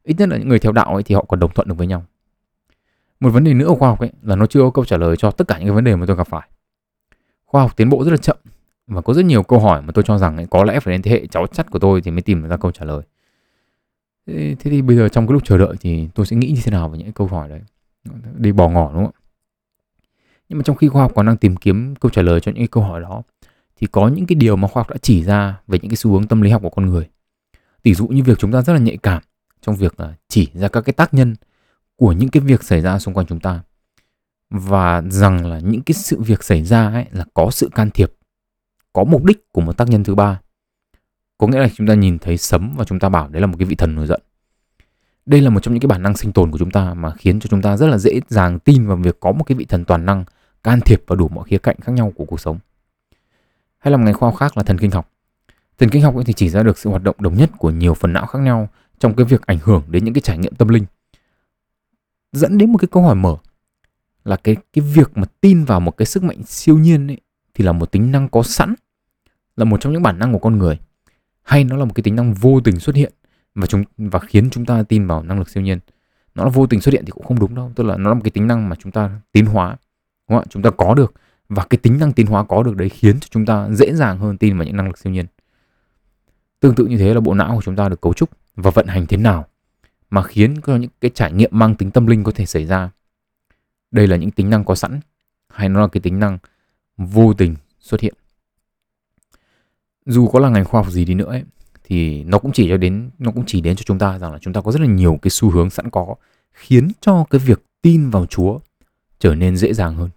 Ít 0.03 0.15
nhất 0.19 0.29
là 0.29 0.37
những 0.37 0.49
người 0.49 0.59
theo 0.59 0.73
đạo 0.73 0.95
ấy 0.95 1.03
thì 1.03 1.15
họ 1.15 1.25
còn 1.29 1.41
đồng 1.41 1.53
thuận 1.53 1.69
được 1.69 1.75
với 1.79 1.87
nhau. 1.87 2.05
Một 3.21 3.31
vấn 3.31 3.45
đề 3.45 3.55
nữa 3.55 3.67
của 3.69 3.75
khoa 3.75 3.89
học 3.89 4.01
ấy 4.01 4.13
là 4.23 4.37
nó 4.37 4.47
chưa 4.47 4.61
có 4.61 4.71
câu 4.71 4.85
trả 4.85 4.97
lời 4.97 5.17
cho 5.17 5.31
tất 5.31 5.49
cả 5.49 5.59
những 5.59 5.67
cái 5.67 5.75
vấn 5.75 5.85
đề 5.85 5.97
mà 5.97 6.07
tôi 6.07 6.17
gặp 6.17 6.27
phải. 6.27 6.49
Khoa 7.47 7.63
học 7.63 7.77
tiến 7.77 7.89
bộ 7.89 8.05
rất 8.05 8.11
là 8.11 8.17
chậm 8.17 8.37
và 8.87 9.01
có 9.01 9.15
rất 9.15 9.25
nhiều 9.25 9.43
câu 9.43 9.59
hỏi 9.59 9.83
mà 9.83 9.93
tôi 9.93 10.05
cho 10.07 10.19
rằng 10.19 10.37
ấy, 10.37 10.47
có 10.51 10.65
lẽ 10.65 10.81
phải 10.81 10.93
đến 10.93 11.03
thế 11.03 11.11
hệ 11.11 11.27
cháu 11.27 11.47
chắt 11.47 11.71
của 11.71 11.79
tôi 11.79 12.01
thì 12.01 12.11
mới 12.11 12.23
tìm 12.23 12.49
ra 12.49 12.57
câu 12.57 12.71
trả 12.71 12.85
lời. 12.85 13.03
Thế, 14.27 14.57
thế 14.59 14.71
thì 14.71 14.83
bây 14.83 14.97
giờ 14.97 15.09
trong 15.09 15.27
cái 15.27 15.33
lúc 15.33 15.45
chờ 15.45 15.59
đợi 15.59 15.75
thì 15.81 16.09
tôi 16.15 16.27
sẽ 16.27 16.37
nghĩ 16.37 16.51
như 16.51 16.61
thế 16.65 16.73
nào 16.73 16.89
về 16.89 16.99
những 16.99 17.13
câu 17.13 17.27
hỏi 17.27 17.49
đấy? 17.49 17.61
Đi 18.37 18.53
bỏ 18.53 18.69
ngỏ 18.69 18.91
đúng 18.95 19.05
không 19.05 19.13
ạ? 19.15 19.21
Nhưng 20.49 20.59
mà 20.59 20.63
trong 20.63 20.77
khi 20.77 20.89
khoa 20.89 21.03
học 21.03 21.13
còn 21.15 21.27
đang 21.27 21.37
tìm 21.37 21.57
kiếm 21.57 21.95
câu 21.95 22.11
trả 22.11 22.23
lời 22.23 22.41
cho 22.41 22.53
những 22.53 22.67
câu 22.67 22.83
hỏi 22.83 23.01
đó 23.01 23.23
thì 23.79 23.87
có 23.87 24.09
những 24.09 24.27
cái 24.27 24.37
điều 24.37 24.57
mà 24.57 24.69
khoa 24.69 24.81
học 24.81 24.91
đã 24.91 24.97
chỉ 25.03 25.25
ra 25.25 25.61
về 25.67 25.79
những 25.83 25.91
cái 25.91 25.97
xu 25.97 26.13
hướng 26.13 26.27
tâm 26.27 26.41
lý 26.41 26.51
học 26.51 26.63
của 26.63 26.71
con 26.71 26.87
người. 26.87 27.09
Tỷ 27.83 27.95
dụ 27.95 28.07
như 28.07 28.23
việc 28.23 28.39
chúng 28.39 28.53
ta 28.53 28.63
rất 28.63 28.73
là 28.73 28.79
nhạy 28.79 28.97
cảm 28.97 29.23
trong 29.61 29.77
việc 29.77 29.97
à, 29.97 30.15
chỉ 30.29 30.49
ra 30.55 30.69
các 30.69 30.81
cái 30.81 30.93
tác 30.93 31.15
nhân 31.15 31.35
của 31.97 32.13
những 32.13 32.29
cái 32.29 32.41
việc 32.41 32.63
xảy 32.63 32.81
ra 32.81 32.99
xung 32.99 33.15
quanh 33.15 33.27
chúng 33.27 33.41
ta. 33.41 33.61
Và 34.51 35.03
rằng 35.03 35.47
là 35.47 35.59
những 35.59 35.83
cái 35.83 35.95
sự 35.95 36.21
việc 36.21 36.45
xảy 36.45 36.65
ra 36.65 36.89
ấy 36.89 37.07
là 37.13 37.25
có 37.35 37.51
sự 37.51 37.69
can 37.75 37.91
thiệp, 37.91 38.13
có 38.93 39.05
mục 39.05 39.25
đích 39.25 39.53
của 39.53 39.61
một 39.61 39.77
tác 39.77 39.89
nhân 39.89 40.05
thứ 40.05 40.15
ba. 40.15 40.41
Có 41.39 41.47
nghĩa 41.47 41.59
là 41.59 41.69
chúng 41.77 41.87
ta 41.87 41.95
nhìn 41.95 42.19
thấy 42.19 42.37
sấm 42.37 42.75
và 42.77 42.85
chúng 42.85 42.99
ta 42.99 43.09
bảo 43.09 43.29
đấy 43.29 43.41
là 43.41 43.47
một 43.47 43.55
cái 43.59 43.67
vị 43.67 43.75
thần 43.75 43.95
nổi 43.95 44.07
giận. 44.07 44.21
Đây 45.27 45.41
là 45.41 45.51
một 45.51 45.63
trong 45.63 45.75
những 45.75 45.81
cái 45.81 45.89
bản 45.89 46.03
năng 46.03 46.17
sinh 46.17 46.33
tồn 46.33 46.51
của 46.51 46.59
chúng 46.59 46.71
ta 46.71 46.95
mà 46.95 47.11
khiến 47.11 47.41
cho 47.41 47.49
chúng 47.51 47.63
ta 47.63 47.77
rất 47.77 47.87
là 47.87 47.99
dễ 47.99 48.21
dàng 48.29 48.59
tin 48.59 48.87
vào 48.87 48.97
việc 48.97 49.21
có 49.21 49.33
một 49.33 49.45
cái 49.45 49.59
vị 49.59 49.65
thần 49.65 49.85
toàn 49.85 50.07
năng, 50.07 50.25
can 50.63 50.81
thiệp 50.81 51.03
vào 51.07 51.17
đủ 51.17 51.29
mọi 51.29 51.49
khía 51.49 51.59
cạnh 51.59 51.77
khác 51.81 51.93
nhau 51.93 52.13
của 52.17 52.25
cuộc 52.25 52.41
sống 52.41 52.59
hay 53.79 53.93
là 53.93 53.97
một 53.97 54.05
ngành 54.05 54.15
khoa 54.15 54.31
học 54.31 54.39
khác 54.39 54.57
là 54.57 54.63
thần 54.63 54.79
kinh 54.79 54.91
học? 54.91 55.11
Thần 55.79 55.89
kinh 55.89 56.03
học 56.03 56.15
thì 56.27 56.33
chỉ 56.33 56.49
ra 56.49 56.63
được 56.63 56.79
sự 56.79 56.91
hoạt 56.91 57.03
động 57.03 57.17
đồng 57.19 57.35
nhất 57.35 57.51
của 57.59 57.71
nhiều 57.71 57.95
phần 57.95 58.13
não 58.13 58.27
khác 58.27 58.39
nhau 58.39 58.69
trong 58.99 59.15
cái 59.15 59.27
việc 59.27 59.47
ảnh 59.47 59.59
hưởng 59.63 59.83
đến 59.89 60.05
những 60.05 60.15
cái 60.15 60.21
trải 60.21 60.39
nghiệm 60.39 60.55
tâm 60.55 60.69
linh. 60.69 60.85
Dẫn 62.33 62.59
đến 62.59 62.73
một 62.73 62.79
cái 62.79 62.89
câu 62.91 63.03
hỏi 63.03 63.15
mở 63.15 63.37
là 64.25 64.37
cái 64.37 64.57
cái 64.73 64.85
việc 64.95 65.11
mà 65.15 65.25
tin 65.41 65.65
vào 65.65 65.81
một 65.81 65.97
cái 65.97 66.07
sức 66.07 66.23
mạnh 66.23 66.43
siêu 66.43 66.79
nhiên 66.79 67.07
ấy 67.07 67.21
thì 67.55 67.65
là 67.65 67.73
một 67.73 67.93
tính 67.93 68.13
năng 68.13 68.29
có 68.29 68.43
sẵn, 68.43 68.75
là 69.57 69.65
một 69.65 69.81
trong 69.81 69.93
những 69.93 70.03
bản 70.03 70.19
năng 70.19 70.33
của 70.33 70.39
con 70.39 70.59
người, 70.59 70.79
hay 71.43 71.65
nó 71.65 71.77
là 71.77 71.85
một 71.85 71.93
cái 71.95 72.03
tính 72.03 72.17
năng 72.17 72.35
vô 72.35 72.61
tình 72.61 72.81
xuất 72.81 72.97
hiện 72.97 73.13
và 73.55 73.67
chúng, 73.67 73.85
và 73.97 74.19
khiến 74.19 74.51
chúng 74.51 74.67
ta 74.67 74.83
tin 74.83 75.07
vào 75.07 75.23
năng 75.23 75.39
lực 75.39 75.49
siêu 75.49 75.63
nhiên? 75.63 75.79
Nó 76.35 76.45
là 76.45 76.51
vô 76.51 76.67
tình 76.67 76.81
xuất 76.81 76.93
hiện 76.93 77.05
thì 77.05 77.11
cũng 77.11 77.25
không 77.25 77.39
đúng 77.39 77.55
đâu, 77.55 77.73
tức 77.75 77.85
là 77.85 77.97
nó 77.97 78.09
là 78.09 78.15
một 78.15 78.21
cái 78.25 78.31
tính 78.31 78.47
năng 78.47 78.69
mà 78.69 78.77
chúng 78.79 78.93
ta 78.93 79.21
tiến 79.33 79.47
hóa, 79.47 79.69
đúng 80.29 80.39
không 80.39 80.39
ạ? 80.39 80.51
Chúng 80.51 80.63
ta 80.63 80.71
có 80.71 80.95
được 80.95 81.15
và 81.49 81.67
cái 81.71 81.79
tính 81.79 81.99
năng 81.99 82.13
tiến 82.13 82.27
hóa 82.27 82.45
có 82.45 82.63
được 82.63 82.77
đấy 82.77 82.89
khiến 82.89 83.21
cho 83.21 83.27
chúng 83.31 83.47
ta 83.47 83.69
dễ 83.71 83.95
dàng 83.95 84.19
hơn 84.19 84.39
tin 84.39 84.59
vào 84.59 84.65
những 84.65 84.77
năng 84.77 84.87
lực 84.87 84.99
siêu 84.99 85.13
nhiên. 85.13 85.27
Tương 86.61 86.75
tự 86.75 86.87
như 86.87 86.99
thế 86.99 87.15
là 87.15 87.21
bộ 87.21 87.35
não 87.35 87.55
của 87.57 87.63
chúng 87.63 87.77
ta 87.77 87.89
được 87.89 88.01
cấu 88.01 88.15
trúc 88.15 88.31
và 88.57 88.71
vận 88.71 88.87
hành 88.87 89.07
thế 89.07 89.17
nào 89.17 89.47
mà 90.11 90.23
khiến 90.23 90.55
cho 90.67 90.77
những 90.77 90.91
cái 91.01 91.11
trải 91.15 91.33
nghiệm 91.33 91.51
mang 91.53 91.75
tính 91.75 91.91
tâm 91.91 92.07
linh 92.07 92.25
có 92.25 92.33
thể 92.33 92.47
xảy 92.47 92.67
ra. 92.67 92.91
Đây 93.91 94.07
là 94.07 94.17
những 94.17 94.31
tính 94.31 94.51
năng 94.51 94.65
có 94.65 94.75
sẵn 94.75 95.01
hay 95.49 95.69
nó 95.69 95.81
là 95.81 95.89
cái 95.89 96.01
tính 96.01 96.19
năng 96.19 96.39
vô 96.97 97.33
tình 97.33 97.57
xuất 97.81 98.01
hiện? 98.01 98.15
Dù 100.07 100.29
có 100.29 100.41
là 100.41 100.49
ngành 100.49 100.65
khoa 100.65 100.83
học 100.83 100.93
gì 100.93 101.05
đi 101.05 101.15
nữa 101.15 101.31
ấy, 101.31 101.45
thì 101.85 102.25
nó 102.25 102.39
cũng 102.39 102.53
chỉ 102.53 102.69
cho 102.69 102.77
đến 102.77 103.11
nó 103.19 103.33
cũng 103.33 103.45
chỉ 103.47 103.61
đến 103.61 103.77
cho 103.77 103.83
chúng 103.87 103.99
ta 103.99 104.19
rằng 104.19 104.33
là 104.33 104.39
chúng 104.39 104.53
ta 104.53 104.61
có 104.61 104.73
rất 104.73 104.81
là 104.81 104.87
nhiều 104.87 105.19
cái 105.23 105.31
xu 105.31 105.51
hướng 105.51 105.71
sẵn 105.71 105.91
có 105.91 106.15
khiến 106.53 106.89
cho 107.01 107.25
cái 107.31 107.39
việc 107.39 107.63
tin 107.83 108.11
vào 108.11 108.27
Chúa 108.27 108.59
trở 109.19 109.35
nên 109.35 109.57
dễ 109.57 109.75
dàng 109.75 109.95
hơn. 109.95 110.11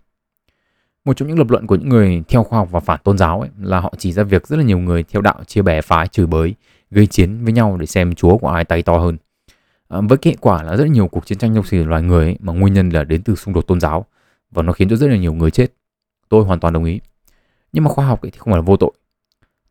Một 1.06 1.18
trong 1.18 1.28
những 1.28 1.38
lập 1.40 1.50
luận 1.50 1.68
của 1.68 1.76
những 1.76 1.90
người 1.90 2.24
theo 2.28 2.44
khoa 2.44 2.60
học 2.60 2.72
và 2.72 2.80
phản 2.80 3.00
tôn 3.04 3.18
giáo 3.18 3.42
ấy 3.42 3.50
là 3.62 3.80
họ 3.80 3.94
chỉ 3.98 4.14
ra 4.14 4.24
việc 4.24 4.48
rất 4.48 4.58
là 4.58 4.64
nhiều 4.64 4.80
người 4.80 5.04
theo 5.04 5.22
đạo 5.22 5.44
chia 5.48 5.62
bè 5.62 5.82
phái 5.82 6.08
chửi 6.08 6.26
bới, 6.26 6.56
gây 6.92 7.08
chiến 7.08 7.44
với 7.44 7.54
nhau 7.54 7.78
để 7.80 7.86
xem 7.86 8.16
Chúa 8.16 8.38
của 8.38 8.48
ai 8.48 8.66
tay 8.66 8.82
to 8.82 8.98
hơn. 8.98 9.18
À, 9.88 10.02
với 10.02 10.18
kết 10.18 10.36
quả 10.42 10.64
là 10.64 10.76
rất 10.76 10.84
là 10.84 10.90
nhiều 10.90 11.08
cuộc 11.08 11.26
chiến 11.26 11.38
tranh 11.38 11.56
trong 11.56 11.64
sử 11.64 11.84
loài 11.84 12.02
người 12.02 12.26
ấy, 12.26 12.38
mà 12.40 12.54
nguyên 12.54 12.74
nhân 12.74 12.90
là 12.90 13.04
đến 13.04 13.22
từ 13.22 13.36
xung 13.36 13.54
đột 13.54 13.68
tôn 13.68 13.80
giáo 13.80 14.06
và 14.52 14.62
nó 14.62 14.74
khiến 14.74 14.90
cho 14.90 14.96
rất 14.96 15.08
là 15.08 15.18
nhiều 15.18 15.34
người 15.34 15.52
chết. 15.52 15.74
Tôi 16.30 16.44
hoàn 16.44 16.60
toàn 16.60 16.74
đồng 16.74 16.84
ý. 16.84 17.00
Nhưng 17.74 17.84
mà 17.84 17.90
khoa 17.90 18.06
học 18.06 18.22
ấy 18.22 18.32
thì 18.32 18.38
không 18.38 18.52
phải 18.54 18.58
là 18.58 18.62
vô 18.62 18.78
tội. 18.78 18.92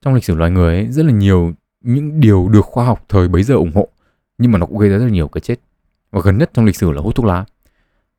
Trong 0.02 0.14
lịch 0.14 0.24
sử 0.24 0.34
loài 0.34 0.50
người 0.50 0.74
ấy, 0.74 0.86
rất 0.90 1.06
là 1.06 1.12
nhiều 1.12 1.52
những 1.80 2.20
điều 2.20 2.48
được 2.48 2.64
khoa 2.64 2.84
học 2.84 3.04
thời 3.08 3.28
bấy 3.28 3.42
giờ 3.42 3.54
ủng 3.54 3.72
hộ 3.74 3.88
nhưng 4.38 4.52
mà 4.52 4.58
nó 4.58 4.66
cũng 4.66 4.78
gây 4.78 4.90
ra 4.90 4.98
rất 4.98 5.04
là 5.04 5.10
nhiều 5.10 5.28
cái 5.28 5.40
chết 5.40 5.60
và 6.10 6.20
gần 6.24 6.38
nhất 6.38 6.50
trong 6.54 6.64
lịch 6.64 6.76
sử 6.76 6.90
là 6.90 7.00
hút 7.00 7.14
thuốc 7.14 7.26
lá 7.26 7.44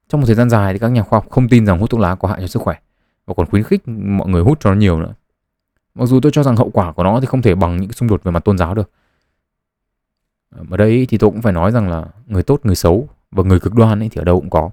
trong 0.10 0.22
một 0.22 0.28
thời 0.28 0.36
gian 0.36 0.50
dài 0.50 0.74
thì 0.74 0.80
các 0.80 0.88
nhà 0.88 1.04
khoa 1.04 1.20
học 1.20 1.30
không 1.30 1.50
tin 1.50 1.66
rằng 1.66 1.80
hút 1.80 1.90
thuốc 1.90 2.00
lá 2.00 2.16
có 2.16 2.28
hại 2.28 2.42
cho 2.42 2.48
sức 2.48 2.62
khỏe 2.62 2.76
và 3.32 3.36
còn 3.38 3.50
khuyến 3.50 3.64
khích 3.64 3.88
mọi 3.88 4.30
người 4.30 4.42
hút 4.42 4.60
cho 4.60 4.70
nó 4.70 4.80
nhiều 4.80 5.00
nữa. 5.00 5.14
Mặc 5.96 6.06
dù 6.06 6.20
tôi 6.20 6.32
cho 6.32 6.44
rằng 6.44 6.56
hậu 6.56 6.70
quả 6.70 6.92
của 6.92 7.04
nó 7.04 7.20
thì 7.20 7.26
không 7.26 7.42
thể 7.42 7.56
bằng 7.56 7.78
những 7.78 7.92
xung 7.92 8.10
đột 8.10 8.24
về 8.24 8.32
mặt 8.32 8.40
tôn 8.46 8.58
giáo 8.58 8.76
được. 8.76 8.92
Ờ, 10.50 10.64
ở 10.70 10.78
đây 10.78 11.06
thì 11.10 11.18
tôi 11.18 11.30
cũng 11.30 11.42
phải 11.42 11.54
nói 11.54 11.72
rằng 11.72 11.90
là 11.90 12.08
người 12.28 12.44
tốt 12.44 12.60
người 12.64 12.76
xấu 12.76 13.10
và 13.32 13.44
người 13.44 13.60
cực 13.60 13.74
đoan 13.74 14.00
ấy 14.00 14.10
thì 14.10 14.22
ở 14.22 14.24
đâu 14.24 14.40
cũng 14.40 14.50
có. 14.50 14.70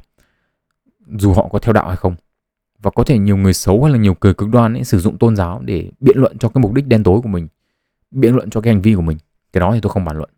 Dù 1.06 1.32
họ 1.34 1.48
có 1.52 1.58
theo 1.58 1.72
đạo 1.72 1.88
hay 1.88 1.96
không. 1.96 2.14
Và 2.78 2.90
có 2.90 3.04
thể 3.04 3.18
nhiều 3.18 3.36
người 3.36 3.52
xấu 3.52 3.84
hay 3.84 3.92
là 3.92 3.98
nhiều 3.98 4.16
người 4.20 4.34
cực 4.34 4.48
đoan 4.48 4.74
ấy 4.74 4.84
sử 4.84 4.98
dụng 4.98 5.18
tôn 5.18 5.36
giáo 5.36 5.60
để 5.64 5.90
biện 6.00 6.18
luận 6.18 6.38
cho 6.38 6.48
cái 6.48 6.62
mục 6.62 6.74
đích 6.74 6.86
đen 6.86 7.02
tối 7.02 7.20
của 7.22 7.28
mình 7.28 7.48
biện 8.10 8.34
luận 8.34 8.50
cho 8.50 8.60
cái 8.60 8.72
hành 8.72 8.82
vi 8.82 8.94
của 8.94 9.02
mình. 9.02 9.18
Cái 9.52 9.60
đó 9.60 9.72
thì 9.74 9.80
tôi 9.80 9.90
không 9.90 10.04
bàn 10.04 10.16
luận. 10.16 10.30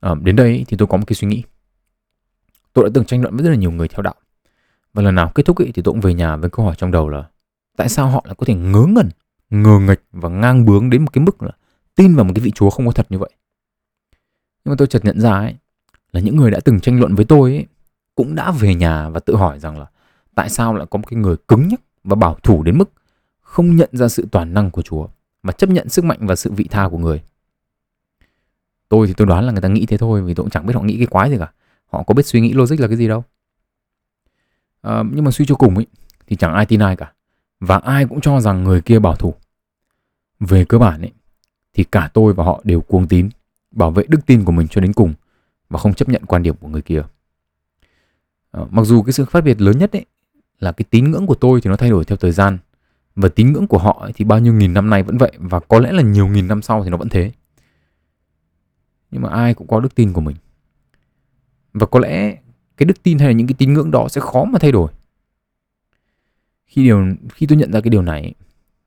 À, 0.00 0.14
đến 0.22 0.36
đây 0.36 0.64
thì 0.68 0.76
tôi 0.76 0.88
có 0.88 0.96
một 0.96 1.04
cái 1.06 1.14
suy 1.14 1.28
nghĩ. 1.28 1.42
Tôi 2.72 2.84
đã 2.84 2.90
từng 2.94 3.04
tranh 3.04 3.22
luận 3.22 3.36
với 3.36 3.44
rất 3.44 3.50
là 3.50 3.56
nhiều 3.56 3.70
người 3.70 3.88
theo 3.88 4.02
đạo 4.02 4.14
và 4.94 5.02
lần 5.02 5.14
nào 5.14 5.32
kết 5.34 5.46
thúc 5.46 5.58
ý, 5.58 5.72
thì 5.74 5.82
tôi 5.82 5.92
cũng 5.92 6.00
về 6.00 6.14
nhà 6.14 6.36
với 6.36 6.50
câu 6.50 6.66
hỏi 6.66 6.74
trong 6.78 6.90
đầu 6.90 7.08
là 7.08 7.28
tại 7.76 7.88
sao 7.88 8.08
họ 8.08 8.24
lại 8.26 8.34
có 8.38 8.44
thể 8.46 8.54
ngớ 8.54 8.86
ngẩn 8.88 9.08
ngờ 9.50 9.78
nghịch 9.78 10.02
và 10.12 10.28
ngang 10.28 10.64
bướng 10.64 10.90
đến 10.90 11.02
một 11.02 11.12
cái 11.12 11.24
mức 11.24 11.42
là 11.42 11.50
tin 11.94 12.14
vào 12.14 12.24
một 12.24 12.32
cái 12.34 12.44
vị 12.44 12.50
chúa 12.50 12.70
không 12.70 12.86
có 12.86 12.92
thật 12.92 13.06
như 13.10 13.18
vậy? 13.18 13.30
Nhưng 14.64 14.72
mà 14.72 14.76
tôi 14.78 14.88
chợt 14.88 15.04
nhận 15.04 15.20
ra 15.20 15.32
ấy 15.32 15.54
là 16.12 16.20
những 16.20 16.36
người 16.36 16.50
đã 16.50 16.60
từng 16.64 16.80
tranh 16.80 17.00
luận 17.00 17.14
với 17.14 17.24
tôi 17.24 17.50
ấy 17.50 17.66
cũng 18.14 18.34
đã 18.34 18.50
về 18.50 18.74
nhà 18.74 19.08
và 19.08 19.20
tự 19.20 19.36
hỏi 19.36 19.58
rằng 19.58 19.78
là 19.78 19.86
tại 20.34 20.48
sao 20.48 20.74
lại 20.74 20.86
có 20.90 20.98
một 20.98 21.06
cái 21.10 21.18
người 21.18 21.36
cứng 21.48 21.68
nhắc 21.68 21.80
và 22.04 22.16
bảo 22.16 22.36
thủ 22.42 22.62
đến 22.62 22.78
mức 22.78 22.90
không 23.40 23.76
nhận 23.76 23.88
ra 23.92 24.08
sự 24.08 24.26
toàn 24.30 24.54
năng 24.54 24.70
của 24.70 24.82
Chúa 24.82 25.06
mà 25.42 25.52
chấp 25.52 25.70
nhận 25.70 25.88
sức 25.88 26.04
mạnh 26.04 26.18
và 26.20 26.36
sự 26.36 26.52
vị 26.52 26.68
tha 26.70 26.88
của 26.88 26.98
người? 26.98 27.22
Tôi 28.88 29.06
thì 29.06 29.12
tôi 29.16 29.26
đoán 29.26 29.44
là 29.44 29.52
người 29.52 29.60
ta 29.60 29.68
nghĩ 29.68 29.86
thế 29.86 29.96
thôi 29.96 30.22
vì 30.22 30.34
tôi 30.34 30.44
cũng 30.44 30.50
chẳng 30.50 30.66
biết 30.66 30.74
họ 30.74 30.82
nghĩ 30.82 30.96
cái 30.96 31.06
quái 31.06 31.30
gì 31.30 31.36
cả. 31.38 31.52
Họ 31.86 32.02
có 32.02 32.14
biết 32.14 32.26
suy 32.26 32.40
nghĩ 32.40 32.52
logic 32.52 32.80
là 32.80 32.88
cái 32.88 32.96
gì 32.96 33.08
đâu 33.08 33.24
à, 34.82 35.02
nhưng 35.12 35.24
mà 35.24 35.30
suy 35.30 35.46
cho 35.46 35.54
cùng 35.54 35.76
ấy 35.76 35.86
thì 36.26 36.36
chẳng 36.36 36.54
ai 36.54 36.66
tin 36.66 36.80
ai 36.80 36.96
cả. 36.96 37.12
Và 37.60 37.76
ai 37.76 38.06
cũng 38.06 38.20
cho 38.20 38.40
rằng 38.40 38.64
người 38.64 38.80
kia 38.80 38.98
bảo 38.98 39.16
thủ. 39.16 39.34
Về 40.40 40.64
cơ 40.64 40.78
bản 40.78 41.00
ấy 41.00 41.12
thì 41.72 41.84
cả 41.84 42.10
tôi 42.14 42.34
và 42.34 42.44
họ 42.44 42.60
đều 42.64 42.80
cuồng 42.80 43.08
tín 43.08 43.28
bảo 43.70 43.90
vệ 43.90 44.04
đức 44.08 44.26
tin 44.26 44.44
của 44.44 44.52
mình 44.52 44.68
cho 44.68 44.80
đến 44.80 44.92
cùng 44.92 45.14
và 45.68 45.78
không 45.78 45.94
chấp 45.94 46.08
nhận 46.08 46.26
quan 46.26 46.42
điểm 46.42 46.54
của 46.60 46.68
người 46.68 46.82
kia. 46.82 47.02
À, 48.50 48.60
mặc 48.70 48.82
dù 48.82 49.02
cái 49.02 49.12
sự 49.12 49.24
khác 49.24 49.40
biệt 49.40 49.60
lớn 49.60 49.78
nhất 49.78 49.92
ấy 49.92 50.06
là 50.58 50.72
cái 50.72 50.84
tín 50.90 51.10
ngưỡng 51.10 51.26
của 51.26 51.34
tôi 51.34 51.60
thì 51.60 51.70
nó 51.70 51.76
thay 51.76 51.90
đổi 51.90 52.04
theo 52.04 52.16
thời 52.16 52.32
gian 52.32 52.58
và 53.16 53.28
tín 53.28 53.52
ngưỡng 53.52 53.66
của 53.66 53.78
họ 53.78 54.08
thì 54.14 54.24
bao 54.24 54.38
nhiêu 54.38 54.52
nghìn 54.52 54.74
năm 54.74 54.90
nay 54.90 55.02
vẫn 55.02 55.18
vậy 55.18 55.32
và 55.38 55.60
có 55.60 55.78
lẽ 55.78 55.92
là 55.92 56.02
nhiều 56.02 56.28
nghìn 56.28 56.48
năm 56.48 56.62
sau 56.62 56.84
thì 56.84 56.90
nó 56.90 56.96
vẫn 56.96 57.08
thế. 57.08 57.32
Nhưng 59.10 59.22
mà 59.22 59.28
ai 59.28 59.54
cũng 59.54 59.66
có 59.66 59.80
đức 59.80 59.94
tin 59.94 60.12
của 60.12 60.20
mình. 60.20 60.36
Và 61.72 61.86
có 61.86 62.00
lẽ 62.00 62.36
cái 62.82 62.86
đức 62.86 63.02
tin 63.02 63.18
hay 63.18 63.28
là 63.28 63.32
những 63.32 63.46
cái 63.46 63.54
tín 63.58 63.72
ngưỡng 63.72 63.90
đó 63.90 64.08
sẽ 64.08 64.20
khó 64.20 64.44
mà 64.44 64.58
thay 64.58 64.72
đổi 64.72 64.92
khi 66.66 66.84
điều 66.84 67.14
khi 67.34 67.46
tôi 67.46 67.58
nhận 67.58 67.72
ra 67.72 67.80
cái 67.80 67.90
điều 67.90 68.02
này 68.02 68.34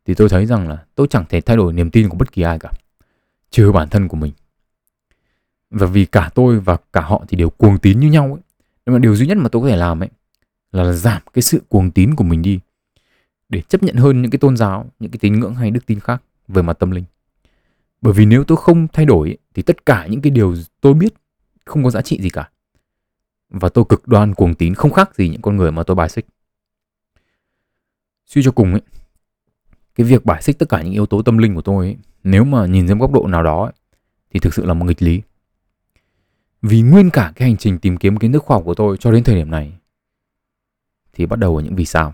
thì 0.05 0.13
tôi 0.13 0.29
thấy 0.29 0.45
rằng 0.45 0.67
là 0.69 0.85
tôi 0.95 1.07
chẳng 1.09 1.25
thể 1.29 1.41
thay 1.41 1.57
đổi 1.57 1.73
niềm 1.73 1.91
tin 1.91 2.09
của 2.09 2.17
bất 2.17 2.31
kỳ 2.31 2.41
ai 2.41 2.59
cả 2.59 2.71
trừ 3.49 3.71
bản 3.71 3.89
thân 3.89 4.07
của 4.07 4.17
mình 4.17 4.31
và 5.69 5.87
vì 5.87 6.05
cả 6.05 6.29
tôi 6.35 6.59
và 6.59 6.77
cả 6.93 7.01
họ 7.01 7.25
thì 7.27 7.37
đều 7.37 7.49
cuồng 7.49 7.77
tín 7.77 7.99
như 7.99 8.09
nhau 8.09 8.33
ấy 8.33 8.41
nhưng 8.85 8.93
mà 8.93 8.99
điều 8.99 9.15
duy 9.15 9.27
nhất 9.27 9.37
mà 9.37 9.49
tôi 9.49 9.61
có 9.61 9.67
thể 9.69 9.75
làm 9.75 10.03
ấy 10.03 10.09
là 10.71 10.91
giảm 10.91 11.21
cái 11.33 11.41
sự 11.41 11.61
cuồng 11.69 11.91
tín 11.91 12.15
của 12.15 12.23
mình 12.23 12.41
đi 12.41 12.59
để 13.49 13.61
chấp 13.61 13.83
nhận 13.83 13.95
hơn 13.95 14.21
những 14.21 14.31
cái 14.31 14.39
tôn 14.39 14.57
giáo, 14.57 14.91
những 14.99 15.11
cái 15.11 15.19
tín 15.19 15.39
ngưỡng 15.39 15.55
hay 15.55 15.71
đức 15.71 15.85
tin 15.85 15.99
khác 15.99 16.23
về 16.47 16.61
mặt 16.61 16.73
tâm 16.73 16.91
linh. 16.91 17.03
Bởi 18.01 18.13
vì 18.13 18.25
nếu 18.25 18.43
tôi 18.43 18.57
không 18.57 18.87
thay 18.93 19.05
đổi 19.05 19.37
thì 19.53 19.61
tất 19.61 19.85
cả 19.85 20.07
những 20.09 20.21
cái 20.21 20.31
điều 20.31 20.55
tôi 20.81 20.93
biết 20.93 21.13
không 21.65 21.83
có 21.83 21.89
giá 21.89 22.01
trị 22.01 22.21
gì 22.21 22.29
cả. 22.29 22.49
Và 23.57 23.69
tôi 23.69 23.85
cực 23.89 24.07
đoan 24.07 24.33
cuồng 24.33 24.55
tín 24.55 24.73
không 24.73 24.93
khác 24.93 25.15
gì 25.15 25.29
những 25.29 25.41
con 25.41 25.57
người 25.57 25.71
mà 25.71 25.83
tôi 25.83 25.95
bài 25.95 26.09
xích. 26.09 26.25
Suy 28.25 28.43
cho 28.43 28.51
cùng 28.51 28.71
ấy, 28.71 28.81
cái 29.95 30.07
việc 30.07 30.25
bài 30.25 30.41
xích 30.41 30.59
tất 30.59 30.69
cả 30.69 30.81
những 30.81 30.93
yếu 30.93 31.05
tố 31.05 31.21
tâm 31.21 31.37
linh 31.37 31.55
của 31.55 31.61
tôi 31.61 31.85
ấy, 31.85 31.97
nếu 32.23 32.43
mà 32.43 32.65
nhìn 32.65 32.87
dưới 32.87 32.97
góc 32.97 33.11
độ 33.11 33.27
nào 33.27 33.43
đó 33.43 33.63
ấy, 33.63 33.73
thì 34.29 34.39
thực 34.39 34.53
sự 34.53 34.65
là 34.65 34.73
một 34.73 34.85
nghịch 34.85 35.01
lý. 35.01 35.21
Vì 36.61 36.81
nguyên 36.81 37.09
cả 37.09 37.33
cái 37.35 37.47
hành 37.47 37.57
trình 37.57 37.79
tìm 37.79 37.97
kiếm 37.97 38.17
kiến 38.17 38.31
thức 38.31 38.43
khoa 38.43 38.57
học 38.57 38.63
của 38.65 38.73
tôi 38.73 38.97
cho 38.97 39.11
đến 39.11 39.23
thời 39.23 39.35
điểm 39.35 39.51
này 39.51 39.73
thì 41.13 41.25
bắt 41.25 41.39
đầu 41.39 41.57
ở 41.57 41.63
những 41.63 41.75
vì 41.75 41.85
sao. 41.85 42.13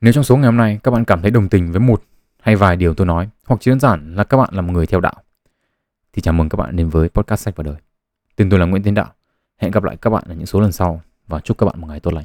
Nếu 0.00 0.12
trong 0.12 0.24
số 0.24 0.36
ngày 0.36 0.46
hôm 0.46 0.56
nay 0.56 0.80
các 0.82 0.90
bạn 0.90 1.04
cảm 1.04 1.22
thấy 1.22 1.30
đồng 1.30 1.48
tình 1.48 1.72
với 1.72 1.80
một 1.80 2.02
hay 2.40 2.56
vài 2.56 2.76
điều 2.76 2.94
tôi 2.94 3.06
nói 3.06 3.28
hoặc 3.46 3.60
chỉ 3.60 3.70
đơn 3.70 3.80
giản 3.80 4.14
là 4.14 4.24
các 4.24 4.36
bạn 4.36 4.54
là 4.54 4.62
một 4.62 4.72
người 4.72 4.86
theo 4.86 5.00
đạo 5.00 5.22
thì 6.12 6.22
chào 6.22 6.34
mừng 6.34 6.48
các 6.48 6.56
bạn 6.56 6.76
đến 6.76 6.88
với 6.88 7.08
podcast 7.08 7.40
sách 7.40 7.56
và 7.56 7.64
đời. 7.64 7.76
Tên 8.36 8.50
tôi 8.50 8.60
là 8.60 8.66
Nguyễn 8.66 8.82
Tiến 8.82 8.94
Đạo 8.94 9.12
Hẹn 9.58 9.70
gặp 9.70 9.84
lại 9.84 9.96
các 9.96 10.10
bạn 10.10 10.24
ở 10.26 10.34
những 10.34 10.46
số 10.46 10.60
lần 10.60 10.72
sau 10.72 11.00
và 11.26 11.40
chúc 11.40 11.58
các 11.58 11.66
bạn 11.66 11.80
một 11.80 11.86
ngày 11.86 12.00
tốt 12.00 12.14
lành. 12.14 12.24